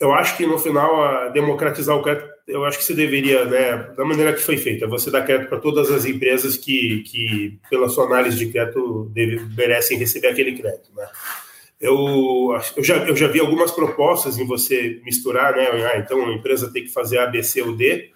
eu 0.00 0.12
acho 0.12 0.36
que 0.36 0.46
no 0.46 0.58
final, 0.58 1.30
democratizar 1.32 1.96
o 1.96 2.02
crédito, 2.02 2.28
eu 2.48 2.64
acho 2.64 2.78
que 2.78 2.84
você 2.84 2.94
deveria, 2.94 3.44
né, 3.44 3.76
da 3.96 4.04
maneira 4.04 4.32
que 4.32 4.42
foi 4.42 4.56
feita, 4.56 4.88
você 4.88 5.10
dar 5.10 5.24
crédito 5.24 5.48
para 5.48 5.60
todas 5.60 5.90
as 5.92 6.04
empresas 6.04 6.56
que, 6.56 7.04
que, 7.06 7.60
pela 7.70 7.88
sua 7.88 8.06
análise 8.06 8.36
de 8.36 8.50
crédito, 8.50 9.08
deve, 9.14 9.38
merecem 9.56 9.96
receber 9.96 10.28
aquele 10.28 10.58
crédito, 10.58 10.90
né? 10.96 11.06
Eu, 11.80 12.52
eu, 12.76 12.84
já, 12.84 12.96
eu 13.06 13.16
já 13.16 13.28
vi 13.28 13.40
algumas 13.40 13.70
propostas 13.70 14.38
em 14.38 14.46
você 14.46 15.00
misturar, 15.04 15.54
né? 15.54 15.66
Ah, 15.86 15.98
então 15.98 16.26
a 16.26 16.34
empresa 16.34 16.70
tem 16.70 16.82
que 16.82 16.92
fazer 16.92 17.18
A, 17.18 17.26
B, 17.26 17.42
C 17.42 17.62
ou 17.62 17.74
D, 17.74 18.10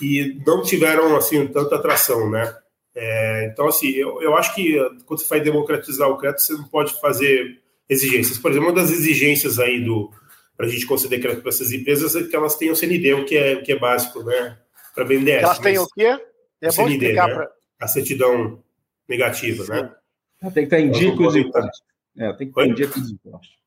e 0.00 0.40
não 0.46 0.62
tiveram, 0.62 1.16
assim, 1.16 1.46
tanta 1.46 1.76
atração, 1.76 2.30
né? 2.30 2.54
É, 2.94 3.48
então, 3.52 3.68
assim, 3.68 3.90
eu, 3.90 4.20
eu 4.20 4.36
acho 4.36 4.54
que 4.54 4.76
quando 5.06 5.20
você 5.20 5.28
vai 5.28 5.40
democratizar 5.40 6.08
o 6.08 6.16
crédito, 6.16 6.42
você 6.42 6.52
não 6.54 6.64
pode 6.64 7.00
fazer 7.00 7.60
exigências. 7.88 8.38
Por 8.38 8.50
exemplo, 8.50 8.68
uma 8.68 8.74
das 8.74 8.90
exigências 8.90 9.58
aí 9.58 9.84
do 9.84 10.10
para 10.56 10.66
a 10.66 10.68
gente 10.68 10.86
conceder 10.86 11.20
crédito 11.20 11.42
para 11.42 11.50
essas 11.50 11.70
empresas 11.70 12.16
é 12.16 12.24
que 12.24 12.34
elas 12.34 12.56
tenham 12.56 12.74
CND, 12.74 13.14
o 13.14 13.24
que 13.24 13.36
é, 13.36 13.54
o 13.54 13.62
que 13.62 13.70
é 13.70 13.78
básico, 13.78 14.24
né? 14.24 14.58
Para 14.92 15.04
BNDES. 15.04 15.42
Elas 15.44 15.58
têm 15.60 15.78
o 15.78 15.86
quê? 15.86 16.20
É 16.60 16.66
bom 16.66 16.72
CND, 16.72 17.12
né? 17.12 17.34
Pra... 17.34 17.48
A 17.80 17.86
certidão 17.86 18.60
negativa, 19.08 19.64
Sim. 19.64 19.70
né? 19.70 19.94
Tem 20.42 20.50
que 20.52 20.60
estar 20.62 20.80
em 20.80 20.90
dia 20.90 21.16
com 21.16 21.24
os 21.24 21.36
impostos. 21.36 21.82
É, 22.16 22.32
tem 22.32 22.50
que 22.50 22.60
estar 22.60 22.66
em 22.66 22.74
dia 22.74 22.88
com 22.88 22.98
os 22.98 23.10
impostos. 23.12 23.57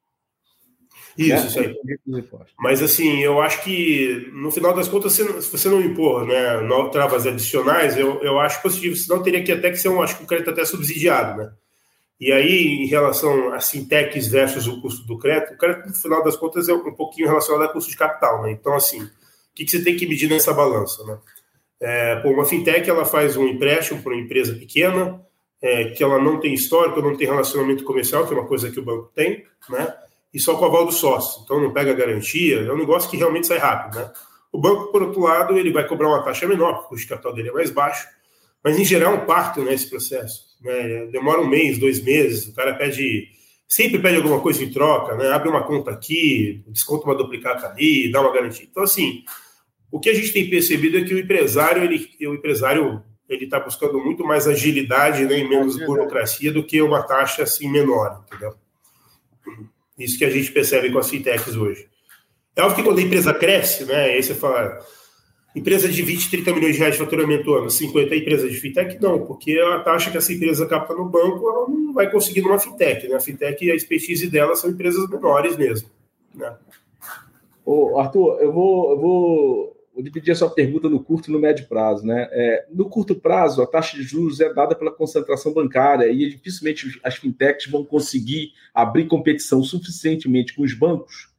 Isso, 1.18 1.34
é, 1.34 1.48
isso 1.48 1.60
aí. 1.60 1.76
Mas 2.58 2.82
assim, 2.82 3.20
eu 3.22 3.42
acho 3.42 3.64
que 3.64 4.30
no 4.34 4.52
final 4.52 4.74
das 4.74 4.88
contas, 4.88 5.14
se 5.14 5.24
você 5.24 5.70
não 5.70 5.82
impor 5.82 6.26
né, 6.26 6.60
travas 6.92 7.28
adicionais, 7.28 7.98
eu, 7.98 8.22
eu 8.22 8.40
acho 8.40 8.62
positivo, 8.62 8.96
senão 8.96 9.22
teria 9.22 9.44
que 9.44 9.52
até 9.52 9.70
que 9.70 9.78
ser 9.78 9.90
um, 9.90 10.02
acho 10.02 10.18
que 10.18 10.24
o 10.24 10.28
crédito 10.28 10.50
até 10.52 10.64
subsidiado, 10.66 11.38
né? 11.38 11.52
E 12.22 12.32
aí, 12.32 12.84
em 12.84 12.86
relação 12.86 13.52
a 13.52 13.60
fintechs 13.60 14.28
versus 14.28 14.68
o 14.68 14.80
custo 14.80 15.08
do 15.08 15.18
crédito, 15.18 15.56
o 15.56 15.58
crédito, 15.58 15.88
no 15.88 15.96
final 15.96 16.24
das 16.24 16.38
contas, 16.38 16.70
é 16.70 16.74
um 16.74 16.94
pouquinho 16.94 17.28
relacionado 17.28 17.64
ao 17.64 17.74
custo 17.74 17.90
de 17.90 17.98
capital. 17.98 18.44
Né? 18.44 18.52
Então, 18.52 18.76
assim, 18.76 19.02
o 19.02 19.10
que, 19.56 19.66
que 19.66 19.72
você 19.72 19.84
tem 19.84 19.98
que 19.98 20.08
medir 20.08 20.30
nessa 20.30 20.54
balança? 20.54 21.04
Né? 21.04 21.18
É, 21.82 22.16
pô, 22.18 22.30
uma 22.30 22.46
fintech 22.46 22.88
ela 22.88 23.06
faz 23.06 23.36
um 23.36 23.48
empréstimo 23.48 24.04
para 24.04 24.14
uma 24.14 24.22
empresa 24.22 24.54
pequena, 24.54 25.20
é, 25.60 25.86
que 25.86 26.04
ela 26.04 26.22
não 26.22 26.40
tem 26.40 26.54
histórico, 26.54 27.02
não 27.02 27.18
tem 27.18 27.26
relacionamento 27.26 27.84
comercial, 27.84 28.28
que 28.28 28.34
é 28.36 28.38
uma 28.38 28.48
coisa 28.48 28.70
que 28.70 28.80
o 28.80 28.86
banco 28.86 29.12
tem, 29.16 29.44
né? 29.68 29.92
E 30.34 30.40
só 30.40 30.56
com 30.56 30.64
o 30.64 30.68
aval 30.68 30.86
do 30.86 30.92
sócio. 30.92 31.42
Então, 31.44 31.62
não 31.62 31.74
pega 31.74 31.94
garantia, 31.94 32.62
é 32.62 32.72
um 32.72 32.78
negócio 32.78 33.10
que 33.10 33.18
realmente 33.18 33.48
sai 33.48 33.58
rápido. 33.58 34.00
Né? 34.00 34.12
O 34.52 34.60
banco, 34.60 34.92
por 34.92 35.04
outro 35.04 35.22
lado, 35.22 35.58
ele 35.58 35.72
vai 35.72 35.88
cobrar 35.88 36.08
uma 36.08 36.24
taxa 36.24 36.48
menor, 36.48 36.74
porque 36.74 36.86
o 36.86 36.90
custo 36.90 37.04
de 37.04 37.10
capital 37.10 37.34
dele 37.34 37.50
é 37.50 37.54
mais 37.54 37.70
baixo, 37.70 38.08
mas, 38.64 38.78
em 38.78 38.86
geral, 38.86 39.14
é 39.14 39.18
um 39.18 39.26
parto 39.26 39.62
nesse 39.64 39.90
processo. 39.90 40.46
Né? 40.62 41.08
Demora 41.12 41.42
um 41.42 41.48
mês, 41.48 41.78
dois 41.78 42.02
meses, 42.02 42.48
o 42.48 42.54
cara 42.54 42.74
pede, 42.76 43.28
sempre 43.68 44.00
pede 44.00 44.18
alguma 44.18 44.40
coisa 44.40 44.64
em 44.64 44.70
troca, 44.70 45.16
né? 45.16 45.30
abre 45.32 45.50
uma 45.50 45.64
conta 45.64 45.92
aqui, 45.92 46.64
desconta 46.68 47.06
uma 47.06 47.16
duplicata 47.16 47.68
ali, 47.68 48.12
dá 48.12 48.22
uma 48.22 48.34
garantia. 48.34 48.68
Então, 48.70 48.84
assim, 48.84 49.24
o 49.92 50.00
que 50.00 50.10
a 50.10 50.14
gente 50.14 50.32
tem 50.32 50.50
percebido 50.50 50.98
é 50.98 51.04
que 51.04 51.14
o 51.14 51.20
empresário, 51.20 51.84
ele, 51.84 52.10
o 52.28 52.36
empresário 52.36 53.04
ele 53.28 53.46
está 53.46 53.60
buscando 53.60 53.98
muito 54.00 54.26
mais 54.26 54.48
agilidade 54.48 55.24
né, 55.26 55.40
e 55.40 55.48
menos 55.48 55.78
burocracia 55.78 56.52
do 56.52 56.64
que 56.64 56.82
uma 56.82 57.02
taxa 57.02 57.44
assim 57.44 57.70
menor, 57.70 58.24
entendeu? 58.28 58.54
Isso 60.04 60.18
que 60.18 60.26
a 60.26 60.30
gente 60.30 60.52
percebe 60.52 60.92
com 60.92 61.00
as 61.00 61.10
fintechs 61.10 61.56
hoje. 61.56 61.88
É 62.56 62.62
óbvio 62.62 62.78
que 62.78 62.84
quando 62.84 63.00
a 63.00 63.04
empresa 63.04 63.34
cresce, 63.34 63.86
né, 63.86 64.06
aí 64.06 64.22
você 64.22 64.36
fala, 64.36 64.80
Empresa 65.54 65.90
de 65.90 66.02
20, 66.02 66.30
30 66.30 66.54
milhões 66.54 66.74
de 66.76 66.80
reais 66.80 66.96
de 66.96 67.04
faturamento 67.04 67.54
ano, 67.54 67.70
50 67.70 68.16
empresas 68.16 68.50
de 68.50 68.58
fintech, 68.58 68.98
não, 69.02 69.26
porque 69.26 69.60
a 69.60 69.80
taxa 69.82 70.10
que 70.10 70.18
essa 70.18 70.32
empresa 70.32 70.66
capta 70.66 70.94
no 70.94 71.10
banco, 71.10 71.46
ela 71.50 71.68
não 71.68 71.94
vai 71.94 72.10
conseguir 72.10 72.42
numa 72.42 72.58
fintech, 72.58 73.06
né? 73.10 73.16
A 73.16 73.20
fintech, 73.20 73.70
a 73.70 73.76
expertise 73.76 74.30
dela 74.30 74.56
são 74.56 74.70
empresas 74.70 75.10
menores 75.10 75.58
mesmo, 75.58 75.90
né? 76.34 76.56
Ô, 77.66 78.00
Arthur, 78.00 78.40
eu 78.42 78.54
vou, 78.54 78.92
eu 78.92 79.00
vou, 79.02 79.78
vou 79.94 80.04
dividir 80.04 80.32
a 80.32 80.36
sua 80.36 80.50
pergunta 80.50 80.90
no 80.90 81.04
curto 81.04 81.30
e 81.30 81.34
no 81.34 81.40
médio 81.40 81.68
prazo, 81.68 82.06
né? 82.06 82.28
É, 82.32 82.66
no 82.72 82.90
curto 82.90 83.16
prazo, 83.16 83.62
a 83.62 83.68
taxa 83.68 83.98
de 83.98 84.04
juros 84.04 84.40
é 84.40 84.54
dada 84.54 84.76
pela 84.76 84.92
concentração 84.92 85.54
bancária 85.54 86.08
e 86.08 86.30
dificilmente 86.30 87.00
as 87.04 87.16
fintechs 87.16 87.70
vão 87.70 87.84
conseguir 87.84 88.54
abrir 88.74 89.08
competição 89.08 89.64
suficientemente 89.64 90.56
com 90.56 90.64
os 90.64 90.74
bancos 90.74 91.32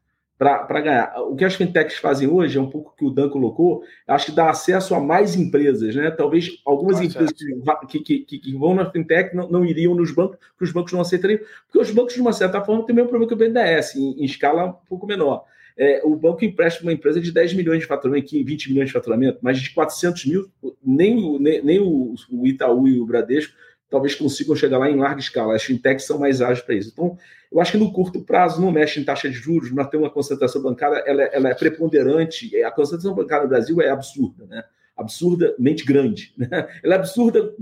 para 0.42 0.80
ganhar. 0.80 1.14
O 1.20 1.36
que 1.36 1.44
as 1.44 1.54
fintechs 1.54 1.98
fazem 1.98 2.28
hoje 2.28 2.58
é 2.58 2.60
um 2.60 2.68
pouco 2.68 2.96
que 2.96 3.04
o 3.04 3.10
Dan 3.10 3.28
colocou, 3.28 3.84
acho 4.08 4.26
que 4.26 4.32
dá 4.32 4.50
acesso 4.50 4.92
a 4.92 5.00
mais 5.00 5.36
empresas, 5.36 5.94
né? 5.94 6.10
Talvez 6.10 6.60
algumas 6.66 6.98
ah, 6.98 7.04
empresas 7.04 7.32
que, 7.32 8.00
que, 8.00 8.18
que, 8.20 8.38
que, 8.38 8.56
vão 8.56 8.74
na 8.74 8.90
fintech 8.90 9.36
não, 9.36 9.48
não, 9.48 9.64
iriam 9.64 9.94
nos 9.94 10.10
bancos, 10.10 10.38
porque 10.50 10.64
os 10.64 10.72
bancos 10.72 10.92
não 10.92 11.00
aceitariam, 11.00 11.38
porque 11.66 11.78
os 11.78 11.90
bancos, 11.92 12.14
de 12.14 12.20
uma 12.20 12.32
certa 12.32 12.60
forma, 12.60 12.84
têm 12.84 12.92
o 12.92 12.96
mesmo 12.96 13.10
problema 13.10 13.28
que 13.28 13.34
o 13.34 13.36
BNDES, 13.36 13.94
em, 13.94 14.20
em 14.20 14.24
escala 14.24 14.66
um 14.66 14.72
pouco 14.88 15.06
menor. 15.06 15.44
É, 15.76 16.02
o 16.04 16.14
banco 16.16 16.44
empresta 16.44 16.82
uma 16.82 16.92
empresa 16.92 17.20
de 17.20 17.32
10 17.32 17.54
milhões 17.54 17.80
de 17.80 17.86
faturamento, 17.86 18.32
20 18.32 18.70
milhões 18.70 18.88
de 18.88 18.92
faturamento, 18.92 19.38
mas 19.42 19.60
de 19.60 19.70
400 19.70 20.26
mil, 20.26 20.50
nem, 20.84 21.38
nem, 21.38 21.64
nem 21.64 21.80
o, 21.80 22.14
o 22.30 22.46
Itaú 22.46 22.86
e 22.86 23.00
o 23.00 23.06
Bradesco 23.06 23.54
talvez 23.92 24.14
consigam 24.14 24.56
chegar 24.56 24.78
lá 24.78 24.90
em 24.90 24.96
larga 24.96 25.20
escala. 25.20 25.54
As 25.54 25.62
fintechs 25.62 26.06
são 26.06 26.18
mais 26.18 26.40
ágeis 26.40 26.64
para 26.64 26.74
isso. 26.74 26.90
Então, 26.92 27.18
eu 27.52 27.60
acho 27.60 27.72
que 27.72 27.78
no 27.78 27.92
curto 27.92 28.22
prazo 28.22 28.60
não 28.60 28.72
mexe 28.72 28.98
em 28.98 29.04
taxa 29.04 29.28
de 29.28 29.36
juros, 29.36 29.70
nós 29.70 29.88
temos 29.88 30.06
uma 30.06 30.12
concentração 30.12 30.62
bancária, 30.62 31.04
ela, 31.06 31.22
ela, 31.24 31.50
é 31.50 31.54
preponderante. 31.54 32.56
A 32.64 32.70
concentração 32.70 33.14
bancária 33.14 33.44
no 33.44 33.50
Brasil 33.50 33.82
é 33.82 33.90
absurda, 33.90 34.46
né? 34.46 34.64
absurdamente 34.96 35.84
grande. 35.84 36.32
Né? 36.38 36.48
Ela 36.82 36.94
é 36.94 36.98
absurda 36.98 37.54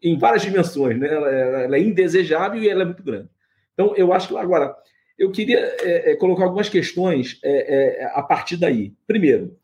em 0.00 0.16
várias 0.16 0.42
dimensões, 0.42 0.98
né? 0.98 1.12
ela, 1.12 1.28
é, 1.28 1.64
ela 1.64 1.76
é 1.76 1.80
indesejável 1.80 2.62
e 2.62 2.68
ela 2.68 2.82
é 2.82 2.86
muito 2.86 3.02
grande. 3.02 3.28
Então, 3.74 3.94
eu 3.96 4.12
acho 4.12 4.28
que 4.28 4.36
agora, 4.36 4.76
eu 5.22 5.30
queria 5.30 5.76
é, 5.82 6.10
é, 6.10 6.16
colocar 6.16 6.42
algumas 6.42 6.68
questões 6.68 7.38
é, 7.44 8.00
é, 8.00 8.04
a 8.06 8.22
partir 8.22 8.56
daí. 8.56 8.92
Primeiro, 9.06 9.56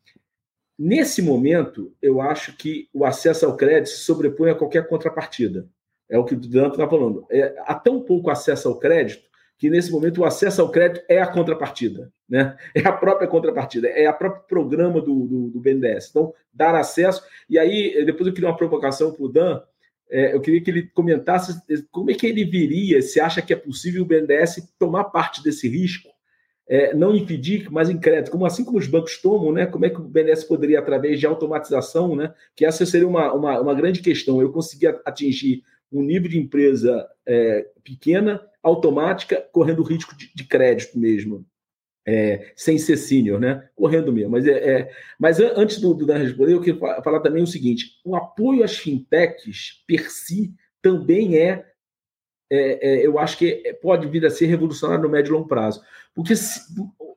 nesse 0.79 1.21
momento, 1.21 1.93
eu 2.01 2.21
acho 2.21 2.57
que 2.57 2.89
o 2.95 3.05
acesso 3.05 3.45
ao 3.45 3.57
crédito 3.57 3.89
se 3.89 4.05
sobrepõe 4.05 4.51
a 4.51 4.55
qualquer 4.55 4.87
contrapartida. 4.87 5.69
É 6.09 6.17
o 6.17 6.25
que 6.25 6.35
o 6.35 6.41
Danto 6.41 6.75
está 6.75 6.89
falando. 6.89 7.27
É, 7.29 7.57
há 7.67 7.75
tão 7.75 8.01
pouco 8.01 8.31
acesso 8.31 8.69
ao 8.69 8.79
crédito 8.79 9.25
que, 9.59 9.69
nesse 9.69 9.91
momento, 9.91 10.21
o 10.21 10.25
acesso 10.25 10.63
ao 10.63 10.71
crédito 10.71 11.05
é 11.09 11.21
a 11.21 11.27
contrapartida. 11.27 12.13
Né? 12.29 12.57
É 12.73 12.87
a 12.87 12.93
própria 12.93 13.27
contrapartida, 13.27 13.89
é 13.89 14.07
a 14.07 14.13
próprio 14.13 14.45
programa 14.47 15.01
do, 15.01 15.27
do, 15.27 15.49
do 15.49 15.61
BNDES. 15.61 16.11
Então, 16.11 16.33
dar 16.55 16.77
acesso. 16.77 17.21
E 17.51 17.59
aí, 17.59 18.05
depois 18.07 18.29
eu 18.29 18.33
queria 18.33 18.49
uma 18.49 18.57
provocação 18.57 19.13
para 19.13 19.25
o 19.25 19.29
Dan. 19.29 19.61
É, 20.11 20.35
eu 20.35 20.41
queria 20.41 20.61
que 20.63 20.71
ele 20.71 20.83
comentasse 20.95 21.61
como 21.91 22.11
é 22.11 22.15
que 22.15 22.27
ele 22.27 22.45
viria, 22.45 23.03
se 23.03 23.21
acha 23.21 23.43
que 23.43 23.53
é 23.53 23.57
possível 23.57 24.03
o 24.03 24.07
BNDES 24.07 24.73
tomar 24.79 25.05
parte 25.05 25.43
desse 25.43 25.69
risco, 25.69 26.09
é, 26.69 26.95
não 26.95 27.17
impedir, 27.17 27.71
mas 27.71 27.89
em 27.89 27.99
crédito, 27.99 28.31
como 28.31 28.45
assim 28.45 28.65
como 28.65 28.79
os 28.79 28.87
bancos 28.87 29.17
tomam, 29.21 29.53
né? 29.53 29.67
Como 29.67 29.87
é 29.87 29.91
que 29.91 30.01
o 30.01 30.05
BNDES 30.05 30.45
poderia, 30.45 30.79
através 30.79 31.19
de 31.19 31.27
automatização, 31.27 32.15
né? 32.15 32.33
Que 32.55 32.65
essa 32.65 32.85
seria 32.85 33.09
uma, 33.09 33.33
uma, 33.33 33.61
uma 33.61 33.75
grande 33.75 34.01
questão. 34.01 34.41
Eu 34.41 34.53
conseguia 34.53 35.01
atingir 35.05 35.63
um 35.91 36.03
nível 36.03 36.29
de 36.29 36.39
empresa 36.39 37.09
é, 37.27 37.67
pequena, 37.83 38.41
automática, 38.63 39.43
correndo 39.51 39.83
risco 39.83 40.15
de, 40.15 40.31
de 40.35 40.45
crédito 40.45 40.99
mesmo. 40.99 41.47
É, 42.11 42.53
sem 42.57 42.79
ser 42.79 42.97
sênior, 42.97 43.39
né? 43.39 43.69
Correndo 43.77 44.11
mesmo. 44.11 44.31
Mas, 44.31 44.47
é, 44.47 44.53
é 44.53 44.91
mas 45.19 45.39
antes 45.41 45.79
do, 45.79 45.93
do 45.93 46.07
Dan 46.07 46.17
responder, 46.17 46.55
eu 46.55 46.61
queria 46.63 47.03
falar 47.03 47.21
também 47.21 47.43
o 47.43 47.47
seguinte: 47.47 48.01
o 48.03 48.17
apoio 48.17 48.65
às 48.65 48.79
fintechs, 48.79 49.85
per 49.87 50.11
si, 50.11 50.55
também 50.81 51.37
é, 51.37 51.67
é, 52.51 52.89
é 52.89 53.07
eu 53.07 53.19
acho 53.19 53.37
que 53.37 53.77
pode 53.83 54.07
vir 54.09 54.25
a 54.25 54.31
ser 54.31 54.47
revolucionário 54.47 55.03
no 55.03 55.11
médio 55.11 55.31
e 55.31 55.33
longo 55.35 55.49
prazo. 55.49 55.83
Porque 56.15 56.35
se, 56.35 56.61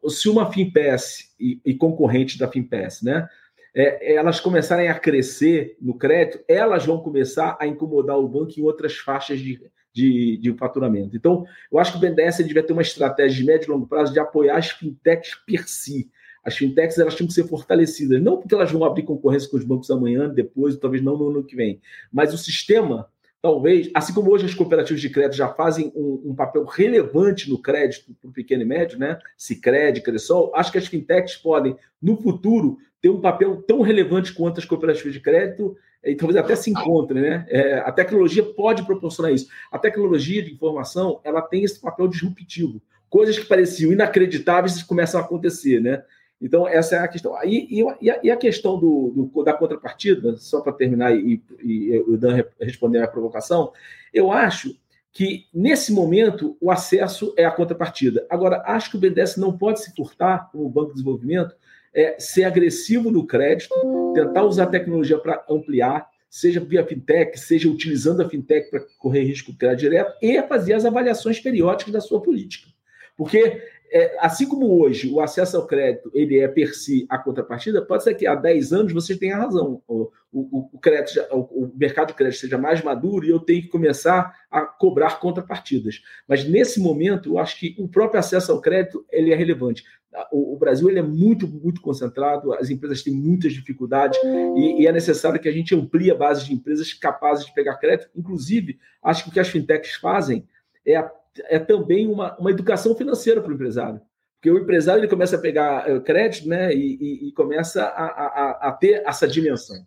se 0.10 0.28
uma 0.28 0.52
FinPass 0.52 1.34
e, 1.40 1.62
e 1.66 1.74
concorrente 1.74 2.38
da 2.38 2.52
FinPass, 2.52 3.02
né, 3.02 3.30
é, 3.74 4.16
elas 4.16 4.42
começarem 4.42 4.90
a 4.90 5.00
crescer 5.00 5.78
no 5.80 5.98
crédito, 5.98 6.44
elas 6.48 6.86
vão 6.86 7.00
começar 7.00 7.58
a 7.62 7.66
incomodar 7.66 8.18
o 8.18 8.28
banco 8.28 8.60
em 8.60 8.64
outras 8.64 8.98
faixas 8.98 9.40
de, 9.40 9.62
de, 9.94 10.38
de 10.38 10.54
faturamento. 10.54 11.16
Então, 11.16 11.46
eu 11.72 11.80
acho 11.80 11.92
que 11.92 11.98
o 11.98 12.02
BNDES 12.02 12.38
devia 12.38 12.64
ter 12.64 12.74
uma 12.74 12.82
estratégia 12.82 13.38
de 13.38 13.46
médio 13.46 13.68
e 13.68 13.72
longo 13.72 13.88
prazo 13.88 14.14
de 14.14 14.20
apoiar 14.20 14.58
as 14.58 14.70
fintechs 14.70 15.36
per 15.46 15.68
si. 15.68 16.10
As 16.44 16.58
fintechs 16.58 16.98
elas 16.98 17.16
tinham 17.16 17.28
que 17.28 17.34
ser 17.34 17.48
fortalecidas, 17.48 18.22
não 18.22 18.38
porque 18.38 18.56
elas 18.56 18.72
vão 18.72 18.84
abrir 18.84 19.04
concorrência 19.04 19.50
com 19.50 19.58
os 19.58 19.64
bancos 19.64 19.92
amanhã, 19.92 20.28
depois, 20.28 20.76
talvez 20.78 21.04
não 21.04 21.18
no 21.18 21.30
ano 21.30 21.44
que 21.44 21.56
vem, 21.56 21.80
mas 22.12 22.34
o 22.34 22.38
sistema 22.38 23.08
talvez, 23.42 23.90
assim 23.94 24.14
como 24.14 24.32
hoje 24.32 24.46
as 24.46 24.54
cooperativas 24.54 25.02
de 25.02 25.10
crédito 25.10 25.36
já 25.36 25.50
fazem 25.50 25.92
um, 25.96 26.22
um 26.26 26.36
papel 26.36 26.64
relevante 26.64 27.50
no 27.50 27.60
crédito 27.60 28.14
para 28.22 28.30
o 28.30 28.34
pequeno 28.34 28.62
e 28.62 28.66
médio, 28.66 29.00
né? 29.00 29.18
Cicred, 29.36 30.02
Cressol, 30.02 30.52
acho 30.56 30.72
que 30.72 30.78
as 30.78 30.86
fintechs 30.86 31.38
podem, 31.38 31.76
no 32.02 32.16
futuro, 32.18 32.78
ter 33.02 33.10
um 33.10 33.20
papel 33.20 33.62
tão 33.64 33.82
relevante 33.82 34.32
quanto 34.32 34.60
as 34.60 34.66
cooperativas 34.66 35.14
de 35.14 35.20
crédito 35.20 35.76
e 36.04 36.16
talvez 36.16 36.38
até 36.38 36.56
se 36.56 36.72
encontrem, 36.72 37.22
né? 37.22 37.46
É, 37.50 37.80
a 37.80 37.92
tecnologia 37.92 38.44
pode 38.44 38.84
proporcionar 38.84 39.32
isso. 39.32 39.48
A 39.72 39.78
tecnologia 39.78 40.44
de 40.44 40.52
informação, 40.52 41.20
ela 41.24 41.42
tem 41.42 41.64
esse 41.64 41.80
papel 41.80 42.08
disruptivo. 42.08 42.82
Coisas 43.10 43.38
que 43.38 43.46
pareciam 43.46 43.92
inacreditáveis 43.92 44.82
começam 44.82 45.20
a 45.20 45.24
acontecer, 45.24 45.80
né? 45.80 46.04
Então, 46.42 46.68
essa 46.68 46.96
é 46.96 47.00
a 47.00 47.08
questão. 47.08 47.36
E, 47.44 47.80
e, 47.80 48.06
e 48.24 48.32
a 48.32 48.36
questão 48.36 48.80
do, 48.80 49.30
do, 49.32 49.44
da 49.44 49.54
contrapartida, 49.54 50.36
só 50.38 50.60
para 50.62 50.74
terminar 50.74 51.16
e, 51.16 51.40
e, 51.62 52.04
o 52.08 52.18
Dan 52.18 52.44
responder 52.60 53.04
à 53.04 53.08
provocação, 53.08 53.72
eu 54.12 54.32
acho 54.32 54.76
que, 55.14 55.46
nesse 55.54 55.94
momento, 55.94 56.58
o 56.60 56.72
acesso 56.72 57.34
é 57.38 57.46
a 57.46 57.52
contrapartida. 57.52 58.26
Agora, 58.28 58.64
acho 58.66 58.90
que 58.90 58.98
o 58.98 59.00
BNDES 59.00 59.38
não 59.38 59.56
pode 59.56 59.84
se 59.84 59.94
furtar, 59.94 60.50
como 60.52 60.68
Banco 60.70 60.88
de 60.88 60.94
Desenvolvimento, 60.94 61.56
é, 61.94 62.20
ser 62.20 62.44
agressivo 62.44 63.12
no 63.12 63.26
crédito, 63.26 63.74
tentar 64.14 64.44
usar 64.44 64.64
a 64.64 64.68
tecnologia 64.68 65.18
para 65.18 65.44
ampliar, 65.50 66.08
seja 66.30 66.60
via 66.60 66.86
fintech, 66.86 67.38
seja 67.38 67.68
utilizando 67.68 68.22
a 68.22 68.30
fintech 68.30 68.70
para 68.70 68.86
correr 68.98 69.24
risco 69.24 69.52
de 69.52 69.58
crédito 69.58 69.80
direto, 69.80 70.16
e 70.22 70.42
fazer 70.44 70.74
as 70.74 70.86
avaliações 70.86 71.40
periódicas 71.40 71.94
da 71.94 72.00
sua 72.00 72.22
política. 72.22 72.70
Porque 73.18 73.62
é, 73.92 74.16
assim 74.20 74.48
como 74.48 74.82
hoje 74.82 75.12
o 75.12 75.20
acesso 75.20 75.58
ao 75.58 75.68
crédito 75.68 76.10
ele 76.14 76.40
é 76.40 76.48
per 76.48 76.74
si 76.74 77.06
a 77.10 77.18
contrapartida, 77.18 77.82
pode 77.82 78.04
ser 78.04 78.14
que 78.16 78.26
há 78.26 78.34
10 78.36 78.72
anos 78.72 78.94
vocês 78.94 79.20
tenham 79.20 79.40
razão. 79.40 79.82
O, 79.86 80.10
o, 80.32 80.70
o, 80.74 80.80
crédito, 80.80 81.20
o, 81.30 81.66
o 81.66 81.72
mercado 81.76 82.08
de 82.08 82.14
crédito 82.14 82.40
seja 82.40 82.58
mais 82.58 82.82
maduro 82.82 83.26
e 83.26 83.30
eu 83.30 83.40
tenho 83.40 83.62
que 83.62 83.68
começar 83.68 84.34
a 84.50 84.62
cobrar 84.62 85.20
contrapartidas. 85.20 86.02
Mas 86.26 86.48
nesse 86.48 86.80
momento, 86.80 87.32
eu 87.34 87.38
acho 87.38 87.60
que 87.60 87.76
o 87.78 87.88
próprio 87.88 88.20
acesso 88.20 88.54
ao 88.54 88.62
crédito 88.62 89.06
ele 89.12 89.34
é 89.34 89.36
relevante. 89.36 89.84
O, 90.32 90.58
Brasil 90.58 90.90
ele 90.90 91.00
é 91.00 91.04
muito, 91.04 91.48
muito 91.48 91.80
concentrado, 91.80 92.54
as 92.54 92.70
empresas 92.70 93.02
têm 93.02 93.14
muitas 93.14 93.54
dificuldades 93.54 94.20
e, 94.58 94.82
e 94.82 94.88
é 94.88 94.92
necessário 94.92 95.40
que 95.40 95.48
a 95.48 95.54
gente 95.54 95.74
amplie 95.74 96.12
a 96.12 96.16
base 96.16 96.46
de 96.46 96.54
empresas 96.54 96.94
capazes 96.94 97.46
de 97.46 97.54
pegar 97.54 97.78
crédito. 97.78 98.10
Inclusive, 98.16 98.78
acho 99.02 99.24
que 99.24 99.30
o 99.30 99.34
que 99.34 99.40
as 99.40 99.48
fintechs 99.48 99.96
fazem 99.96 100.46
é 100.86 100.98
é 101.46 101.60
também 101.60 102.08
uma, 102.08 102.38
uma 102.38 102.52
educação 102.52 102.96
financeira 102.96 103.42
para 103.42 103.52
o 103.52 103.56
empresário. 103.56 104.02
Porque 104.36 104.50
o 104.50 104.58
empresário 104.58 105.02
ele 105.02 105.08
começa 105.08 105.36
a 105.36 105.40
pegar 105.40 105.88
eh, 105.88 106.00
crédito 106.00 106.50
né, 106.50 106.74
e, 106.74 106.98
e, 107.00 107.28
e 107.28 107.32
começa 107.34 107.84
a, 107.84 108.06
a, 108.06 108.70
a, 108.70 108.72
ter 108.72 109.04
essa 109.06 109.28
dimensão. 109.28 109.86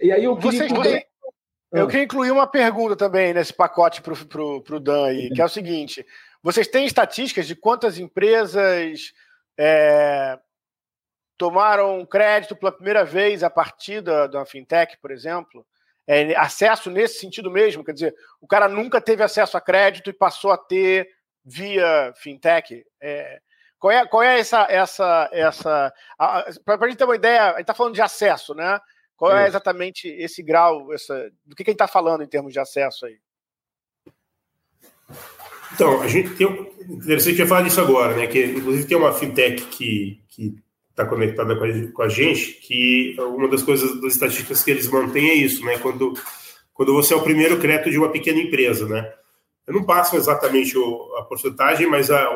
E 0.00 0.10
aí 0.10 0.24
eu 0.24 0.36
queria. 0.36 0.68
Vocês 0.68 1.04
Eu 1.72 1.86
queria 1.86 2.04
incluir 2.04 2.32
uma 2.32 2.46
pergunta 2.46 2.96
também 2.96 3.32
nesse 3.32 3.52
pacote 3.52 4.02
para 4.02 4.12
o 4.12 4.80
Dan 4.80 5.06
aí, 5.06 5.30
que 5.30 5.40
é 5.40 5.44
o 5.44 5.48
seguinte: 5.48 6.04
vocês 6.42 6.66
têm 6.66 6.84
estatísticas 6.84 7.46
de 7.46 7.54
quantas 7.54 7.96
empresas 7.96 9.12
é, 9.56 10.36
tomaram 11.38 12.04
crédito 12.04 12.56
pela 12.56 12.72
primeira 12.72 13.04
vez 13.04 13.44
a 13.44 13.50
partir 13.50 14.00
da, 14.00 14.26
da 14.26 14.44
fintech, 14.44 14.98
por 15.00 15.12
exemplo? 15.12 15.64
É, 16.06 16.34
acesso 16.36 16.90
nesse 16.90 17.18
sentido 17.18 17.50
mesmo, 17.50 17.84
quer 17.84 17.92
dizer, 17.92 18.14
o 18.40 18.46
cara 18.46 18.68
nunca 18.68 19.00
teve 19.00 19.22
acesso 19.22 19.56
a 19.56 19.60
crédito 19.60 20.10
e 20.10 20.12
passou 20.12 20.50
a 20.50 20.58
ter 20.58 21.08
via 21.44 22.12
fintech. 22.16 22.84
É, 23.00 23.40
qual 23.78 23.90
é, 23.90 24.06
qual 24.06 24.22
é 24.22 24.38
essa. 24.38 24.66
essa, 24.70 25.28
essa 25.32 25.92
Para 26.64 26.84
a 26.84 26.88
gente 26.88 26.98
ter 26.98 27.04
uma 27.04 27.16
ideia, 27.16 27.46
a 27.46 27.50
gente 27.50 27.62
está 27.62 27.74
falando 27.74 27.94
de 27.94 28.02
acesso, 28.02 28.54
né? 28.54 28.78
Qual 29.16 29.36
é 29.36 29.46
exatamente 29.46 30.08
esse 30.08 30.42
grau, 30.42 30.92
essa, 30.92 31.30
do 31.44 31.54
que, 31.54 31.64
que 31.64 31.70
a 31.70 31.72
gente 31.72 31.82
está 31.82 31.88
falando 31.88 32.22
em 32.22 32.28
termos 32.28 32.52
de 32.52 32.58
acesso 32.58 33.06
aí? 33.06 33.18
Então, 35.74 36.00
a 36.00 36.08
gente 36.08 36.34
tem. 36.34 36.46
Interessante 36.82 37.40
eu 37.40 37.46
falar 37.46 37.62
disso 37.62 37.80
agora, 37.80 38.16
né? 38.16 38.26
Que 38.26 38.44
inclusive 38.44 38.86
tem 38.86 38.96
uma 38.96 39.12
fintech 39.12 39.64
que, 39.66 40.20
que 40.28 40.61
está 40.92 41.06
conectada 41.06 41.56
com 41.56 41.64
a, 41.64 41.92
com 41.92 42.02
a, 42.02 42.08
gente, 42.08 42.52
que 42.60 43.16
uma 43.18 43.48
das 43.48 43.62
coisas, 43.62 44.00
das 44.00 44.12
estatísticas 44.12 44.62
que 44.62 44.70
eles 44.70 44.88
mantêm 44.88 45.30
é 45.30 45.34
isso, 45.34 45.64
né? 45.64 45.78
Quando, 45.78 46.14
quando 46.72 46.92
você 46.92 47.14
é 47.14 47.16
o 47.16 47.22
primeiro 47.22 47.58
crédito 47.58 47.90
de 47.90 47.98
uma 47.98 48.10
pequena 48.10 48.38
empresa, 48.38 48.86
né? 48.86 49.12
Eu 49.66 49.74
não 49.74 49.84
passo 49.84 50.16
exatamente 50.16 50.76
o, 50.76 51.16
a 51.18 51.22
porcentagem, 51.22 51.86
mas 51.86 52.10
a, 52.10 52.28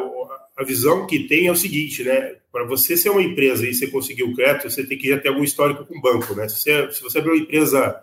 a 0.56 0.64
visão 0.64 1.06
que 1.06 1.20
tem 1.20 1.46
é 1.46 1.52
o 1.52 1.56
seguinte, 1.56 2.02
né? 2.02 2.36
Para 2.50 2.64
você 2.64 2.96
ser 2.96 3.10
uma 3.10 3.22
empresa 3.22 3.66
e 3.66 3.74
você 3.74 3.86
conseguir 3.88 4.22
o 4.22 4.34
crédito, 4.34 4.70
você 4.70 4.84
tem 4.86 4.96
que 4.96 5.08
já 5.08 5.18
ter 5.18 5.28
algum 5.28 5.44
histórico 5.44 5.84
com 5.84 5.98
o 5.98 6.00
banco, 6.00 6.34
né? 6.34 6.48
Se 6.48 6.60
você, 6.60 6.92
se 6.92 7.02
você 7.02 7.18
abriu 7.18 7.34
uma 7.34 7.42
empresa 7.42 8.02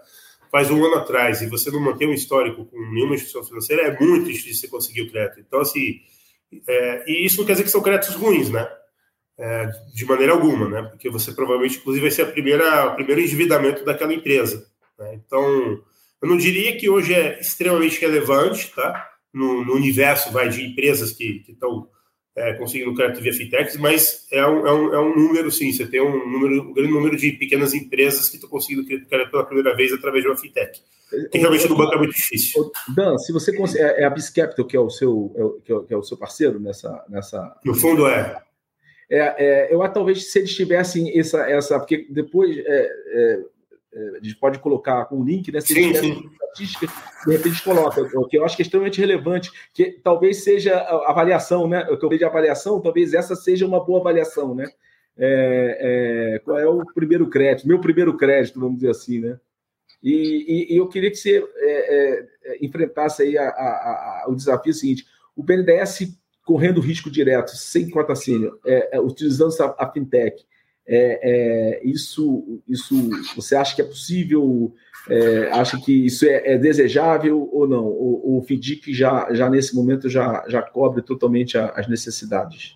faz 0.51 0.69
um 0.69 0.85
ano 0.85 0.97
atrás 0.97 1.41
e 1.41 1.47
você 1.47 1.71
não 1.71 1.79
mantém 1.79 2.07
um 2.07 2.13
histórico 2.13 2.63
com 2.65 2.79
nenhuma 2.79 3.15
instituição 3.15 3.43
financeira, 3.43 3.87
é 3.87 3.99
muito 3.99 4.31
difícil 4.31 4.61
você 4.61 4.67
conseguir 4.67 5.01
o 5.01 5.11
crédito. 5.11 5.39
Então, 5.39 5.59
assim, 5.59 5.99
é, 6.67 7.03
e 7.09 7.25
isso 7.25 7.39
não 7.39 7.45
quer 7.45 7.53
dizer 7.53 7.63
que 7.63 7.71
são 7.71 7.81
créditos 7.81 8.15
ruins, 8.15 8.51
né? 8.51 8.69
É, 9.37 9.69
de 9.93 10.05
maneira 10.05 10.33
alguma, 10.33 10.69
né? 10.69 10.83
Porque 10.83 11.09
você 11.09 11.31
provavelmente, 11.31 11.77
inclusive, 11.77 12.03
vai 12.03 12.11
ser 12.11 12.23
a 12.23 12.31
primeira, 12.31 12.87
o 12.87 12.95
primeiro 12.95 13.21
endividamento 13.21 13.83
daquela 13.83 14.13
empresa. 14.13 14.65
Né? 14.97 15.19
Então, 15.25 15.81
eu 16.21 16.29
não 16.29 16.37
diria 16.37 16.77
que 16.77 16.89
hoje 16.89 17.13
é 17.13 17.39
extremamente 17.39 17.99
relevante, 17.99 18.71
tá? 18.75 19.09
No, 19.33 19.65
no 19.65 19.73
universo 19.73 20.31
vai 20.31 20.47
de 20.49 20.63
empresas 20.63 21.11
que 21.11 21.43
estão 21.49 21.87
é, 22.35 22.53
conseguindo 22.53 22.93
crédito 22.95 23.21
via 23.21 23.33
fintechs, 23.33 23.77
mas 23.77 24.27
é 24.31 24.45
um, 24.45 24.67
é, 24.67 24.73
um, 24.73 24.93
é 24.93 24.99
um 24.99 25.15
número, 25.15 25.51
sim. 25.51 25.71
Você 25.71 25.85
tem 25.85 26.01
um, 26.01 26.29
número, 26.29 26.69
um 26.69 26.73
grande 26.73 26.91
número 26.91 27.17
de 27.17 27.31
pequenas 27.33 27.73
empresas 27.73 28.29
que 28.29 28.35
estão 28.35 28.49
conseguindo 28.49 28.85
crédito 28.85 29.07
pela 29.07 29.45
primeira 29.45 29.75
vez 29.75 29.91
através 29.91 30.23
de 30.23 30.29
uma 30.29 30.37
fintech. 30.37 30.79
Que 31.31 31.37
realmente 31.37 31.67
no 31.67 31.75
banco 31.75 31.93
é 31.93 31.97
muito 31.97 32.13
difícil. 32.13 32.71
Dan, 32.95 33.17
se 33.19 33.31
você 33.31 33.51
é, 33.77 34.01
é 34.01 34.05
a 34.05 34.09
Biscapital 34.09 34.65
que 34.65 34.75
é 34.75 34.79
o 34.79 34.89
seu 34.89 35.31
é 35.35 35.65
que, 35.65 35.71
é 35.71 35.75
o, 35.75 35.83
que 35.83 35.93
é 35.93 35.97
o 35.97 36.03
seu 36.03 36.17
parceiro 36.17 36.59
nessa 36.59 37.05
nessa. 37.07 37.55
No 37.63 37.75
fundo 37.75 38.07
é. 38.07 38.41
É, 39.09 39.19
é, 39.19 39.73
eu 39.73 39.87
talvez 39.89 40.31
se 40.31 40.39
eles 40.39 40.55
tivessem 40.55 41.17
essa, 41.17 41.49
essa 41.49 41.79
porque 41.79 42.07
depois 42.09 42.57
é, 42.57 42.63
é, 42.65 43.39
é 43.93 44.09
a 44.17 44.23
gente 44.23 44.35
pode 44.37 44.59
colocar 44.59 45.05
com 45.05 45.19
um 45.19 45.23
link, 45.23 45.51
né? 45.51 45.61
Se 45.61 45.77
eles 45.77 45.99
sim, 45.99 46.13
sim. 46.13 46.29
estatística, 46.31 46.87
de 46.87 47.31
repente 47.31 47.47
eles 47.47 47.61
colocam, 47.61 48.09
o 48.15 48.27
que 48.27 48.37
eu 48.37 48.45
acho 48.45 48.55
que 48.55 48.61
é 48.61 48.65
extremamente 48.65 48.99
relevante, 48.99 49.51
que 49.73 49.91
talvez 50.03 50.43
seja 50.43 50.75
a 50.75 51.11
avaliação, 51.11 51.67
né? 51.67 51.87
O 51.89 51.97
que 51.97 52.05
eu 52.05 52.09
vejo 52.09 52.19
de 52.19 52.25
avaliação, 52.25 52.81
talvez 52.81 53.13
essa 53.13 53.35
seja 53.35 53.65
uma 53.65 53.83
boa 53.83 53.99
avaliação, 53.99 54.55
né? 54.55 54.67
É, 55.15 56.41
qual 56.43 56.57
é 56.57 56.67
o 56.67 56.83
primeiro 56.93 57.29
crédito, 57.29 57.67
meu 57.67 57.79
primeiro 57.79 58.17
crédito, 58.17 58.59
vamos 58.59 58.77
dizer 58.77 58.89
assim, 58.89 59.19
né? 59.19 59.39
E, 60.01 60.11
e, 60.71 60.73
e 60.73 60.77
eu 60.77 60.87
queria 60.87 61.09
que 61.09 61.17
você 61.17 61.43
enfrentasse 62.59 63.21
aí 63.21 63.37
a, 63.37 63.47
a, 63.47 64.23
a, 64.23 64.25
o 64.27 64.35
desafio 64.35 64.73
seguinte: 64.73 65.05
o 65.35 65.43
BNDES 65.43 66.17
correndo 66.43 66.81
risco 66.81 67.09
direto, 67.09 67.55
sem 67.55 67.89
sênior, 68.15 68.59
é, 68.65 68.97
é, 68.97 69.01
utilizando 69.01 69.53
a, 69.77 69.91
fintech, 69.91 70.43
é, 70.85 71.19
é, 71.23 71.81
isso, 71.87 72.61
isso 72.67 73.09
você 73.35 73.55
acha 73.55 73.75
que 73.75 73.81
é 73.81 73.85
possível? 73.85 74.73
É, 75.09 75.49
acha 75.51 75.77
que 75.79 76.05
isso 76.05 76.25
é, 76.25 76.53
é, 76.53 76.57
desejável 76.57 77.49
ou 77.51 77.67
não? 77.67 77.85
O, 77.85 78.37
o 78.37 78.41
FIDIC 78.43 78.93
já, 78.93 79.33
já 79.33 79.49
nesse 79.49 79.75
momento 79.75 80.09
já, 80.09 80.43
já 80.47 80.61
cobre 80.61 81.01
totalmente 81.01 81.57
a, 81.57 81.67
as 81.69 81.87
necessidades? 81.87 82.75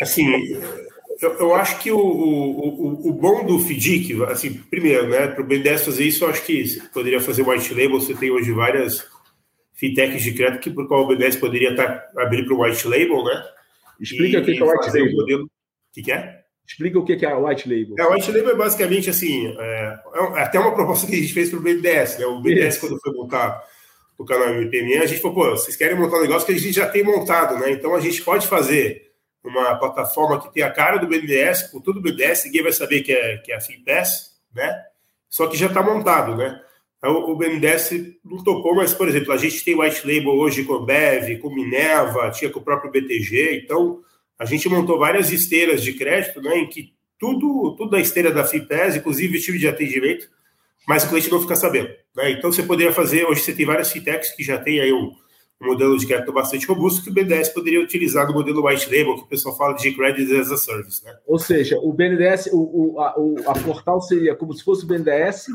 Assim, 0.00 0.26
eu, 1.20 1.32
eu, 1.38 1.54
acho 1.54 1.80
que 1.80 1.90
o, 1.90 1.98
o, 1.98 3.08
o, 3.08 3.12
bom 3.12 3.44
do 3.44 3.58
FIDIC, 3.58 4.22
assim, 4.24 4.54
primeiro, 4.54 5.08
né, 5.08 5.28
para 5.28 5.42
o 5.42 5.46
BNDES 5.46 5.84
fazer 5.84 6.04
isso, 6.04 6.24
eu 6.24 6.28
acho 6.28 6.44
que 6.44 6.80
poderia 6.92 7.20
fazer 7.20 7.42
white 7.42 7.72
label, 7.72 8.00
você 8.00 8.14
tem 8.14 8.30
hoje 8.30 8.52
várias 8.52 9.06
fintechs 9.74 10.22
de 10.22 10.32
crédito 10.32 10.60
que 10.60 10.70
por 10.70 10.88
qual 10.88 11.02
o 11.02 11.06
BNDES 11.06 11.36
poderia 11.36 11.70
estar 11.70 11.86
tá, 11.86 12.22
abrir 12.22 12.44
para 12.44 12.54
o 12.54 12.62
white 12.62 12.86
label, 12.86 13.24
né? 13.24 13.44
Explica 14.00 14.38
o 14.38 14.44
que, 14.44 14.54
que 14.54 14.62
é 14.62 14.64
white 14.64 14.86
label. 14.86 15.44
O 15.44 15.48
que, 15.92 16.02
que 16.02 16.12
é? 16.12 16.40
Explica 16.66 16.98
o 16.98 17.04
que 17.04 17.24
é 17.24 17.30
a 17.30 17.38
white 17.38 17.68
label. 17.68 17.94
É, 17.98 18.06
o 18.06 18.12
white 18.12 18.32
label 18.32 18.50
é 18.50 18.56
basicamente 18.56 19.10
assim, 19.10 19.54
é, 19.58 19.98
é 20.36 20.42
até 20.42 20.58
uma 20.58 20.74
proposta 20.74 21.06
que 21.06 21.14
a 21.14 21.20
gente 21.20 21.32
fez 21.32 21.50
para 21.50 21.58
o 21.58 21.62
BNDES, 21.62 22.18
né? 22.18 22.26
O 22.26 22.40
BNDES, 22.40 22.78
quando 22.78 22.98
foi 23.00 23.12
montar 23.12 23.62
o 24.16 24.24
canal 24.24 24.48
MPMN, 24.48 25.02
a 25.02 25.06
gente 25.06 25.20
falou, 25.20 25.36
pô, 25.36 25.50
vocês 25.50 25.76
querem 25.76 25.98
montar 25.98 26.18
um 26.18 26.22
negócio 26.22 26.46
que 26.46 26.52
a 26.52 26.58
gente 26.58 26.72
já 26.72 26.88
tem 26.88 27.02
montado, 27.02 27.58
né? 27.58 27.70
Então 27.70 27.94
a 27.94 28.00
gente 28.00 28.22
pode 28.22 28.46
fazer 28.46 29.10
uma 29.42 29.76
plataforma 29.76 30.40
que 30.40 30.54
tem 30.54 30.62
a 30.62 30.70
cara 30.70 30.96
do 30.96 31.06
BNDES, 31.06 31.64
com 31.64 31.80
tudo 31.80 31.98
o 31.98 32.02
BNDES, 32.02 32.46
ninguém 32.46 32.62
vai 32.62 32.72
saber 32.72 33.02
que 33.02 33.12
é, 33.12 33.36
que 33.38 33.52
é 33.52 33.56
a 33.56 33.60
FinPass, 33.60 34.38
né? 34.54 34.82
Só 35.28 35.46
que 35.48 35.56
já 35.56 35.66
está 35.66 35.82
montado, 35.82 36.34
né? 36.36 36.63
O 37.08 37.36
BNDES 37.36 37.90
não 38.24 38.42
tocou, 38.42 38.74
mas, 38.74 38.94
por 38.94 39.08
exemplo, 39.08 39.32
a 39.32 39.36
gente 39.36 39.62
tem 39.64 39.78
white 39.78 40.06
label 40.06 40.32
hoje 40.32 40.64
com 40.64 40.74
a 40.74 40.84
Bev, 40.84 41.38
com 41.38 41.54
Minerva, 41.54 42.30
tinha 42.30 42.50
com 42.50 42.60
o 42.60 42.62
próprio 42.62 42.90
BTG, 42.90 43.60
então 43.62 44.00
a 44.38 44.44
gente 44.44 44.68
montou 44.68 44.98
várias 44.98 45.30
esteiras 45.30 45.82
de 45.82 45.92
crédito, 45.92 46.40
né, 46.40 46.56
em 46.58 46.68
que 46.68 46.94
tudo, 47.18 47.74
tudo 47.76 47.90
da 47.90 48.00
esteira 48.00 48.30
da 48.30 48.44
FIPES, 48.44 48.96
inclusive 48.96 49.36
o 49.36 49.40
time 49.40 49.58
de 49.58 49.68
atendimento, 49.68 50.28
mas 50.86 51.04
o 51.04 51.08
cliente 51.08 51.30
não 51.30 51.40
fica 51.40 51.56
sabendo. 51.56 51.88
Né? 52.16 52.32
Então 52.32 52.52
você 52.52 52.62
poderia 52.62 52.92
fazer, 52.92 53.24
hoje 53.24 53.40
você 53.40 53.52
tem 53.52 53.66
várias 53.66 53.90
fintechs 53.90 54.34
que 54.34 54.42
já 54.42 54.58
tem 54.58 54.80
aí 54.80 54.92
um, 54.92 55.12
um 55.60 55.66
modelo 55.66 55.96
de 55.96 56.06
crédito 56.06 56.32
bastante 56.32 56.66
robusto 56.66 57.02
que 57.02 57.10
o 57.10 57.12
BNDES 57.12 57.50
poderia 57.50 57.80
utilizar 57.80 58.26
no 58.26 58.34
modelo 58.34 58.66
white 58.66 58.86
label, 58.86 59.16
que 59.16 59.22
o 59.22 59.26
pessoal 59.26 59.56
fala 59.56 59.74
de 59.74 59.92
credit 59.92 60.34
as 60.36 60.50
a 60.50 60.56
service. 60.56 61.04
Né? 61.04 61.14
Ou 61.26 61.38
seja, 61.38 61.78
o 61.78 61.92
BNDES, 61.92 62.50
o, 62.52 62.58
o, 62.94 63.00
a, 63.00 63.18
o, 63.18 63.36
a 63.46 63.54
portal 63.54 64.00
seria 64.00 64.34
como 64.34 64.52
se 64.52 64.64
fosse 64.64 64.84
o 64.84 64.86
BNDES, 64.86 65.46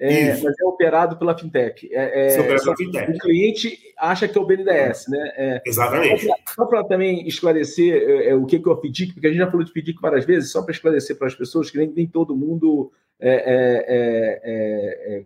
é, 0.00 0.40
mas 0.40 0.58
é 0.58 0.64
operado 0.64 1.18
pela 1.18 1.36
fintech. 1.36 1.86
É, 1.92 2.34
é, 2.34 2.42
pela 2.42 2.74
fintech. 2.74 3.12
O 3.12 3.18
cliente 3.18 3.78
acha 3.98 4.26
que 4.26 4.38
é 4.38 4.40
o 4.40 4.46
BNDES, 4.46 5.08
né? 5.08 5.32
É, 5.36 5.62
Exatamente. 5.66 6.26
Só 6.54 6.64
para 6.64 6.82
também 6.84 7.28
esclarecer 7.28 7.94
é, 7.94 8.30
é, 8.30 8.34
o 8.34 8.46
que, 8.46 8.58
que 8.58 8.66
é 8.66 8.72
o 8.72 8.76
FDIC, 8.76 9.12
porque 9.12 9.26
a 9.26 9.30
gente 9.30 9.40
já 9.40 9.50
falou 9.50 9.62
de 9.62 9.70
FDIC 9.70 10.00
várias 10.00 10.24
vezes, 10.24 10.50
só 10.50 10.62
para 10.62 10.72
esclarecer 10.72 11.18
para 11.18 11.26
as 11.26 11.34
pessoas 11.34 11.70
que 11.70 11.76
nem, 11.76 11.92
nem 11.94 12.06
todo 12.06 12.34
mundo 12.34 12.90
é, 13.20 15.22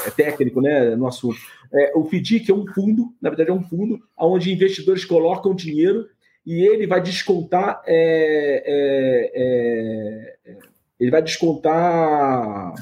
é 0.00 0.10
técnico 0.16 0.62
né, 0.62 0.96
no 0.96 1.06
assunto. 1.06 1.36
o 1.94 2.06
FDIC 2.06 2.50
é 2.50 2.54
um 2.54 2.66
fundo, 2.66 3.12
na 3.20 3.28
verdade 3.28 3.50
é 3.50 3.52
um 3.52 3.62
fundo, 3.62 4.00
onde 4.18 4.50
investidores 4.50 5.04
colocam 5.04 5.54
dinheiro 5.54 6.08
e 6.46 6.66
ele 6.66 6.86
vai 6.86 7.02
descontar 7.02 7.82
ele 10.98 11.10
vai 11.10 11.22
descontar 11.22 12.72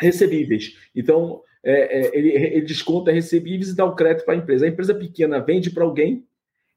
recebíveis. 0.00 0.76
Então, 0.96 1.42
é, 1.62 2.00
é, 2.00 2.18
ele, 2.18 2.30
ele, 2.30 2.62
desconta 2.62 3.12
recebíveis 3.12 3.70
e 3.70 3.76
dá 3.76 3.84
o 3.84 3.94
crédito 3.94 4.24
para 4.24 4.34
a 4.34 4.36
empresa. 4.36 4.64
A 4.64 4.68
empresa 4.68 4.94
pequena 4.94 5.38
vende 5.40 5.70
para 5.70 5.84
alguém, 5.84 6.24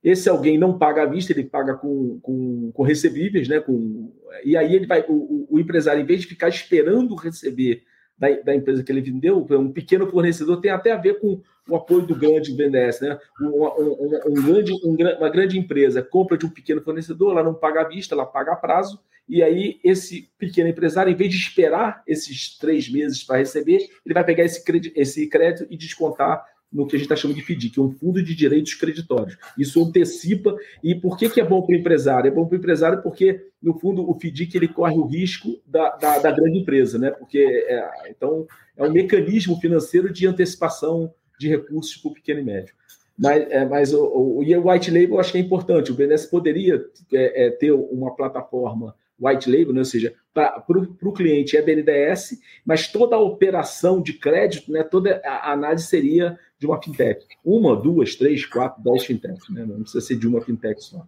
esse 0.04 0.28
alguém 0.28 0.58
não 0.58 0.78
paga 0.78 1.04
à 1.04 1.06
vista, 1.06 1.32
ele 1.32 1.46
paga 1.46 1.76
com, 1.76 2.20
com, 2.22 2.72
com 2.74 2.84
recebíveis, 2.84 3.48
né? 3.48 3.62
Com, 3.62 4.14
e 4.44 4.58
aí 4.58 4.76
ele 4.76 4.86
vai, 4.86 5.06
o, 5.08 5.48
o, 5.50 5.60
empresário, 5.60 6.02
em 6.02 6.06
vez 6.06 6.22
de 6.22 6.28
ficar 6.28 6.50
esperando 6.50 7.16
receber 7.16 7.84
da, 8.18 8.30
da, 8.42 8.54
empresa 8.54 8.84
que 8.84 8.92
ele 8.92 9.02
vendeu, 9.02 9.48
um 9.52 9.72
pequeno 9.72 10.06
fornecedor 10.08 10.60
tem 10.60 10.72
até 10.72 10.92
a 10.92 10.98
ver 10.98 11.22
com 11.22 11.42
o 11.70 11.76
apoio 11.78 12.06
do 12.06 12.16
grande 12.16 12.52
BNDES, 12.52 13.00
né? 13.00 13.18
Um, 13.42 13.64
um, 13.64 14.20
um 14.28 14.46
grande, 14.46 14.74
uma 15.18 15.30
grande 15.30 15.58
empresa 15.58 16.04
compra 16.04 16.38
de 16.38 16.46
um 16.46 16.50
pequeno 16.50 16.82
fornecedor, 16.82 17.32
ela 17.32 17.44
não 17.44 17.54
paga 17.54 17.82
à 17.82 17.88
vista, 17.88 18.14
ela 18.14 18.26
paga 18.26 18.52
a 18.52 18.58
prazo, 18.58 19.00
e 19.28 19.42
aí, 19.42 19.80
esse 19.84 20.30
pequeno 20.38 20.70
empresário, 20.70 21.12
em 21.12 21.16
vez 21.16 21.32
de 21.32 21.38
esperar 21.38 22.04
esses 22.06 22.58
três 22.58 22.92
meses 22.92 23.24
para 23.24 23.38
receber, 23.38 23.90
ele 24.06 24.14
vai 24.14 24.24
pegar 24.24 24.44
esse 24.44 24.64
crédito, 24.64 24.94
esse 24.98 25.28
crédito 25.28 25.66
e 25.70 25.78
descontar 25.78 26.46
no 26.74 26.88
que 26.88 26.96
a 26.96 27.00
gente 27.00 27.06
está 27.06 27.16
chamando 27.16 27.38
de 27.38 27.44
FDIC, 27.44 27.70
que 27.70 27.80
é 27.80 27.84
um 27.84 27.92
fundo 27.92 28.22
de 28.22 28.34
direitos 28.34 28.74
creditórios. 28.74 29.38
Isso 29.58 29.82
antecipa. 29.84 30.56
E 30.84 30.96
por 30.96 31.18
que, 31.18 31.30
que 31.30 31.40
é 31.40 31.46
bom 31.46 31.62
para 31.62 31.76
o 31.76 31.78
empresário? 31.78 32.28
É 32.28 32.32
bom 32.32 32.48
para 32.48 32.56
o 32.56 32.58
empresário 32.58 33.02
porque, 33.04 33.46
no 33.62 33.78
fundo, 33.78 34.10
o 34.10 34.16
FDIC 34.16 34.56
ele 34.56 34.68
corre 34.68 34.98
o 34.98 35.06
risco 35.06 35.62
da, 35.68 35.96
da, 35.96 36.18
da 36.18 36.32
grande 36.32 36.58
empresa, 36.58 36.98
né? 36.98 37.12
Porque 37.12 37.40
é, 37.40 38.10
então 38.10 38.48
é 38.76 38.84
um 38.84 38.92
mecanismo 38.92 39.60
financeiro 39.60 40.12
de 40.12 40.26
antecipação 40.26 41.14
de 41.40 41.48
recursos 41.48 41.96
para 41.98 42.10
o 42.10 42.14
pequeno 42.14 42.40
e 42.40 42.44
médio. 42.44 42.74
Mas, 43.18 43.52
é, 43.52 43.66
mas 43.66 43.94
o, 43.94 44.04
o, 44.04 44.40
o 44.40 44.72
white 44.72 44.90
label 44.90 45.12
eu 45.12 45.20
acho 45.20 45.32
que 45.32 45.38
é 45.38 45.42
importante. 45.42 45.92
O 45.92 45.96
BNDES 45.96 46.26
poderia 46.26 46.84
é, 47.14 47.46
é, 47.46 47.50
ter 47.52 47.72
uma 47.72 48.16
plataforma 48.16 48.96
white 49.24 49.50
label, 49.50 49.74
né? 49.74 49.80
ou 49.80 49.86
seja, 49.86 50.14
para 50.34 50.64
o 50.68 51.14
cliente 51.14 51.56
é 51.56 51.62
BNDES, 51.62 52.40
mas 52.66 52.88
toda 52.88 53.16
a 53.16 53.20
operação 53.20 54.02
de 54.02 54.14
crédito, 54.14 54.72
né, 54.72 54.84
toda 54.84 55.22
a 55.24 55.52
análise 55.52 55.86
seria 55.86 56.38
de 56.58 56.66
uma 56.66 56.82
fintech. 56.82 57.26
Uma, 57.44 57.76
duas, 57.76 58.16
três, 58.16 58.46
quatro, 58.46 58.84
dez 58.84 59.06
fintechs, 59.06 59.50
né? 59.50 59.66
não 59.66 59.82
precisa 59.82 60.06
ser 60.06 60.16
de 60.16 60.28
uma 60.28 60.42
fintech 60.42 60.82
só. 60.84 61.06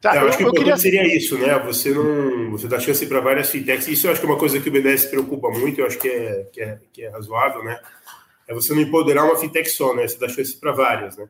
Tá, 0.00 0.14
eu, 0.14 0.22
eu 0.22 0.28
acho 0.28 0.38
que 0.38 0.44
o 0.44 0.52
queria... 0.52 0.76
seria 0.76 1.16
isso, 1.16 1.38
né? 1.38 1.58
Você 1.60 1.90
não, 1.90 2.50
você 2.50 2.68
dá 2.68 2.78
chance 2.78 3.04
para 3.06 3.20
várias 3.20 3.50
fintechs. 3.50 3.88
Isso 3.88 4.06
eu 4.06 4.12
acho 4.12 4.20
que 4.20 4.26
é 4.26 4.30
uma 4.30 4.38
coisa 4.38 4.60
que 4.60 4.68
o 4.68 4.72
BNDES 4.72 5.06
preocupa 5.06 5.48
muito. 5.50 5.80
Eu 5.80 5.86
acho 5.86 5.98
que 5.98 6.08
é, 6.08 6.44
que 6.52 6.60
é, 6.60 6.78
que 6.92 7.02
é 7.02 7.08
razoável, 7.08 7.64
né? 7.64 7.80
É 8.46 8.54
você 8.54 8.74
não 8.74 8.82
empoderar 8.82 9.24
uma 9.24 9.36
fintech 9.36 9.68
só, 9.70 9.94
né? 9.94 10.06
Você 10.06 10.18
dá 10.18 10.28
chance 10.28 10.56
para 10.58 10.72
várias, 10.72 11.16
né? 11.16 11.28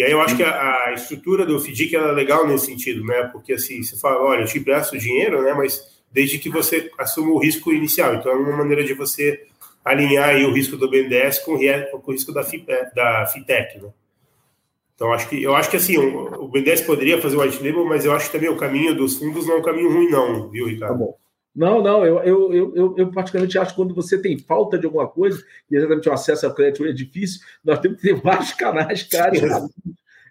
E 0.00 0.02
aí 0.02 0.12
eu 0.12 0.20
acho 0.22 0.34
que 0.34 0.42
a, 0.42 0.86
a 0.86 0.94
estrutura 0.94 1.44
do 1.44 1.60
FDIC 1.60 1.94
é 1.94 2.00
legal 2.12 2.46
nesse 2.46 2.64
sentido, 2.64 3.04
né? 3.04 3.24
Porque 3.24 3.52
assim, 3.52 3.82
você 3.82 3.98
fala, 3.98 4.22
olha, 4.22 4.40
eu 4.40 4.46
te 4.46 4.58
empresto 4.58 4.96
dinheiro, 4.96 5.42
né? 5.42 5.52
Mas 5.52 6.00
desde 6.10 6.38
que 6.38 6.48
você 6.48 6.90
assuma 6.98 7.30
o 7.32 7.38
risco 7.38 7.70
inicial. 7.70 8.14
Então 8.14 8.32
é 8.32 8.34
uma 8.34 8.56
maneira 8.56 8.82
de 8.82 8.94
você 8.94 9.46
alinhar 9.84 10.34
o 10.36 10.54
risco 10.54 10.74
do 10.78 10.88
BNDES 10.88 11.40
com, 11.40 11.58
com 12.00 12.10
o 12.10 12.14
risco 12.14 12.32
da, 12.32 12.42
FIPE, 12.42 12.72
da 12.94 13.26
FITEC, 13.26 13.78
né? 13.78 13.90
Então 14.94 15.12
acho 15.12 15.28
que 15.28 15.42
eu 15.42 15.54
acho 15.54 15.68
que 15.68 15.76
assim, 15.76 15.98
o, 15.98 16.44
o 16.44 16.48
BNDES 16.48 16.80
poderia 16.80 17.20
fazer 17.20 17.36
o 17.36 17.42
white 17.42 17.62
label, 17.62 17.84
mas 17.84 18.06
eu 18.06 18.14
acho 18.14 18.24
que 18.24 18.32
também 18.32 18.48
o 18.48 18.56
caminho 18.56 18.94
dos 18.94 19.18
fundos 19.18 19.46
não 19.46 19.56
é 19.56 19.58
um 19.58 19.62
caminho 19.62 19.92
ruim, 19.92 20.08
não, 20.08 20.48
viu, 20.48 20.66
Ricardo? 20.66 20.92
Tá 20.92 20.98
bom. 20.98 21.14
Não, 21.54 21.82
não, 21.82 22.06
eu, 22.06 22.20
eu, 22.20 22.52
eu, 22.52 22.76
eu, 22.76 22.94
eu 22.96 23.10
particularmente 23.10 23.58
acho 23.58 23.70
que 23.70 23.76
quando 23.76 23.94
você 23.94 24.20
tem 24.20 24.38
falta 24.38 24.78
de 24.78 24.86
alguma 24.86 25.08
coisa, 25.08 25.44
e 25.70 25.76
exatamente 25.76 26.08
o 26.08 26.12
acesso 26.12 26.46
ao 26.46 26.54
crédito 26.54 26.84
é 26.84 26.92
difícil, 26.92 27.40
nós 27.64 27.80
temos 27.80 28.00
que 28.00 28.08
ter 28.08 28.14
vários 28.22 28.52
canais, 28.52 29.02
cara. 29.02 29.32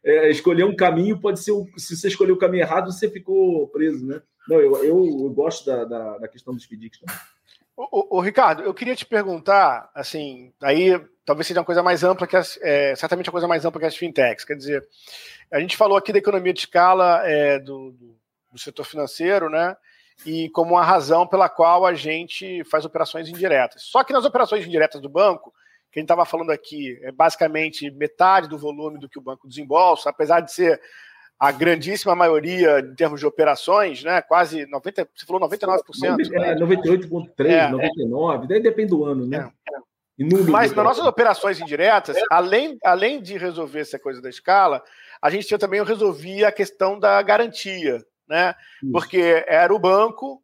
É, 0.03 0.29
escolher 0.29 0.63
um 0.63 0.75
caminho 0.75 1.19
pode 1.19 1.41
ser. 1.41 1.51
Se 1.77 1.97
você 1.97 2.07
escolher 2.07 2.31
o 2.31 2.37
caminho 2.37 2.63
errado, 2.63 2.91
você 2.91 3.09
ficou 3.09 3.67
preso, 3.67 4.05
né? 4.05 4.21
Não, 4.47 4.59
eu, 4.59 4.75
eu, 4.77 5.05
eu 5.05 5.29
gosto 5.29 5.65
da, 5.65 5.83
da, 5.83 6.17
da, 6.19 6.27
questão 6.27 6.53
dos 6.55 6.63
FDICs 6.63 6.99
também. 6.99 7.15
Ô, 7.75 8.17
ô, 8.17 8.21
Ricardo, 8.21 8.63
eu 8.63 8.73
queria 8.73 8.95
te 8.95 9.05
perguntar, 9.05 9.89
assim, 9.93 10.53
aí 10.61 10.99
talvez 11.25 11.47
seja 11.47 11.59
uma 11.59 11.65
coisa 11.65 11.83
mais 11.83 12.03
ampla 12.03 12.25
que 12.25 12.35
as, 12.35 12.57
é, 12.61 12.95
certamente 12.95 13.27
uma 13.27 13.33
coisa 13.33 13.47
mais 13.47 13.65
ampla 13.65 13.79
que 13.79 13.87
as 13.87 13.95
fintechs. 13.95 14.45
Quer 14.45 14.55
dizer, 14.55 14.87
a 15.51 15.59
gente 15.59 15.77
falou 15.77 15.97
aqui 15.97 16.11
da 16.11 16.19
economia 16.19 16.53
de 16.53 16.59
escala 16.61 17.21
é, 17.25 17.59
do, 17.59 17.91
do, 17.91 18.15
do 18.51 18.59
setor 18.59 18.85
financeiro, 18.85 19.49
né? 19.49 19.75
E 20.25 20.49
como 20.49 20.75
uma 20.75 20.83
razão 20.83 21.25
pela 21.25 21.47
qual 21.47 21.85
a 21.85 21.93
gente 21.93 22.63
faz 22.65 22.85
operações 22.85 23.29
indiretas. 23.29 23.83
Só 23.83 24.03
que 24.03 24.13
nas 24.13 24.25
operações 24.25 24.65
indiretas 24.65 25.01
do 25.01 25.09
banco, 25.09 25.53
que 25.91 25.99
a 25.99 26.01
gente 26.01 26.05
estava 26.05 26.25
falando 26.25 26.51
aqui, 26.51 26.99
é 27.01 27.11
basicamente 27.11 27.89
metade 27.91 28.47
do 28.47 28.57
volume 28.57 28.99
do 28.99 29.09
que 29.09 29.17
o 29.17 29.21
banco 29.21 29.47
desembolsa, 29.47 30.09
apesar 30.09 30.41
de 30.41 30.51
ser 30.51 30.79
a 31.39 31.51
grandíssima 31.51 32.13
maioria 32.13 32.79
em 32.79 32.93
termos 32.95 33.21
de 33.21 33.25
operações, 33.25 34.03
né? 34.03 34.21
Quase 34.21 34.65
90, 34.65 35.09
você 35.15 35.25
falou 35.25 35.49
99%. 35.49 35.79
É, 36.33 36.55
98,3, 36.55 37.45
é, 37.45 37.69
99, 37.69 38.43
é. 38.43 38.47
daí 38.47 38.61
depende 38.61 38.89
do 38.89 39.05
ano, 39.05 39.25
né? 39.25 39.49
É, 39.67 39.75
é. 39.75 39.79
Mas 40.49 40.73
nas 40.73 40.83
nossas 40.83 41.05
operações 41.05 41.61
indiretas, 41.61 42.17
além, 42.29 42.77
além 42.83 43.21
de 43.21 43.37
resolver 43.37 43.79
essa 43.79 43.97
coisa 43.97 44.21
da 44.21 44.29
escala, 44.29 44.83
a 45.21 45.29
gente 45.29 45.57
também 45.57 45.81
resolvia 45.81 46.49
a 46.49 46.51
questão 46.51 46.99
da 46.99 47.21
garantia 47.21 48.03
né? 48.29 48.55
Porque 48.91 49.43
era 49.47 49.73
o 49.73 49.79
banco 49.79 50.41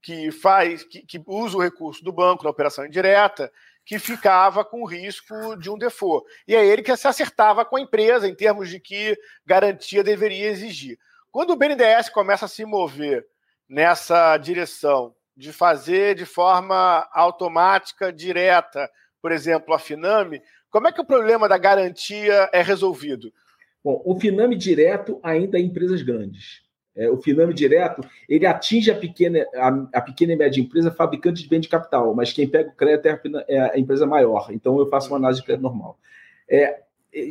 que 0.00 0.32
faz, 0.32 0.82
que, 0.84 1.02
que, 1.02 1.22
usa 1.26 1.56
o 1.56 1.62
recurso 1.62 2.02
do 2.02 2.12
banco 2.12 2.44
na 2.44 2.50
operação 2.50 2.86
indireta, 2.86 3.52
que 3.84 3.98
ficava 3.98 4.64
com 4.64 4.82
o 4.82 4.86
risco 4.86 5.56
de 5.56 5.70
um 5.70 5.76
default. 5.76 6.26
E 6.46 6.54
é 6.54 6.64
ele 6.64 6.82
que 6.82 6.96
se 6.96 7.06
acertava 7.06 7.64
com 7.64 7.76
a 7.76 7.80
empresa 7.80 8.28
em 8.28 8.34
termos 8.34 8.68
de 8.70 8.80
que 8.80 9.16
garantia 9.44 10.02
deveria 10.02 10.48
exigir. 10.48 10.98
Quando 11.30 11.50
o 11.50 11.56
BNDES 11.56 12.08
começa 12.08 12.46
a 12.46 12.48
se 12.48 12.64
mover 12.64 13.26
nessa 13.68 14.36
direção 14.38 15.14
de 15.36 15.52
fazer 15.52 16.14
de 16.14 16.24
forma 16.24 17.08
automática, 17.12 18.12
direta, 18.12 18.90
por 19.20 19.30
exemplo, 19.30 19.74
a 19.74 19.78
Finame, 19.78 20.42
como 20.70 20.88
é 20.88 20.92
que 20.92 21.00
o 21.00 21.06
problema 21.06 21.48
da 21.48 21.58
garantia 21.58 22.48
é 22.52 22.62
resolvido? 22.62 23.32
Bom, 23.82 24.02
o 24.04 24.18
Finame 24.18 24.56
direto 24.56 25.20
ainda 25.22 25.58
é 25.58 25.62
empresas 25.62 26.02
grandes. 26.02 26.62
É, 26.98 27.08
o 27.08 27.16
Finame 27.16 27.54
direto, 27.54 28.02
ele 28.28 28.44
atinge 28.44 28.90
a 28.90 28.94
pequena, 28.94 29.46
a, 29.54 29.98
a, 29.98 30.00
pequena 30.00 30.32
e 30.32 30.36
média 30.36 30.60
empresa 30.60 30.90
fabricante 30.90 31.44
de 31.44 31.48
bem 31.48 31.60
de 31.60 31.68
capital, 31.68 32.12
mas 32.12 32.32
quem 32.32 32.48
pega 32.48 32.70
o 32.70 32.74
crédito 32.74 33.06
é 33.46 33.58
a, 33.58 33.70
é 33.74 33.78
empresa 33.78 34.04
maior. 34.04 34.48
Então, 34.50 34.78
eu 34.80 34.86
faço 34.88 35.08
uma 35.08 35.16
análise 35.16 35.40
de 35.40 35.46
crédito 35.46 35.62
normal. 35.62 35.96
É, 36.50 36.80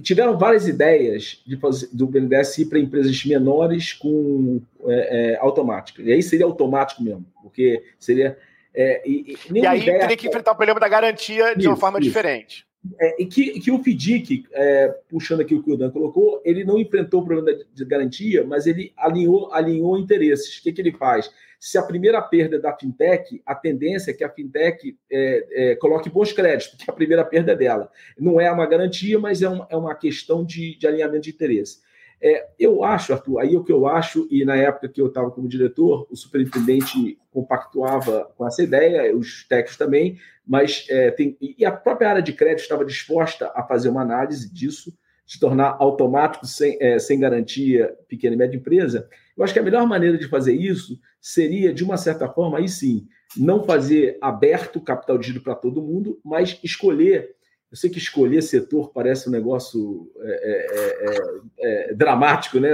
tiveram 0.02 0.38
várias 0.38 0.68
ideias 0.70 1.44
de 1.46 1.60
do 1.92 2.08
BNDES 2.08 2.60
ir 2.60 2.66
para 2.68 2.80
empresas 2.80 3.26
menores 3.26 3.92
com 3.92 4.62
é, 4.86 5.34
é, 5.34 5.38
automática. 5.38 6.02
E 6.02 6.14
aí 6.14 6.24
seria 6.24 6.46
automático 6.46 7.04
mesmo, 7.04 7.26
porque 7.42 7.84
seria... 8.00 8.38
É, 8.74 9.02
e, 9.06 9.36
e, 9.52 9.60
e 9.60 9.66
aí 9.66 9.84
teria 9.84 10.16
que 10.16 10.28
enfrentar 10.28 10.52
o 10.52 10.56
problema 10.56 10.80
da 10.80 10.88
garantia 10.88 11.56
de 11.56 11.62
isso, 11.62 11.70
uma 11.70 11.76
forma 11.76 12.00
isso. 12.00 12.08
diferente. 12.08 12.67
É, 13.00 13.22
e 13.22 13.26
que, 13.26 13.60
que 13.60 13.72
o 13.72 13.80
FDIC, 13.80 14.46
é, 14.52 14.88
puxando 15.10 15.42
aqui 15.42 15.54
o 15.54 15.62
que 15.62 15.72
o 15.72 15.78
Dan 15.78 15.90
colocou, 15.92 16.42
ele 16.46 16.64
não 16.64 16.78
enfrentou 16.78 17.22
o 17.22 17.26
problema 17.26 17.66
de 17.74 17.86
garantia, 17.86 18.46
mas 18.46 18.66
ele 18.66 18.94
alinhou, 18.96 19.52
alinhou 19.54 19.98
interesses. 19.98 20.58
O 20.58 20.64
que, 20.64 20.72
que 20.72 20.82
ele 20.82 20.94
faz? 20.94 21.30
Se 21.60 21.78
a 21.78 21.84
primeira 21.84 22.22
perda 22.22 22.56
é 22.58 22.60
da 22.60 22.76
fintech, 22.78 23.42
a 23.46 23.56
tendência 23.56 24.12
é 24.12 24.14
que 24.14 24.24
a 24.24 24.30
fintech 24.30 24.98
é, 25.12 25.48
é, 25.52 25.76
coloque 25.76 26.10
bons 26.10 26.32
créditos, 26.32 26.76
porque 26.76 26.90
a 26.90 26.94
primeira 26.94 27.26
perda 27.26 27.54
é 27.54 27.56
dela. 27.56 27.92
Não 28.18 28.40
é 28.40 28.52
uma 28.52 28.68
garantia, 28.68 29.20
mas 29.20 29.42
é 29.42 29.50
uma, 29.50 29.68
é 29.70 29.76
uma 29.76 29.96
questão 29.96 30.46
de, 30.46 30.78
de 30.78 30.88
alinhamento 30.88 31.24
de 31.24 31.32
interesse. 31.32 31.80
É, 32.22 32.48
eu 32.58 32.84
acho, 32.84 33.14
Arthur, 33.14 33.40
aí 33.40 33.56
o 33.56 33.64
que 33.64 33.72
eu 33.72 33.88
acho, 33.88 34.28
e 34.32 34.44
na 34.44 34.56
época 34.56 34.90
que 34.90 35.00
eu 35.00 35.08
estava 35.08 35.30
como 35.30 35.48
diretor, 35.48 36.08
o 36.10 36.16
superintendente 36.16 37.18
compactuava 37.32 38.32
com 38.36 38.48
essa 38.48 38.64
ideia, 38.64 39.16
os 39.16 39.48
técnicos 39.48 39.78
também, 39.78 40.18
mas 40.46 40.88
é, 40.90 41.12
tem, 41.12 41.38
e 41.40 41.64
a 41.64 41.72
própria 41.72 42.10
área 42.10 42.22
de 42.22 42.34
crédito 42.34 42.62
estava 42.62 42.84
disposta 42.84 43.52
a 43.54 43.64
fazer 43.64 43.90
uma 43.90 44.02
análise 44.02 44.52
disso, 44.52 44.92
se 45.28 45.40
tornar 45.40 45.76
automático, 45.80 46.46
sem, 46.46 46.78
é, 46.82 46.98
sem 46.98 47.20
garantia, 47.20 47.96
pequena 48.08 48.34
e 48.34 48.38
média 48.38 48.58
empresa, 48.58 49.08
eu 49.38 49.44
acho 49.44 49.54
que 49.54 49.60
a 49.60 49.64
melhor 49.64 49.86
maneira 49.86 50.18
de 50.18 50.28
fazer 50.28 50.54
isso 50.54 51.00
seria, 51.22 51.72
de 51.72 51.84
uma 51.84 51.98
certa 51.98 52.28
forma, 52.28 52.58
aí 52.58 52.68
sim, 52.68 53.08
não 53.36 53.64
fazer 53.64 54.18
aberto 54.22 54.82
capital 54.82 55.18
de 55.18 55.28
giro 55.28 55.42
para 55.42 55.54
todo 55.54 55.82
mundo, 55.82 56.20
mas 56.24 56.60
escolher. 56.64 57.36
Eu 57.70 57.76
sei 57.76 57.90
que 57.90 57.98
escolher 57.98 58.42
setor 58.42 58.92
parece 58.94 59.28
um 59.28 59.32
negócio 59.32 60.10
é, 60.20 60.32
é, 60.32 61.10
é, 61.60 61.92
é 61.92 61.94
dramático, 61.94 62.60
né? 62.60 62.72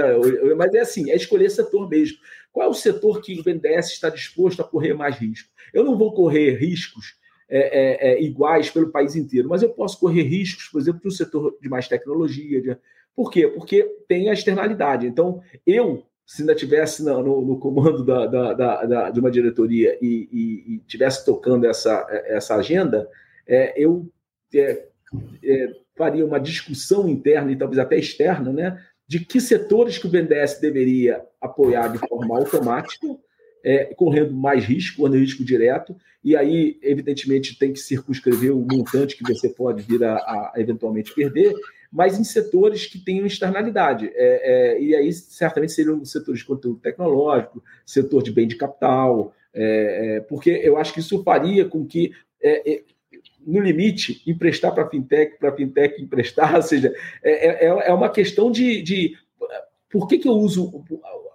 Mas 0.56 0.72
é 0.74 0.80
assim, 0.80 1.10
é 1.10 1.16
escolher 1.16 1.50
setor 1.50 1.88
mesmo. 1.88 2.18
Qual 2.52 2.66
é 2.66 2.70
o 2.70 2.74
setor 2.74 3.20
que 3.20 3.38
o 3.40 3.42
BNDES 3.42 3.88
está 3.88 4.08
disposto 4.08 4.60
a 4.60 4.64
correr 4.64 4.94
mais 4.94 5.16
risco? 5.16 5.50
Eu 5.72 5.82
não 5.82 5.98
vou 5.98 6.14
correr 6.14 6.54
riscos 6.54 7.16
é, 7.48 7.58
é, 7.58 8.12
é, 8.12 8.22
iguais 8.22 8.70
pelo 8.70 8.90
país 8.90 9.16
inteiro, 9.16 9.48
mas 9.48 9.62
eu 9.62 9.70
posso 9.70 9.98
correr 9.98 10.22
riscos, 10.22 10.68
por 10.68 10.80
exemplo, 10.80 11.00
no 11.04 11.10
setor 11.10 11.56
de 11.60 11.68
mais 11.68 11.88
tecnologia. 11.88 12.62
De... 12.62 12.78
Por 13.16 13.30
quê? 13.32 13.48
Porque 13.48 13.82
tem 14.06 14.28
a 14.28 14.32
externalidade. 14.32 15.08
Então, 15.08 15.42
eu, 15.66 16.06
se 16.24 16.42
ainda 16.42 16.54
tivesse 16.54 17.04
no, 17.04 17.20
no, 17.20 17.42
no 17.42 17.58
comando 17.58 18.04
da, 18.04 18.26
da, 18.26 18.84
da, 18.84 19.10
de 19.10 19.18
uma 19.18 19.30
diretoria 19.30 19.98
e, 20.00 20.28
e, 20.32 20.74
e 20.74 20.78
tivesse 20.86 21.24
tocando 21.24 21.66
essa, 21.66 22.06
essa 22.26 22.54
agenda, 22.54 23.08
é, 23.46 23.74
eu 23.76 24.08
é, 24.60 24.86
é, 25.42 25.68
faria 25.96 26.24
uma 26.24 26.40
discussão 26.40 27.08
interna 27.08 27.52
e 27.52 27.56
talvez 27.56 27.78
até 27.78 27.96
externa, 27.96 28.52
né, 28.52 28.80
de 29.06 29.20
que 29.20 29.40
setores 29.40 29.98
que 29.98 30.06
o 30.06 30.10
BNDES 30.10 30.60
deveria 30.60 31.22
apoiar 31.40 31.88
de 31.88 31.98
forma 31.98 32.36
automática, 32.36 33.06
é, 33.62 33.94
correndo 33.94 34.34
mais 34.34 34.64
risco, 34.64 34.98
correndo 34.98 35.18
risco 35.18 35.44
direto, 35.44 35.96
e 36.22 36.36
aí, 36.36 36.78
evidentemente, 36.82 37.58
tem 37.58 37.72
que 37.72 37.78
circunscrever 37.78 38.54
o 38.54 38.66
montante 38.70 39.16
que 39.16 39.30
você 39.30 39.48
pode 39.48 39.82
vir 39.82 40.02
a, 40.04 40.16
a 40.16 40.52
eventualmente 40.56 41.14
perder, 41.14 41.54
mas 41.92 42.18
em 42.18 42.24
setores 42.24 42.86
que 42.86 42.98
tenham 42.98 43.26
externalidade. 43.26 44.10
É, 44.14 44.72
é, 44.74 44.82
e 44.82 44.96
aí, 44.96 45.12
certamente, 45.12 45.72
seriam 45.72 46.02
setores 46.04 46.40
de 46.40 46.46
conteúdo 46.46 46.80
tecnológico, 46.80 47.62
setor 47.84 48.22
de 48.22 48.32
bem 48.32 48.48
de 48.48 48.56
capital, 48.56 49.34
é, 49.52 50.16
é 50.16 50.20
porque 50.20 50.50
eu 50.50 50.76
acho 50.76 50.92
que 50.92 51.00
isso 51.00 51.22
faria 51.22 51.66
com 51.66 51.86
que 51.86 52.12
é, 52.42 52.82
no 53.46 53.60
limite, 53.60 54.22
emprestar 54.26 54.74
para 54.74 54.88
fintech, 54.88 55.38
para 55.38 55.52
fintech 55.52 56.02
emprestar, 56.02 56.54
ou 56.56 56.62
seja, 56.62 56.94
é, 57.22 57.66
é, 57.66 57.88
é 57.88 57.92
uma 57.92 58.08
questão 58.08 58.50
de, 58.50 58.82
de 58.82 59.16
por 59.90 60.08
que, 60.08 60.18
que 60.18 60.28
eu 60.28 60.32
uso 60.32 60.84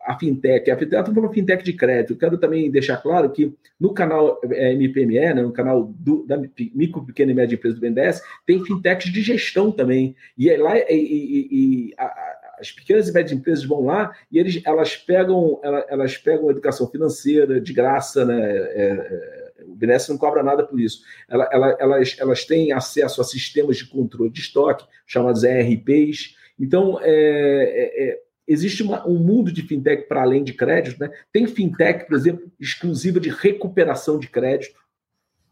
a 0.05 0.17
fintech? 0.17 0.69
A 0.69 0.77
fintech, 0.77 0.99
estou 0.99 1.15
falando 1.15 1.33
fintech 1.33 1.63
de 1.63 1.71
crédito. 1.71 2.17
Quero 2.17 2.37
também 2.37 2.69
deixar 2.69 2.97
claro 2.97 3.29
que 3.29 3.53
no 3.79 3.93
canal 3.93 4.39
MPME, 4.43 5.33
né, 5.33 5.41
no 5.41 5.53
canal 5.53 5.93
do, 5.97 6.25
da 6.25 6.37
micro, 6.75 7.05
pequena 7.05 7.31
e 7.31 7.35
média 7.35 7.55
empresa 7.55 7.75
do 7.75 7.81
BNDES, 7.81 8.21
tem 8.45 8.65
fintechs 8.65 9.13
de 9.13 9.21
gestão 9.21 9.71
também. 9.71 10.15
E 10.37 10.49
é 10.49 10.57
lá 10.57 10.77
e, 10.77 10.83
e, 10.89 11.47
e 11.51 11.93
a, 11.97 12.39
as 12.59 12.71
pequenas 12.71 13.07
e 13.07 13.13
médias 13.13 13.39
empresas 13.39 13.63
vão 13.63 13.85
lá 13.85 14.13
e 14.31 14.37
eles, 14.37 14.61
elas 14.65 14.97
pegam 14.97 15.59
elas 15.63 16.17
pegam 16.17 16.51
educação 16.51 16.89
financeira 16.89 17.61
de 17.61 17.71
graça, 17.71 18.25
né? 18.25 18.41
É, 18.41 18.73
é, 18.75 19.48
o 19.65 19.75
BNDES 19.75 20.09
não 20.09 20.17
cobra 20.17 20.43
nada 20.43 20.63
por 20.63 20.79
isso. 20.79 21.01
Ela, 21.27 21.49
ela, 21.51 21.77
elas, 21.79 22.15
elas 22.19 22.45
têm 22.45 22.71
acesso 22.71 23.21
a 23.21 23.23
sistemas 23.23 23.77
de 23.77 23.87
controle 23.87 24.29
de 24.29 24.41
estoque, 24.41 24.85
chamados 25.05 25.43
ERPs. 25.43 26.35
Então, 26.59 26.99
é, 27.01 27.09
é, 27.11 28.09
é, 28.09 28.21
existe 28.47 28.83
uma, 28.83 29.07
um 29.07 29.19
mundo 29.19 29.51
de 29.51 29.61
fintech 29.61 30.07
para 30.07 30.21
além 30.21 30.43
de 30.43 30.53
crédito. 30.53 30.99
Né? 30.99 31.11
Tem 31.31 31.47
fintech, 31.47 32.05
por 32.07 32.15
exemplo, 32.15 32.51
exclusiva 32.59 33.19
de 33.19 33.29
recuperação 33.29 34.19
de 34.19 34.27
crédito. 34.27 34.79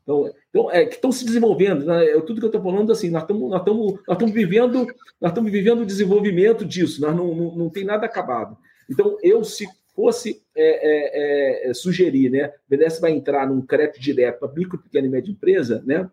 Então, 0.03 0.33
então 0.49 0.71
é, 0.71 0.85
que 0.85 0.95
estão 0.95 1.11
se 1.11 1.25
desenvolvendo. 1.25 1.85
Né? 1.85 2.05
É 2.05 2.21
tudo 2.21 2.39
que 2.39 2.45
eu 2.45 2.49
estou 2.49 2.63
falando, 2.63 2.91
assim, 2.91 3.09
nós 3.09 3.23
estamos 3.23 4.31
vivendo 4.31 4.87
nós 5.19 5.33
vivendo 5.43 5.81
o 5.81 5.85
desenvolvimento 5.85 6.63
disso. 6.65 7.01
Nós 7.01 7.15
não, 7.15 7.35
não, 7.35 7.55
não 7.55 7.69
tem 7.69 7.83
nada 7.83 8.05
acabado. 8.05 8.57
Então, 8.89 9.17
eu, 9.21 9.43
se 9.43 9.67
fosse 9.97 10.43
é, 10.55 11.65
é, 11.65 11.69
é, 11.71 11.73
sugerir, 11.73 12.29
né, 12.29 12.49
o 12.49 12.69
BNDES 12.69 12.99
vai 12.99 13.11
entrar 13.11 13.49
num 13.49 13.65
crédito 13.65 13.99
direto 13.99 14.41
para 14.41 14.53
micro, 14.53 14.77
pequena 14.77 15.07
e 15.07 15.09
média 15.09 15.31
empresa, 15.31 15.83
né, 15.87 16.07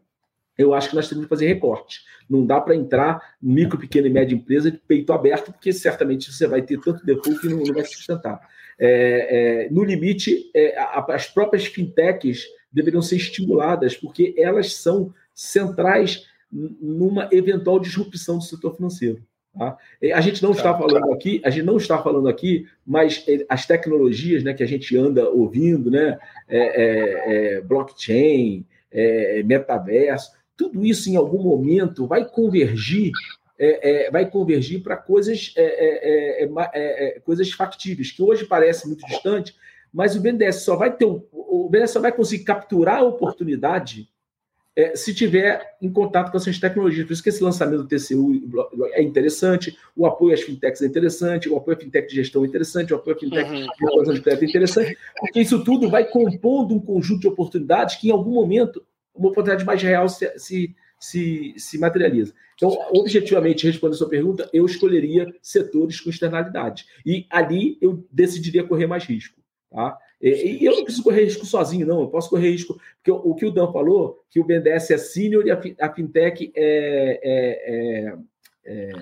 eu 0.57 0.73
acho 0.73 0.89
que 0.89 0.97
nós 0.97 1.07
temos 1.07 1.25
que 1.25 1.29
fazer 1.29 1.47
recorte. 1.47 2.01
Não 2.31 2.47
dá 2.47 2.61
para 2.61 2.75
entrar 2.75 3.35
micro, 3.43 3.79
pequena 3.79 4.07
e 4.07 4.11
média 4.11 4.35
empresa 4.35 4.71
de 4.71 4.79
peito 4.79 5.13
aberto, 5.13 5.53
porque 5.53 5.71
certamente 5.71 6.33
você 6.33 6.47
vai 6.47 6.63
ter 6.63 6.81
tanto 6.81 7.05
default 7.05 7.41
que 7.41 7.49
não, 7.49 7.59
não 7.59 7.75
vai 7.75 7.85
se 7.85 7.95
sustentar. 7.95 8.41
É, 8.79 9.65
é, 9.67 9.71
no 9.71 9.85
limite, 9.85 10.51
é, 10.55 10.75
as 11.09 11.27
próprias 11.27 11.67
fintechs 11.67 12.45
deveriam 12.73 13.03
ser 13.03 13.17
estimuladas, 13.17 13.97
porque 13.97 14.35
elas 14.39 14.75
são 14.77 15.13
centrais 15.35 16.25
numa 16.51 17.29
eventual 17.33 17.81
disrupção 17.81 18.39
do 18.39 18.45
setor 18.45 18.77
financeiro. 18.77 19.23
Tá? 19.57 19.77
A 20.15 20.21
gente 20.21 20.43
não 20.43 20.51
está 20.51 20.77
falando 20.77 21.13
aqui, 21.13 21.41
a 21.45 21.51
gente 21.51 21.65
não 21.65 21.77
está 21.77 22.03
falando 22.03 22.29
aqui, 22.29 22.67
mas 22.85 23.25
é, 23.29 23.45
as 23.49 23.65
tecnologias 23.67 24.43
né, 24.43 24.53
que 24.53 24.63
a 24.63 24.67
gente 24.67 24.97
anda 24.97 25.29
ouvindo, 25.29 25.91
né, 25.91 26.19
é, 26.49 26.59
é, 26.59 27.57
é, 27.57 27.61
blockchain, 27.61 28.67
é, 28.91 29.43
metaverso, 29.45 30.33
tudo 30.57 30.85
isso 30.85 31.09
em 31.09 31.17
algum 31.17 31.43
momento 31.43 32.07
vai 32.07 32.25
convergir, 32.25 33.13
é, 33.59 34.11
vai 34.11 34.29
convergir 34.29 34.83
para 34.83 34.97
coisas, 34.97 35.55
coisas 37.25 37.51
factíveis, 37.53 38.13
que 38.13 38.23
hoje 38.23 38.45
parece 38.45 38.87
muito 38.87 39.05
distante, 39.07 39.55
mas 39.93 40.17
o 40.17 40.21
BNDES 40.21 40.63
só 40.63 40.77
vai 40.77 40.95
ter 40.95 41.07
o 41.07 41.69
BNDES 41.69 41.91
só 41.91 42.01
vai 42.01 42.13
conseguir 42.13 42.45
capturar 42.45 42.99
a 42.99 43.05
oportunidade 43.05 44.09
é, 44.77 44.97
se 44.97 45.15
tiver 45.15 45.77
em 45.81 45.91
contato 45.91 46.31
com 46.31 46.37
essas 46.37 46.59
tecnologias. 46.59 47.07
Por 47.07 47.13
isso 47.13 47.23
que 47.23 47.29
esse 47.29 47.43
lançamento 47.43 47.85
do 47.85 47.89
TCU 47.89 48.43
é 48.93 49.03
interessante, 49.03 49.77
o 49.97 50.05
apoio 50.07 50.35
às 50.35 50.43
fintechs 50.43 50.83
é 50.83 50.87
interessante, 50.87 51.49
o 51.49 51.57
apoio 51.57 51.77
à 51.77 51.81
fintech 51.81 52.09
de 52.09 52.15
gestão 52.17 52.45
é 52.45 52.49
interessante, 52.49 52.93
o 52.93 52.97
apoio 52.97 53.17
à 53.17 53.21
fintech 53.21 53.51
uhum. 53.51 54.03
de 54.05 54.15
de 54.15 54.21
crédito 54.21 54.45
é 54.45 54.49
interessante, 54.49 54.99
porque 55.19 55.41
isso 55.41 55.63
tudo 55.63 55.89
vai 55.89 56.05
compondo 56.05 56.75
um 56.75 56.81
conjunto 56.81 57.21
de 57.21 57.29
oportunidades 57.29 57.97
que, 57.97 58.09
em 58.09 58.13
algum 58.13 58.33
momento, 58.33 58.85
uma 59.15 59.29
oportunidade 59.29 59.65
mais 59.65 59.81
real 59.81 60.09
se, 60.09 60.33
se, 60.39 60.75
se, 60.99 61.55
se 61.57 61.79
materializa. 61.79 62.35
Então, 62.57 62.71
objetivamente, 62.93 63.67
respondendo 63.67 63.95
a 63.95 63.99
sua 63.99 64.09
pergunta, 64.09 64.49
eu 64.53 64.65
escolheria 64.65 65.33
setores 65.43 66.01
com 66.01 66.11
externalidade. 66.11 66.85
E 67.05 67.27
ali 67.31 67.79
eu 67.81 68.07
decidiria 68.11 68.65
correr 68.65 68.87
mais 68.87 69.05
risco. 69.05 69.41
Tá? 69.71 69.99
E, 70.29 70.65
eu 70.65 70.77
não 70.77 70.85
preciso 70.85 71.05
correr 71.05 71.25
risco 71.25 71.45
sozinho, 71.45 71.87
não. 71.87 72.01
Eu 72.01 72.09
posso 72.09 72.31
correr 72.31 72.51
risco. 72.51 72.81
Porque 72.97 73.11
o, 73.11 73.17
o 73.17 73.35
que 73.35 73.47
o 73.47 73.51
Dan 73.51 73.71
falou, 73.73 74.25
que 74.31 74.41
o 74.41 74.45
BNDES 74.45 74.91
é 74.91 74.99
sênior 74.99 75.47
e 75.47 75.51
a, 75.51 75.61
a 75.81 75.93
fintech 75.93 76.53
é, 76.55 77.21
é, 77.23 78.11
é 78.13 78.19
é... 78.67 78.93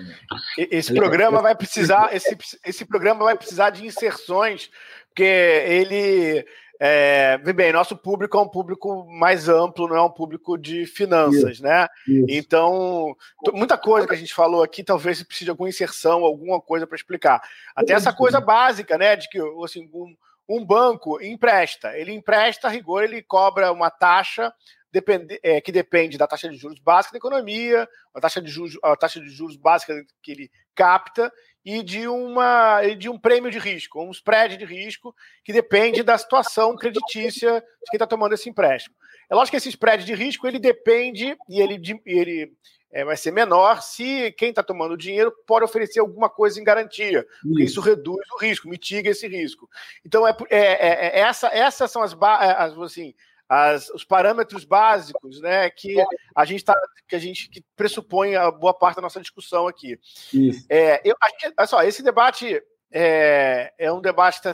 Esse 0.69 0.93
programa 0.93 1.41
vai 1.41 1.55
precisar, 1.55 2.13
esse, 2.13 2.37
esse 2.65 2.83
programa 2.83 3.23
vai 3.23 3.37
precisar 3.37 3.69
de 3.69 3.85
inserções, 3.85 4.69
porque 5.07 5.23
ele 5.23 6.45
é, 6.79 7.37
bem, 7.37 7.71
nosso 7.71 7.95
público 7.95 8.37
é 8.37 8.41
um 8.41 8.47
público 8.47 9.05
mais 9.09 9.47
amplo, 9.47 9.87
não 9.87 9.95
é 9.95 10.01
um 10.01 10.09
público 10.09 10.57
de 10.57 10.85
finanças, 10.85 11.53
isso, 11.53 11.63
né? 11.63 11.87
Isso. 12.05 12.25
Então, 12.27 13.15
muita 13.53 13.77
coisa 13.77 14.05
que 14.05 14.13
a 14.13 14.17
gente 14.17 14.33
falou 14.33 14.61
aqui, 14.61 14.83
talvez 14.83 15.23
precise 15.23 15.45
de 15.45 15.51
alguma 15.51 15.69
inserção, 15.69 16.25
alguma 16.25 16.59
coisa 16.59 16.85
para 16.85 16.97
explicar. 16.97 17.41
Até 17.73 17.93
essa 17.93 18.11
coisa 18.11 18.41
básica, 18.41 18.97
né? 18.97 19.15
De 19.15 19.29
que 19.29 19.39
assim, 19.63 19.89
um, 19.93 20.13
um 20.47 20.65
banco 20.65 21.21
empresta. 21.21 21.97
Ele 21.97 22.13
empresta, 22.13 22.67
a 22.67 22.71
rigor, 22.71 23.03
ele 23.03 23.21
cobra 23.21 23.71
uma 23.71 23.89
taxa 23.89 24.53
depende, 24.93 25.39
é, 25.41 25.59
que 25.59 25.71
depende 25.71 26.19
da 26.19 26.27
taxa 26.27 26.47
de 26.47 26.55
juros 26.55 26.79
básica 26.79 27.13
da 27.13 27.17
economia, 27.17 27.89
a 28.13 28.21
taxa 28.21 28.39
de 28.39 28.49
juros, 28.49 28.77
a 28.83 28.95
taxa 28.95 29.19
de 29.19 29.27
juros 29.27 29.57
básica 29.57 30.05
que 30.21 30.31
ele 30.31 30.51
capta 30.75 31.33
e 31.65 31.81
de, 31.81 32.07
uma, 32.07 32.81
de 32.95 33.09
um 33.09 33.17
prêmio 33.17 33.49
de 33.49 33.57
risco, 33.57 34.03
um 34.03 34.11
spread 34.11 34.55
de 34.55 34.65
risco 34.65 35.15
que 35.43 35.51
depende 35.51 36.03
da 36.03 36.15
situação 36.15 36.75
creditícia 36.75 37.59
de 37.59 37.89
quem 37.89 37.97
está 37.97 38.05
tomando 38.05 38.33
esse 38.33 38.47
empréstimo. 38.47 38.95
É 39.29 39.33
lógico 39.33 39.51
que 39.51 39.57
esse 39.57 39.69
spread 39.69 40.05
de 40.05 40.13
risco 40.13 40.47
ele 40.47 40.59
depende 40.59 41.35
e 41.49 41.59
ele, 41.59 41.81
ele 42.05 42.51
é, 42.93 43.03
vai 43.03 43.17
ser 43.17 43.31
menor 43.31 43.81
se 43.81 44.31
quem 44.33 44.49
está 44.49 44.61
tomando 44.61 44.93
o 44.93 44.97
dinheiro 44.97 45.33
pode 45.47 45.65
oferecer 45.65 45.99
alguma 45.99 46.29
coisa 46.29 46.61
em 46.61 46.63
garantia. 46.63 47.25
Isso. 47.43 47.61
isso 47.61 47.81
reduz 47.81 48.25
o 48.31 48.37
risco, 48.39 48.69
mitiga 48.69 49.09
esse 49.09 49.27
risco. 49.27 49.67
Então, 50.05 50.27
é, 50.27 50.35
é, 50.49 50.59
é, 50.59 51.05
é 51.07 51.19
essa, 51.19 51.47
essas 51.47 51.89
são 51.89 52.03
as, 52.03 52.15
as 52.21 52.77
assim, 52.77 53.15
as, 53.49 53.89
os 53.89 54.03
parâmetros 54.03 54.63
básicos 54.63 55.41
né, 55.41 55.71
que 55.71 55.95
a 56.35 56.45
gente 56.45 56.63
tá, 56.63 56.79
que 57.07 57.15
a 57.15 57.19
gente 57.19 57.49
que 57.49 57.63
pressupõe 57.75 58.35
a 58.35 58.51
boa 58.51 58.75
parte 58.75 58.97
da 58.97 59.01
nossa 59.01 59.19
discussão 59.19 59.67
aqui. 59.67 59.99
Isso. 60.31 60.63
É, 60.69 61.01
eu, 61.03 61.15
olha 61.57 61.67
só, 61.67 61.81
esse 61.81 62.03
debate 62.03 62.61
é, 62.91 63.73
é 63.77 63.91
um 63.91 64.01
debate 64.01 64.39
que 64.39 64.47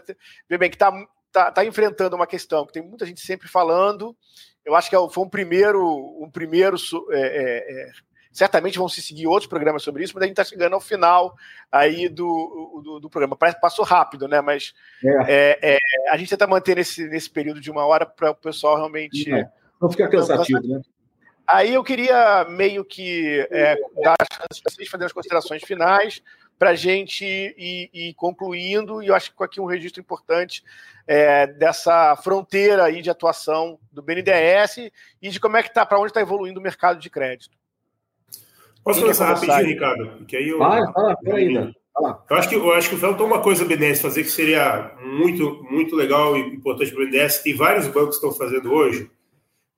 está 0.56 0.92
tá, 0.92 1.06
tá, 1.32 1.52
tá 1.52 1.66
enfrentando 1.66 2.16
uma 2.16 2.26
questão 2.26 2.66
que 2.66 2.72
tem 2.72 2.82
muita 2.82 3.06
gente 3.06 3.20
sempre 3.20 3.50
falando. 3.50 4.16
Eu 4.64 4.76
acho 4.76 4.90
que 4.90 4.96
é 4.96 5.10
foi 5.10 5.24
um 5.24 5.30
primeiro, 5.30 5.84
um 6.22 6.30
primeiro 6.30 6.78
é, 7.12 7.20
é, 7.20 7.92
certamente 8.32 8.78
vão 8.78 8.88
se 8.88 9.02
seguir 9.02 9.28
outros 9.28 9.48
programas 9.48 9.84
sobre 9.84 10.04
isso, 10.04 10.14
mas 10.14 10.24
a 10.24 10.26
gente 10.28 10.40
está 10.40 10.44
chegando 10.44 10.74
ao 10.74 10.82
final 10.82 11.36
aí 11.72 12.08
do, 12.08 12.82
do, 12.84 13.00
do, 13.00 13.10
programa. 13.10 13.36
Parece 13.36 13.58
que 13.58 13.62
passou 13.62 13.84
rápido, 13.84 14.28
né? 14.28 14.42
Mas 14.42 14.74
é. 15.04 15.60
É, 15.62 15.76
é, 15.76 15.80
a 16.10 16.18
gente 16.18 16.30
tenta 16.30 16.48
manter 16.48 16.76
nesse, 16.76 17.08
nesse 17.08 17.30
período 17.30 17.60
de 17.60 17.72
uma 17.72 17.86
hora 17.86 18.06
para 18.06 18.32
o 18.32 18.36
pessoal 18.36 18.76
realmente. 18.76 19.30
Não, 19.30 19.52
não 19.82 19.90
ficar 19.90 20.10
cansativo, 20.10 20.62
né? 20.68 20.82
Aí 21.48 21.74
eu 21.74 21.84
queria 21.84 22.46
meio 22.48 22.86
que 22.86 23.48
é, 23.50 23.76
dar 24.04 24.16
a 24.20 24.26
chance 24.32 24.62
para 24.62 24.72
vocês 24.72 24.88
fazerem 24.88 25.08
as 25.08 25.14
considerações 25.14 25.64
finais 25.64 26.22
para 26.60 26.72
a 26.72 26.76
gente 26.76 27.26
ir, 27.26 27.90
ir, 27.92 28.14
concluindo, 28.16 29.02
e 29.02 29.08
eu 29.08 29.16
acho 29.16 29.34
que 29.34 29.44
aqui 29.44 29.62
um 29.62 29.66
registro 29.66 30.02
importante 30.02 30.62
é, 31.08 31.48
dessa 31.48 32.16
fronteira 32.18 32.84
aí 32.84 33.02
de 33.02 33.10
atuação 33.10 33.80
do 33.92 34.02
BNDES 34.02 34.92
e 35.22 35.30
de 35.30 35.40
como 35.40 35.58
é 35.58 35.64
que 35.64 35.70
está, 35.70 35.86
para 35.86 35.98
onde 35.98 36.10
está 36.10 36.22
evoluindo 36.22 36.60
o 36.60 36.64
mercado 36.64 37.00
de 37.00 37.10
crédito. 37.10 37.58
Posso 38.90 39.02
começar 39.02 39.26
rapidinho, 39.28 39.68
Ricardo? 39.68 40.08
Porque 40.18 40.36
aí 40.36 40.50
eu. 40.50 40.58
Vai, 40.58 40.82
fala, 40.92 41.16
ainda. 41.32 41.76
Eu 42.30 42.38
acho 42.38 42.50
que 42.50 42.56
eu 42.56 42.72
acho 42.72 42.90
que 42.90 42.96
falta 42.96 43.24
uma 43.24 43.40
coisa 43.40 43.64
o 43.64 43.68
BNDES 43.68 44.02
fazer 44.02 44.24
que 44.24 44.32
seria 44.32 44.96
muito 45.04 45.64
muito 45.70 45.96
legal 45.96 46.38
e 46.38 46.56
importante 46.56 46.92
para 46.92 47.04
o 47.04 47.06
BNDES. 47.06 47.40
Tem 47.40 47.56
vários 47.56 47.88
bancos 47.88 48.18
que 48.18 48.26
estão 48.26 48.32
fazendo 48.32 48.72
hoje, 48.72 49.12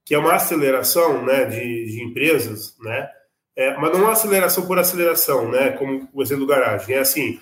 que 0.05 0.13
é 0.13 0.19
uma 0.19 0.33
aceleração, 0.33 1.25
né, 1.25 1.45
de, 1.45 1.85
de 1.85 2.03
empresas, 2.03 2.77
né, 2.79 3.09
é, 3.55 3.75
mas 3.77 3.91
não 3.91 3.99
é 3.99 4.03
uma 4.03 4.11
aceleração 4.11 4.65
por 4.65 4.77
aceleração, 4.77 5.49
né, 5.49 5.71
como 5.71 6.07
o 6.13 6.21
exemplo 6.21 6.45
do 6.45 6.49
garagem. 6.49 6.95
É 6.95 6.99
assim, 6.99 7.39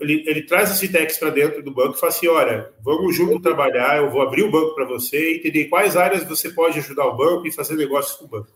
ele, 0.00 0.24
ele 0.26 0.42
traz 0.42 0.70
as 0.70 0.80
fintechs 0.80 1.16
para 1.16 1.30
dentro 1.30 1.62
do 1.62 1.70
banco 1.70 1.96
e 1.96 2.00
fala 2.00 2.12
assim, 2.12 2.26
olha, 2.26 2.72
vamos 2.82 3.14
junto 3.16 3.40
trabalhar, 3.40 3.98
eu 3.98 4.10
vou 4.10 4.20
abrir 4.20 4.42
o 4.42 4.50
banco 4.50 4.74
para 4.74 4.84
você 4.84 5.32
e 5.32 5.36
entender 5.38 5.66
quais 5.66 5.96
áreas 5.96 6.24
você 6.24 6.50
pode 6.50 6.78
ajudar 6.80 7.06
o 7.06 7.16
banco 7.16 7.46
e 7.46 7.52
fazer 7.52 7.76
negócios 7.76 8.16
com 8.16 8.24
o 8.24 8.28
banco. 8.28 8.48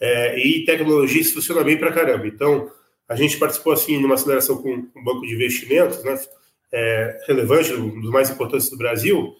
É, 0.00 0.38
e 0.38 0.64
tecnologia 0.64 1.20
isso 1.20 1.34
funciona 1.34 1.64
bem 1.64 1.76
para 1.76 1.92
caramba. 1.92 2.26
Então, 2.26 2.70
a 3.08 3.16
gente 3.16 3.38
participou 3.38 3.72
assim 3.72 3.98
numa 3.98 4.14
aceleração 4.14 4.60
com 4.62 4.72
um 4.72 5.04
banco 5.04 5.26
de 5.26 5.34
investimentos, 5.34 6.02
né, 6.04 6.18
é, 6.72 7.20
relevante, 7.26 7.72
um 7.72 8.00
dos 8.00 8.10
mais 8.10 8.30
importantes 8.30 8.70
do 8.70 8.76
Brasil, 8.76 9.34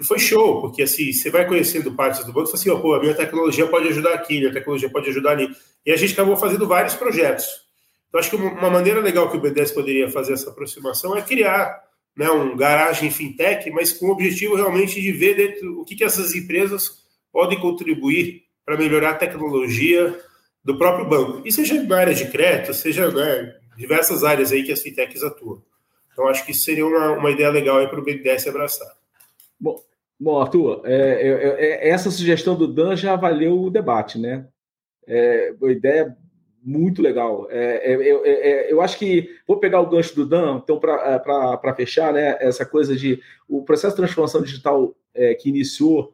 e 0.00 0.04
foi 0.04 0.18
show, 0.18 0.60
porque 0.60 0.82
assim, 0.82 1.12
você 1.12 1.30
vai 1.30 1.46
conhecendo 1.46 1.92
partes 1.92 2.24
do 2.24 2.32
banco 2.32 2.48
e 2.48 2.52
fala 2.52 2.60
assim, 2.60 2.70
oh, 2.70 2.80
pô, 2.80 2.94
a 2.94 3.00
minha 3.00 3.14
tecnologia 3.14 3.66
pode 3.66 3.88
ajudar 3.88 4.14
aqui, 4.14 4.46
a 4.46 4.52
tecnologia 4.52 4.88
pode 4.88 5.08
ajudar 5.10 5.32
ali. 5.32 5.48
E 5.84 5.90
a 5.90 5.96
gente 5.96 6.12
acabou 6.12 6.36
fazendo 6.36 6.66
vários 6.68 6.94
projetos. 6.94 7.46
Então, 8.08 8.20
acho 8.20 8.30
que 8.30 8.36
uma 8.36 8.70
maneira 8.70 9.00
legal 9.00 9.30
que 9.30 9.36
o 9.36 9.40
B10 9.40 9.74
poderia 9.74 10.08
fazer 10.08 10.34
essa 10.34 10.50
aproximação 10.50 11.16
é 11.16 11.22
criar 11.22 11.82
né, 12.16 12.30
um 12.30 12.56
garagem 12.56 13.10
fintech, 13.10 13.70
mas 13.70 13.92
com 13.92 14.06
o 14.06 14.10
objetivo 14.10 14.54
realmente 14.54 15.00
de 15.00 15.12
ver 15.12 15.34
dentro, 15.34 15.80
o 15.80 15.84
que, 15.84 15.96
que 15.96 16.04
essas 16.04 16.34
empresas 16.34 17.04
podem 17.32 17.58
contribuir 17.58 18.42
para 18.68 18.76
melhorar 18.76 19.12
a 19.12 19.14
tecnologia 19.14 20.14
do 20.62 20.76
próprio 20.76 21.08
banco. 21.08 21.40
E 21.42 21.50
seja 21.50 21.82
na 21.82 21.96
área 21.96 22.14
de 22.14 22.28
crédito, 22.28 22.74
seja 22.74 23.10
né, 23.10 23.56
diversas 23.78 24.22
áreas 24.22 24.52
aí 24.52 24.62
que 24.62 24.70
as 24.70 24.82
fintechs 24.82 25.22
atuam. 25.22 25.62
Então, 26.12 26.28
acho 26.28 26.44
que 26.44 26.52
seria 26.52 26.86
uma, 26.86 27.12
uma 27.12 27.30
ideia 27.30 27.48
legal 27.48 27.88
para 27.88 27.98
o 27.98 28.04
BNDES 28.04 28.46
abraçar. 28.46 28.92
Bom, 29.58 29.82
bom 30.20 30.38
Arthur, 30.38 30.82
é, 30.84 30.92
é, 30.92 31.88
é, 31.88 31.88
essa 31.88 32.10
sugestão 32.10 32.54
do 32.54 32.68
Dan 32.68 32.94
já 32.94 33.16
valeu 33.16 33.58
o 33.58 33.70
debate, 33.70 34.18
né? 34.18 34.46
É 35.06 35.54
uma 35.58 35.72
ideia 35.72 36.14
muito 36.62 37.00
legal. 37.00 37.48
É, 37.50 37.94
é, 37.94 38.10
é, 38.10 38.70
eu 38.70 38.82
acho 38.82 38.98
que 38.98 39.30
vou 39.46 39.58
pegar 39.58 39.80
o 39.80 39.88
gancho 39.88 40.14
do 40.14 40.26
Dan, 40.26 40.60
então, 40.62 40.78
para 40.78 41.74
fechar, 41.74 42.12
né? 42.12 42.36
Essa 42.38 42.66
coisa 42.66 42.94
de 42.94 43.18
o 43.48 43.64
processo 43.64 43.96
de 43.96 44.02
transformação 44.02 44.42
digital 44.42 44.94
que 45.40 45.48
iniciou 45.48 46.12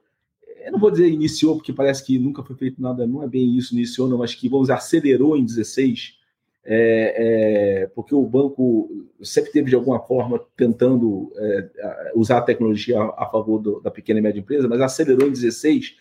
eu 0.64 0.72
não 0.72 0.78
vou 0.78 0.90
dizer 0.90 1.08
iniciou, 1.08 1.56
porque 1.56 1.72
parece 1.72 2.04
que 2.04 2.18
nunca 2.18 2.42
foi 2.42 2.56
feito 2.56 2.80
nada, 2.80 3.06
não 3.06 3.22
é 3.22 3.28
bem 3.28 3.56
isso, 3.56 3.74
iniciou, 3.74 4.08
não, 4.08 4.18
mas 4.18 4.34
que, 4.34 4.48
vamos 4.48 4.70
acelerou 4.70 5.36
em 5.36 5.44
16, 5.44 6.18
é, 6.66 7.82
é, 7.82 7.86
porque 7.88 8.14
o 8.14 8.22
banco 8.22 9.06
sempre 9.22 9.52
teve, 9.52 9.68
de 9.68 9.74
alguma 9.74 10.00
forma, 10.00 10.40
tentando 10.56 11.30
é, 11.36 12.12
usar 12.14 12.38
a 12.38 12.42
tecnologia 12.42 12.98
a, 12.98 13.24
a 13.24 13.30
favor 13.30 13.58
do, 13.58 13.80
da 13.80 13.90
pequena 13.90 14.18
e 14.18 14.22
média 14.22 14.40
empresa, 14.40 14.66
mas 14.66 14.80
acelerou 14.80 15.28
em 15.28 15.32
16, 15.32 15.96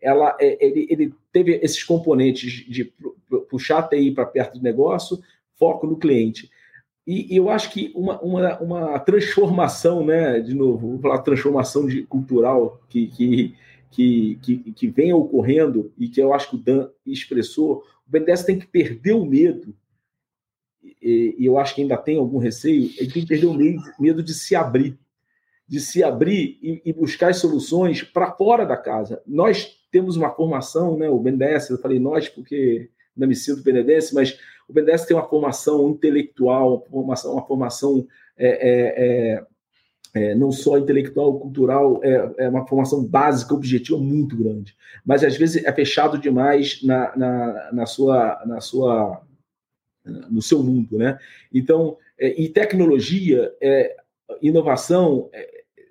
ela, 0.00 0.36
é, 0.40 0.64
ele, 0.64 0.86
ele 0.88 1.14
teve 1.32 1.58
esses 1.62 1.82
componentes 1.84 2.64
de 2.66 2.92
puxar 3.50 3.78
a 3.78 3.82
TI 3.82 4.12
para 4.12 4.24
perto 4.24 4.58
do 4.58 4.62
negócio, 4.62 5.18
foco 5.58 5.86
no 5.86 5.96
cliente. 5.96 6.50
E, 7.06 7.34
e, 7.34 7.36
eu 7.36 7.48
acho 7.48 7.70
que 7.70 7.92
uma, 7.94 8.20
uma, 8.20 8.58
uma 8.58 8.98
transformação, 8.98 10.04
né, 10.04 10.40
de 10.40 10.54
novo, 10.54 10.90
vou 10.90 10.98
falar 10.98 11.18
transformação 11.18 11.86
de, 11.86 12.02
cultural 12.02 12.80
que, 12.88 13.06
que 13.08 13.54
que, 13.90 14.38
que, 14.42 14.72
que 14.72 14.86
vem 14.88 15.12
ocorrendo 15.12 15.92
e 15.98 16.08
que 16.08 16.20
eu 16.20 16.32
acho 16.32 16.50
que 16.50 16.56
o 16.56 16.58
Dan 16.58 16.88
expressou, 17.04 17.82
o 18.06 18.10
BNDES 18.10 18.44
tem 18.44 18.58
que 18.58 18.66
perder 18.66 19.12
o 19.12 19.24
medo, 19.24 19.74
e, 21.02 21.34
e 21.38 21.46
eu 21.46 21.58
acho 21.58 21.74
que 21.74 21.82
ainda 21.82 21.96
tem 21.96 22.18
algum 22.18 22.38
receio, 22.38 22.90
ele 22.98 23.12
tem 23.12 23.22
que 23.22 23.28
perder 23.28 23.46
o 23.46 23.54
medo, 23.54 23.82
medo 23.98 24.22
de 24.22 24.34
se 24.34 24.54
abrir, 24.54 24.98
de 25.66 25.80
se 25.80 26.02
abrir 26.04 26.58
e, 26.62 26.82
e 26.84 26.92
buscar 26.92 27.30
as 27.30 27.38
soluções 27.38 28.02
para 28.02 28.32
fora 28.32 28.64
da 28.64 28.76
casa. 28.76 29.20
Nós 29.26 29.76
temos 29.90 30.16
uma 30.16 30.30
formação, 30.30 30.96
né, 30.96 31.08
o 31.08 31.18
BNDES, 31.18 31.70
eu 31.70 31.78
falei 31.78 31.98
nós 31.98 32.28
porque 32.28 32.90
não 33.16 33.26
me 33.26 33.34
sinto 33.34 33.62
BNDES, 33.62 34.12
mas 34.12 34.38
o 34.68 34.72
BNDES 34.72 35.06
tem 35.06 35.16
uma 35.16 35.28
formação 35.28 35.88
intelectual, 35.88 36.74
uma 36.74 36.86
formação, 36.86 37.32
uma 37.32 37.46
formação 37.46 38.06
é, 38.36 38.48
é, 38.48 39.04
é, 39.36 39.46
é, 40.16 40.34
não 40.34 40.50
só 40.50 40.78
intelectual, 40.78 41.38
cultural, 41.38 42.00
é, 42.02 42.32
é, 42.38 42.48
uma 42.48 42.66
formação 42.66 43.04
básica, 43.04 43.52
objetiva 43.52 43.98
muito 43.98 44.34
grande. 44.34 44.74
Mas 45.04 45.22
às 45.22 45.36
vezes 45.36 45.62
é 45.62 45.70
fechado 45.70 46.16
demais 46.16 46.82
na, 46.82 47.14
na, 47.14 47.72
na 47.72 47.86
sua, 47.86 48.42
na 48.46 48.58
sua, 48.62 49.20
no 50.30 50.40
seu 50.40 50.62
mundo, 50.62 50.96
né? 50.96 51.18
Então, 51.52 51.98
é, 52.18 52.40
e 52.40 52.48
tecnologia, 52.48 53.52
é, 53.60 53.94
inovação 54.40 55.28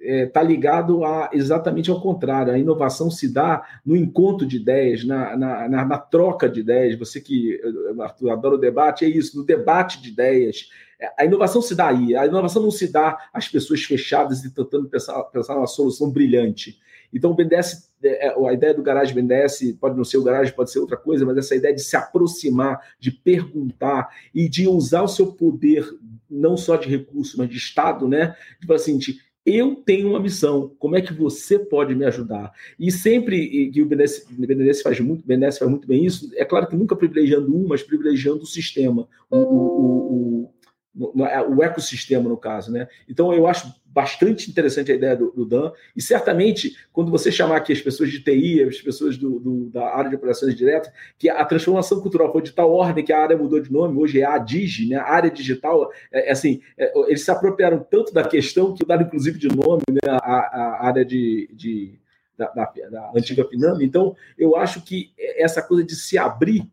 está 0.06 0.14
é, 0.14 0.22
é, 0.22 0.26
tá 0.26 0.44
ligado 0.44 1.04
a 1.04 1.30
exatamente 1.34 1.90
ao 1.90 2.00
contrário. 2.00 2.54
A 2.54 2.58
inovação 2.58 3.10
se 3.10 3.32
dá 3.32 3.64
no 3.86 3.96
encontro 3.96 4.46
de 4.46 4.58
ideias, 4.58 5.04
na, 5.04 5.36
na, 5.36 5.70
na, 5.70 5.86
na 5.86 5.98
troca 5.98 6.48
de 6.48 6.60
ideias. 6.60 6.98
Você 6.98 7.20
que 7.20 7.60
Arthur, 8.00 8.32
adora 8.32 8.56
o 8.56 8.60
debate, 8.60 9.06
é 9.06 9.10
isso, 9.10 9.38
no 9.38 9.46
debate 9.46 10.02
de 10.02 10.10
ideias. 10.10 10.70
A 11.18 11.26
inovação 11.26 11.62
se 11.62 11.76
dá 11.76 11.90
aí. 11.90 12.16
A 12.16 12.26
inovação 12.26 12.62
não 12.62 12.72
se 12.72 12.92
dá 12.92 13.18
às 13.34 13.48
pessoas 13.48 13.84
fechadas 13.84 14.44
e 14.44 14.54
tentando 14.54 14.88
pensar, 14.88 15.22
pensar 15.24 15.56
numa 15.56 15.68
solução 15.68 16.10
brilhante. 16.10 16.80
Então, 17.14 17.32
o 17.32 17.34
BNDES, 17.34 17.90
é, 18.04 18.36
a 18.46 18.54
ideia 18.54 18.74
do 18.74 18.84
garagem 18.84 19.16
BNDES 19.16 19.78
pode 19.80 19.96
não 19.96 20.04
ser 20.04 20.18
o 20.18 20.24
garagem, 20.24 20.54
pode 20.54 20.72
ser 20.72 20.80
outra 20.80 20.98
coisa, 20.98 21.26
mas 21.26 21.38
essa 21.38 21.56
ideia 21.56 21.74
de 21.74 21.82
se 21.82 21.96
aproximar, 21.96 22.80
de 23.00 23.10
perguntar 23.12 24.10
e 24.34 24.50
de 24.50 24.68
usar 24.68 25.04
o 25.04 25.08
seu 25.08 25.32
poder, 25.32 25.88
não 26.30 26.58
só 26.58 26.76
de 26.76 26.90
recurso, 26.90 27.38
mas 27.38 27.50
de 27.50 27.58
Estado, 27.58 28.08
né? 28.08 28.36
Tipo 28.60 28.74
assim, 28.74 28.98
de, 28.98 29.18
eu 29.46 29.76
tenho 29.76 30.10
uma 30.10 30.20
missão, 30.20 30.72
como 30.80 30.96
é 30.96 31.02
que 31.02 31.14
você 31.14 31.60
pode 31.60 31.94
me 31.94 32.04
ajudar? 32.06 32.52
E 32.80 32.92
sempre 32.92 33.70
que 33.70 33.82
o 33.82 33.86
BNDES, 33.86 34.82
faz 34.82 35.00
muito, 35.00 35.24
faz 35.26 35.70
muito 35.70 35.88
bem 35.88 36.04
isso, 36.04 36.32
é 36.36 36.44
claro 36.44 36.68
que 36.68 36.76
nunca 36.76 36.96
privilegiando 36.96 37.56
um, 37.56 37.68
mas 37.68 37.84
privilegiando 37.84 38.42
o 38.42 38.48
sistema, 38.48 39.08
o, 39.30 39.38
o, 39.38 40.44
o 40.44 40.54
o 40.98 41.64
ecossistema, 41.64 42.30
no 42.30 42.38
caso. 42.38 42.72
Né? 42.72 42.88
Então, 43.08 43.34
eu 43.34 43.46
acho 43.48 43.74
bastante 43.86 44.50
interessante 44.50 44.92
a 44.92 44.96
ideia 44.96 45.16
do, 45.16 45.32
do, 45.32 45.46
Dan, 45.46 45.72
e 45.96 46.02
certamente, 46.02 46.76
quando 46.92 47.10
você 47.10 47.32
chamar 47.32 47.58
aqui 47.58 47.72
as 47.72 47.80
pessoas 47.80 48.12
de 48.12 48.22
TI, 48.22 48.62
as 48.64 48.82
pessoas 48.82 49.18
do, 49.18 49.40
do, 49.40 49.70
da 49.70 49.88
área 49.96 50.10
de 50.10 50.18
operações 50.18 50.54
diretas, 50.54 50.92
que 51.18 51.30
a 51.30 51.46
transformação 51.46 52.02
cultural 52.02 52.30
foi 52.30 52.42
de 52.42 52.52
tal 52.52 52.74
ordem 52.74 53.06
que 53.06 53.14
a 53.14 53.22
área 53.22 53.38
mudou 53.38 53.60
de 53.62 53.72
nome, 53.72 53.98
hoje 53.98 54.20
é 54.20 54.26
a 54.26 54.38
DIGI, 54.38 54.90
né? 54.90 54.98
a 54.98 55.10
área 55.10 55.32
digital, 55.32 55.90
é, 56.12 56.28
é 56.28 56.32
assim, 56.32 56.62
é, 56.78 56.92
eles 57.08 57.24
se 57.24 57.32
apropriaram 57.32 57.86
tanto 57.90 58.14
da 58.14 58.28
questão 58.28 58.74
que 58.74 58.84
mudaram, 58.84 59.04
inclusive, 59.04 59.40
de 59.40 59.48
nome, 59.48 59.84
né? 59.90 60.12
a, 60.12 60.18
a 60.18 60.88
área 60.88 61.06
de, 61.06 61.50
de 61.54 61.98
da, 62.38 62.48
da, 62.48 62.74
da, 62.92 63.12
antiga 63.16 63.48
Finame. 63.48 63.86
Então, 63.86 64.14
eu 64.38 64.58
acho 64.58 64.82
que 64.82 65.14
essa 65.18 65.62
coisa 65.62 65.86
de 65.86 65.96
se 65.96 66.18
abrir 66.18 66.70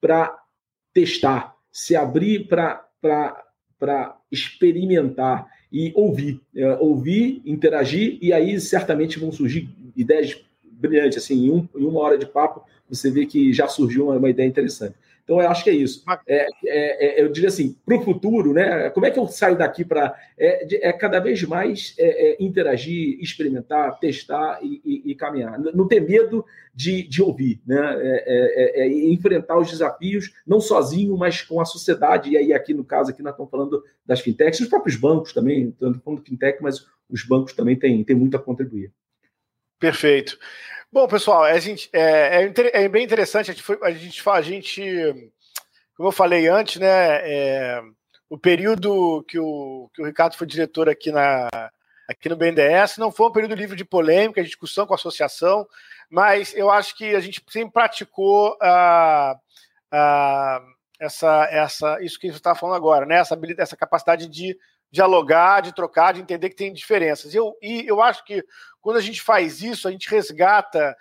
para 0.00 0.34
testar, 0.94 1.54
se 1.70 1.94
abrir 1.94 2.48
para 2.48 3.43
para 3.84 4.16
experimentar 4.32 5.46
e 5.70 5.92
ouvir, 5.94 6.40
é, 6.56 6.74
ouvir, 6.76 7.42
interagir, 7.44 8.16
e 8.22 8.32
aí 8.32 8.58
certamente 8.58 9.18
vão 9.18 9.30
surgir 9.30 9.68
ideias 9.94 10.42
brilhantes. 10.62 11.18
Assim, 11.18 11.44
em, 11.44 11.50
um, 11.50 11.68
em 11.76 11.84
uma 11.84 12.00
hora 12.00 12.16
de 12.16 12.24
papo, 12.24 12.64
você 12.88 13.10
vê 13.10 13.26
que 13.26 13.52
já 13.52 13.68
surgiu 13.68 14.06
uma, 14.06 14.16
uma 14.16 14.30
ideia 14.30 14.46
interessante. 14.46 14.94
Então, 15.24 15.40
eu 15.40 15.48
acho 15.48 15.64
que 15.64 15.70
é 15.70 15.72
isso. 15.72 16.04
É, 16.26 16.46
é, 16.66 17.20
é, 17.20 17.22
eu 17.22 17.32
diria 17.32 17.48
assim, 17.48 17.74
para 17.84 17.96
o 17.96 18.02
futuro, 18.02 18.52
né? 18.52 18.90
Como 18.90 19.06
é 19.06 19.10
que 19.10 19.18
eu 19.18 19.26
saio 19.26 19.56
daqui 19.56 19.82
para. 19.82 20.14
É, 20.36 20.88
é, 20.88 20.92
cada 20.92 21.18
vez 21.18 21.42
mais 21.44 21.94
é, 21.98 22.32
é, 22.32 22.36
interagir, 22.38 23.18
experimentar, 23.20 23.98
testar 23.98 24.58
e, 24.62 24.82
e, 24.84 25.12
e, 25.12 25.14
caminhar. 25.14 25.58
Não 25.58 25.88
ter 25.88 26.00
medo 26.00 26.44
de, 26.74 27.02
de 27.08 27.22
ouvir, 27.22 27.58
né? 27.66 27.80
Enfrentar 29.10 29.58
os 29.58 29.70
desafios, 29.70 30.30
não 30.46 30.60
sozinho, 30.60 31.16
mas 31.16 31.40
com 31.40 31.58
a 31.58 31.64
sociedade. 31.64 32.30
E 32.30 32.36
aí, 32.36 32.52
aqui 32.52 32.74
no 32.74 32.84
caso, 32.84 33.10
aqui 33.10 33.22
nós 33.22 33.32
estamos 33.32 33.50
falando 33.50 33.82
das 34.04 34.20
fintechs, 34.20 34.60
os 34.60 34.68
próprios 34.68 34.96
bancos 34.96 35.32
também, 35.32 35.70
estamos 35.70 35.98
falando 36.04 36.22
fintech, 36.22 36.62
mas 36.62 36.86
os 37.08 37.24
bancos 37.26 37.54
também 37.54 37.76
têm, 37.76 38.04
têm 38.04 38.16
muito 38.16 38.36
a 38.36 38.40
contribuir. 38.40 38.92
Perfeito. 39.78 40.38
Bom, 40.94 41.08
pessoal, 41.08 41.42
a 41.42 41.58
gente, 41.58 41.90
é, 41.92 42.44
é, 42.44 42.84
é 42.84 42.88
bem 42.88 43.04
interessante. 43.04 43.50
A 43.50 43.52
gente, 43.52 43.64
foi, 43.64 43.76
a 43.82 43.90
gente, 43.90 44.22
a 44.30 44.40
gente, 44.40 45.32
como 45.96 46.08
eu 46.08 46.12
falei 46.12 46.46
antes, 46.46 46.80
né? 46.80 46.88
É, 46.88 47.82
o 48.30 48.38
período 48.38 49.24
que 49.26 49.36
o, 49.36 49.90
que 49.92 50.00
o 50.00 50.06
Ricardo 50.06 50.36
foi 50.36 50.46
diretor 50.46 50.88
aqui 50.88 51.10
na, 51.10 51.48
aqui 52.08 52.28
no 52.28 52.36
BNDES. 52.36 52.96
Não 52.96 53.10
foi 53.10 53.26
um 53.26 53.32
período 53.32 53.56
livre 53.56 53.76
de 53.76 53.84
polêmica, 53.84 54.40
de 54.40 54.46
discussão 54.46 54.86
com 54.86 54.94
a 54.94 54.96
associação, 54.96 55.66
mas 56.08 56.54
eu 56.54 56.70
acho 56.70 56.96
que 56.96 57.16
a 57.16 57.20
gente 57.20 57.42
sempre 57.50 57.72
praticou 57.72 58.56
uh, 58.62 59.34
uh, 59.34 60.74
essa, 61.00 61.48
essa, 61.50 62.00
isso 62.02 62.20
que 62.20 62.30
você 62.30 62.36
está 62.36 62.54
falando 62.54 62.76
agora, 62.76 63.04
né? 63.04 63.16
essa, 63.16 63.36
essa 63.58 63.76
capacidade 63.76 64.28
de 64.28 64.56
dialogar, 64.94 65.60
de 65.60 65.74
trocar, 65.74 66.14
de 66.14 66.20
entender 66.20 66.48
que 66.48 66.54
tem 66.54 66.72
diferenças. 66.72 67.34
Eu, 67.34 67.58
e 67.60 67.84
eu 67.84 68.00
acho 68.00 68.24
que 68.24 68.44
quando 68.80 68.96
a 68.96 69.00
gente 69.00 69.20
faz 69.20 69.60
isso, 69.60 69.88
a 69.88 69.90
gente 69.90 70.08
resgata 70.08 70.96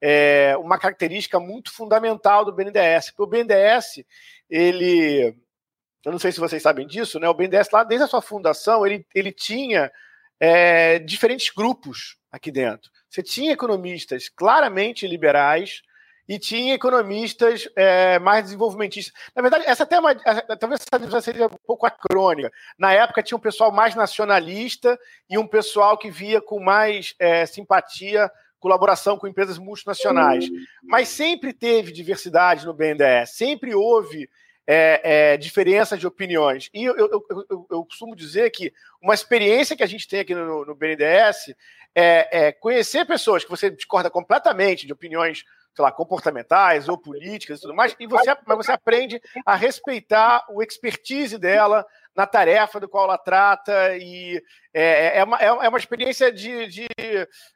é, 0.00 0.56
uma 0.58 0.76
característica 0.78 1.38
muito 1.38 1.72
fundamental 1.72 2.44
do 2.44 2.52
BNDES. 2.52 3.10
Porque 3.10 3.22
o 3.22 3.26
BNDES, 3.26 4.04
ele. 4.50 5.36
Eu 6.04 6.12
não 6.12 6.18
sei 6.18 6.32
se 6.32 6.40
vocês 6.40 6.60
sabem 6.60 6.88
disso, 6.88 7.20
né? 7.20 7.28
O 7.28 7.34
BNDES, 7.34 7.70
lá 7.70 7.84
desde 7.84 8.04
a 8.04 8.08
sua 8.08 8.20
fundação, 8.20 8.84
ele, 8.84 9.06
ele 9.14 9.30
tinha 9.30 9.92
é, 10.40 10.98
diferentes 10.98 11.50
grupos 11.54 12.16
aqui 12.32 12.50
dentro. 12.50 12.90
Você 13.08 13.22
tinha 13.22 13.52
economistas 13.52 14.28
claramente 14.28 15.06
liberais 15.06 15.82
e 16.28 16.38
tinha 16.38 16.74
economistas 16.74 17.68
é, 17.76 18.18
mais 18.18 18.44
desenvolvimentistas. 18.44 19.14
Na 19.34 19.42
verdade, 19.42 19.64
essa 19.66 19.84
até 19.84 19.96
é 19.96 20.00
uma, 20.00 20.14
talvez 20.14 20.80
essa 20.80 20.98
divisão 20.98 21.20
seja 21.20 21.46
um 21.46 21.66
pouco 21.66 21.86
acrônica. 21.86 22.52
Na 22.78 22.92
época 22.92 23.22
tinha 23.22 23.36
um 23.36 23.40
pessoal 23.40 23.70
mais 23.70 23.94
nacionalista 23.94 24.98
e 25.28 25.38
um 25.38 25.46
pessoal 25.46 25.96
que 25.96 26.10
via 26.10 26.40
com 26.40 26.60
mais 26.60 27.14
é, 27.18 27.46
simpatia 27.46 28.30
colaboração 28.58 29.16
com 29.16 29.28
empresas 29.28 29.58
multinacionais. 29.58 30.48
Mas 30.82 31.08
sempre 31.08 31.52
teve 31.52 31.92
diversidade 31.92 32.66
no 32.66 32.74
BNDES, 32.74 33.30
sempre 33.30 33.74
houve 33.74 34.28
é, 34.66 35.34
é, 35.34 35.36
de 35.36 36.06
opiniões. 36.06 36.68
E 36.74 36.84
eu, 36.84 36.96
eu, 36.96 37.26
eu, 37.30 37.66
eu, 37.70 37.84
costumo 37.84 38.16
dizer 38.16 38.50
que 38.50 38.72
uma 39.00 39.14
experiência 39.14 39.76
que 39.76 39.82
a 39.82 39.86
gente 39.86 40.08
tem 40.08 40.20
aqui 40.20 40.34
no, 40.34 40.64
no 40.64 40.74
BNDES 40.74 41.54
é, 41.94 42.46
é, 42.46 42.52
conhecer 42.52 43.06
pessoas 43.06 43.44
que 43.44 43.50
você 43.50 43.70
discorda 43.70 44.10
completamente 44.10 44.86
de 44.86 44.92
opiniões 44.92 45.44
sei 45.76 45.82
lá, 45.82 45.92
comportamentais 45.92 46.88
ou 46.88 46.96
políticas 46.96 47.58
e 47.58 47.62
tudo 47.62 47.74
mais, 47.74 47.94
e 48.00 48.06
você, 48.06 48.34
mas 48.46 48.56
você 48.56 48.72
aprende 48.72 49.20
a 49.44 49.54
respeitar 49.54 50.46
o 50.48 50.62
expertise 50.62 51.36
dela 51.36 51.84
na 52.14 52.26
tarefa 52.26 52.80
do 52.80 52.88
qual 52.88 53.04
ela 53.04 53.18
trata, 53.18 53.94
e 53.98 54.42
é, 54.72 55.18
é, 55.18 55.24
uma, 55.24 55.36
é 55.36 55.68
uma 55.68 55.76
experiência 55.76 56.32
de, 56.32 56.66
de, 56.66 56.86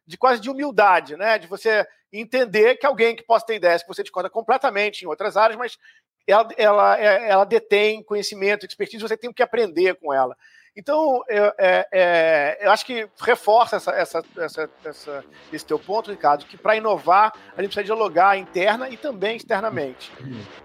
de 0.07 0.19
quase 0.19 0.39
de 0.39 0.51
humildade, 0.51 1.17
né? 1.17 1.39
De 1.39 1.47
você 1.47 1.87
entender 2.13 2.77
que 2.77 2.85
alguém 2.85 3.17
que 3.17 3.23
possa 3.23 3.47
ter 3.47 3.55
ideias 3.55 3.83
que 3.83 3.89
você 3.89 4.03
discorda 4.03 4.29
completamente 4.29 5.03
em 5.03 5.09
outras 5.09 5.35
áreas, 5.35 5.59
mas 5.59 5.79
ela, 6.27 6.49
ela, 6.59 6.99
ela 6.99 7.45
detém 7.45 8.03
conhecimento, 8.03 8.67
expertise, 8.67 9.03
você 9.03 9.17
tem 9.17 9.33
que 9.33 9.43
aprender 9.43 9.95
com 9.95 10.13
ela. 10.13 10.37
Então, 10.77 11.23
eu, 11.29 11.53
é, 11.59 11.87
é, 11.93 12.59
eu 12.61 12.71
acho 12.71 12.87
que 12.87 13.09
reforça 13.21 13.77
essa, 13.77 13.91
essa, 13.91 14.23
essa, 14.39 14.71
essa, 14.85 15.25
esse 15.53 15.67
teu 15.67 15.79
ponto, 15.79 16.11
Ricardo, 16.11 16.45
que 16.45 16.57
para 16.57 16.77
inovar 16.77 17.33
a 17.57 17.63
gente 17.63 17.75
precisa 17.75 17.85
dialogar 17.85 18.39
interna 18.39 18.89
e 18.89 18.97
também 18.97 19.37
externamente. 19.37 20.13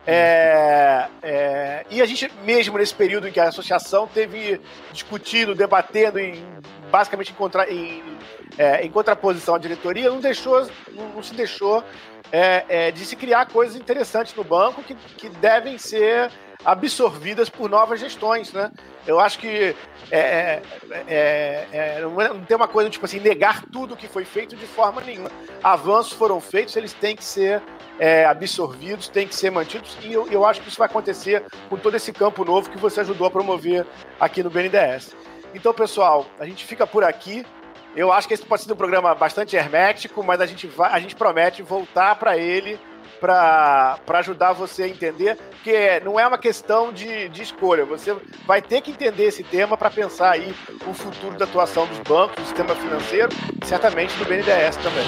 É, 0.05 1.07
é, 1.23 1.85
e 1.89 2.01
a 2.01 2.05
gente, 2.05 2.31
mesmo 2.43 2.77
nesse 2.77 2.93
período 2.93 3.27
em 3.27 3.31
que 3.31 3.39
a 3.39 3.47
associação 3.47 4.07
teve 4.07 4.61
discutido, 4.93 5.55
debatendo, 5.55 6.19
em, 6.19 6.45
basicamente 6.91 7.31
em, 7.31 7.35
contra, 7.35 7.67
em, 7.71 8.03
é, 8.59 8.85
em 8.85 8.91
contraposição 8.91 9.55
à 9.55 9.57
diretoria, 9.57 10.11
não, 10.11 10.19
deixou, 10.19 10.67
não, 10.91 11.09
não 11.09 11.23
se 11.23 11.33
deixou 11.33 11.83
é, 12.31 12.91
de 12.91 13.03
se 13.05 13.15
criar 13.15 13.47
coisas 13.47 13.75
interessantes 13.75 14.35
no 14.35 14.43
banco 14.43 14.83
que, 14.83 14.93
que 15.17 15.29
devem 15.29 15.79
ser 15.79 16.31
absorvidas 16.65 17.47
por 17.47 17.69
novas 17.69 17.99
gestões, 17.99 18.51
né? 18.51 18.71
Eu 19.05 19.19
acho 19.19 19.37
que 19.37 19.75
é, 20.09 20.19
é, 20.19 20.61
é, 21.07 21.67
é 21.71 22.01
não 22.01 22.43
tem 22.43 22.57
uma 22.57 22.67
coisa 22.67 22.89
tipo 22.89 23.05
assim 23.05 23.19
negar 23.19 23.63
tudo 23.71 23.95
que 23.95 24.07
foi 24.07 24.25
feito 24.25 24.55
de 24.55 24.65
forma 24.65 24.99
nenhuma. 25.01 25.31
Avanços 25.63 26.13
foram 26.13 26.41
feitos, 26.41 26.75
eles 26.75 26.93
têm 26.93 27.15
que 27.15 27.23
ser 27.23 27.61
é, 27.99 28.25
absorvidos, 28.25 29.07
têm 29.07 29.27
que 29.27 29.35
ser 29.35 29.51
mantidos 29.51 29.95
e 30.01 30.11
eu, 30.11 30.27
eu 30.31 30.43
acho 30.43 30.61
que 30.61 30.67
isso 30.67 30.77
vai 30.77 30.87
acontecer 30.87 31.43
com 31.69 31.77
todo 31.77 31.95
esse 31.95 32.11
campo 32.11 32.43
novo 32.43 32.69
que 32.69 32.77
você 32.77 33.01
ajudou 33.01 33.27
a 33.27 33.31
promover 33.31 33.85
aqui 34.19 34.41
no 34.41 34.49
BNDES. 34.49 35.15
Então, 35.53 35.73
pessoal, 35.73 36.25
a 36.39 36.45
gente 36.45 36.65
fica 36.65 36.85
por 36.87 37.03
aqui. 37.03 37.45
Eu 37.95 38.11
acho 38.11 38.27
que 38.27 38.33
esse 38.33 38.43
pode 38.43 38.63
ser 38.63 38.73
um 38.73 38.75
programa 38.75 39.15
bastante 39.15 39.55
hermético, 39.55 40.21
mas 40.21 40.41
a 40.41 40.45
gente, 40.45 40.67
vai, 40.67 40.91
a 40.91 40.99
gente 40.99 41.15
promete 41.15 41.61
voltar 41.61 42.15
para 42.15 42.37
ele 42.37 42.77
para 43.25 44.19
ajudar 44.19 44.53
você 44.53 44.83
a 44.83 44.87
entender, 44.87 45.35
porque 45.35 45.71
é, 45.71 45.99
não 45.99 46.19
é 46.19 46.27
uma 46.27 46.37
questão 46.37 46.93
de, 46.93 47.27
de 47.29 47.41
escolha. 47.41 47.83
Você 47.85 48.15
vai 48.45 48.61
ter 48.61 48.81
que 48.81 48.91
entender 48.91 49.25
esse 49.25 49.43
tema 49.43 49.75
para 49.75 49.89
pensar 49.89 50.31
aí 50.31 50.53
o 50.85 50.93
futuro 50.93 51.35
da 51.35 51.45
atuação 51.45 51.87
dos 51.87 51.97
bancos, 51.99 52.35
do 52.35 52.43
sistema 52.45 52.75
financeiro, 52.75 53.29
certamente 53.65 54.15
do 54.17 54.25
BNDES 54.25 54.75
também. 54.77 55.05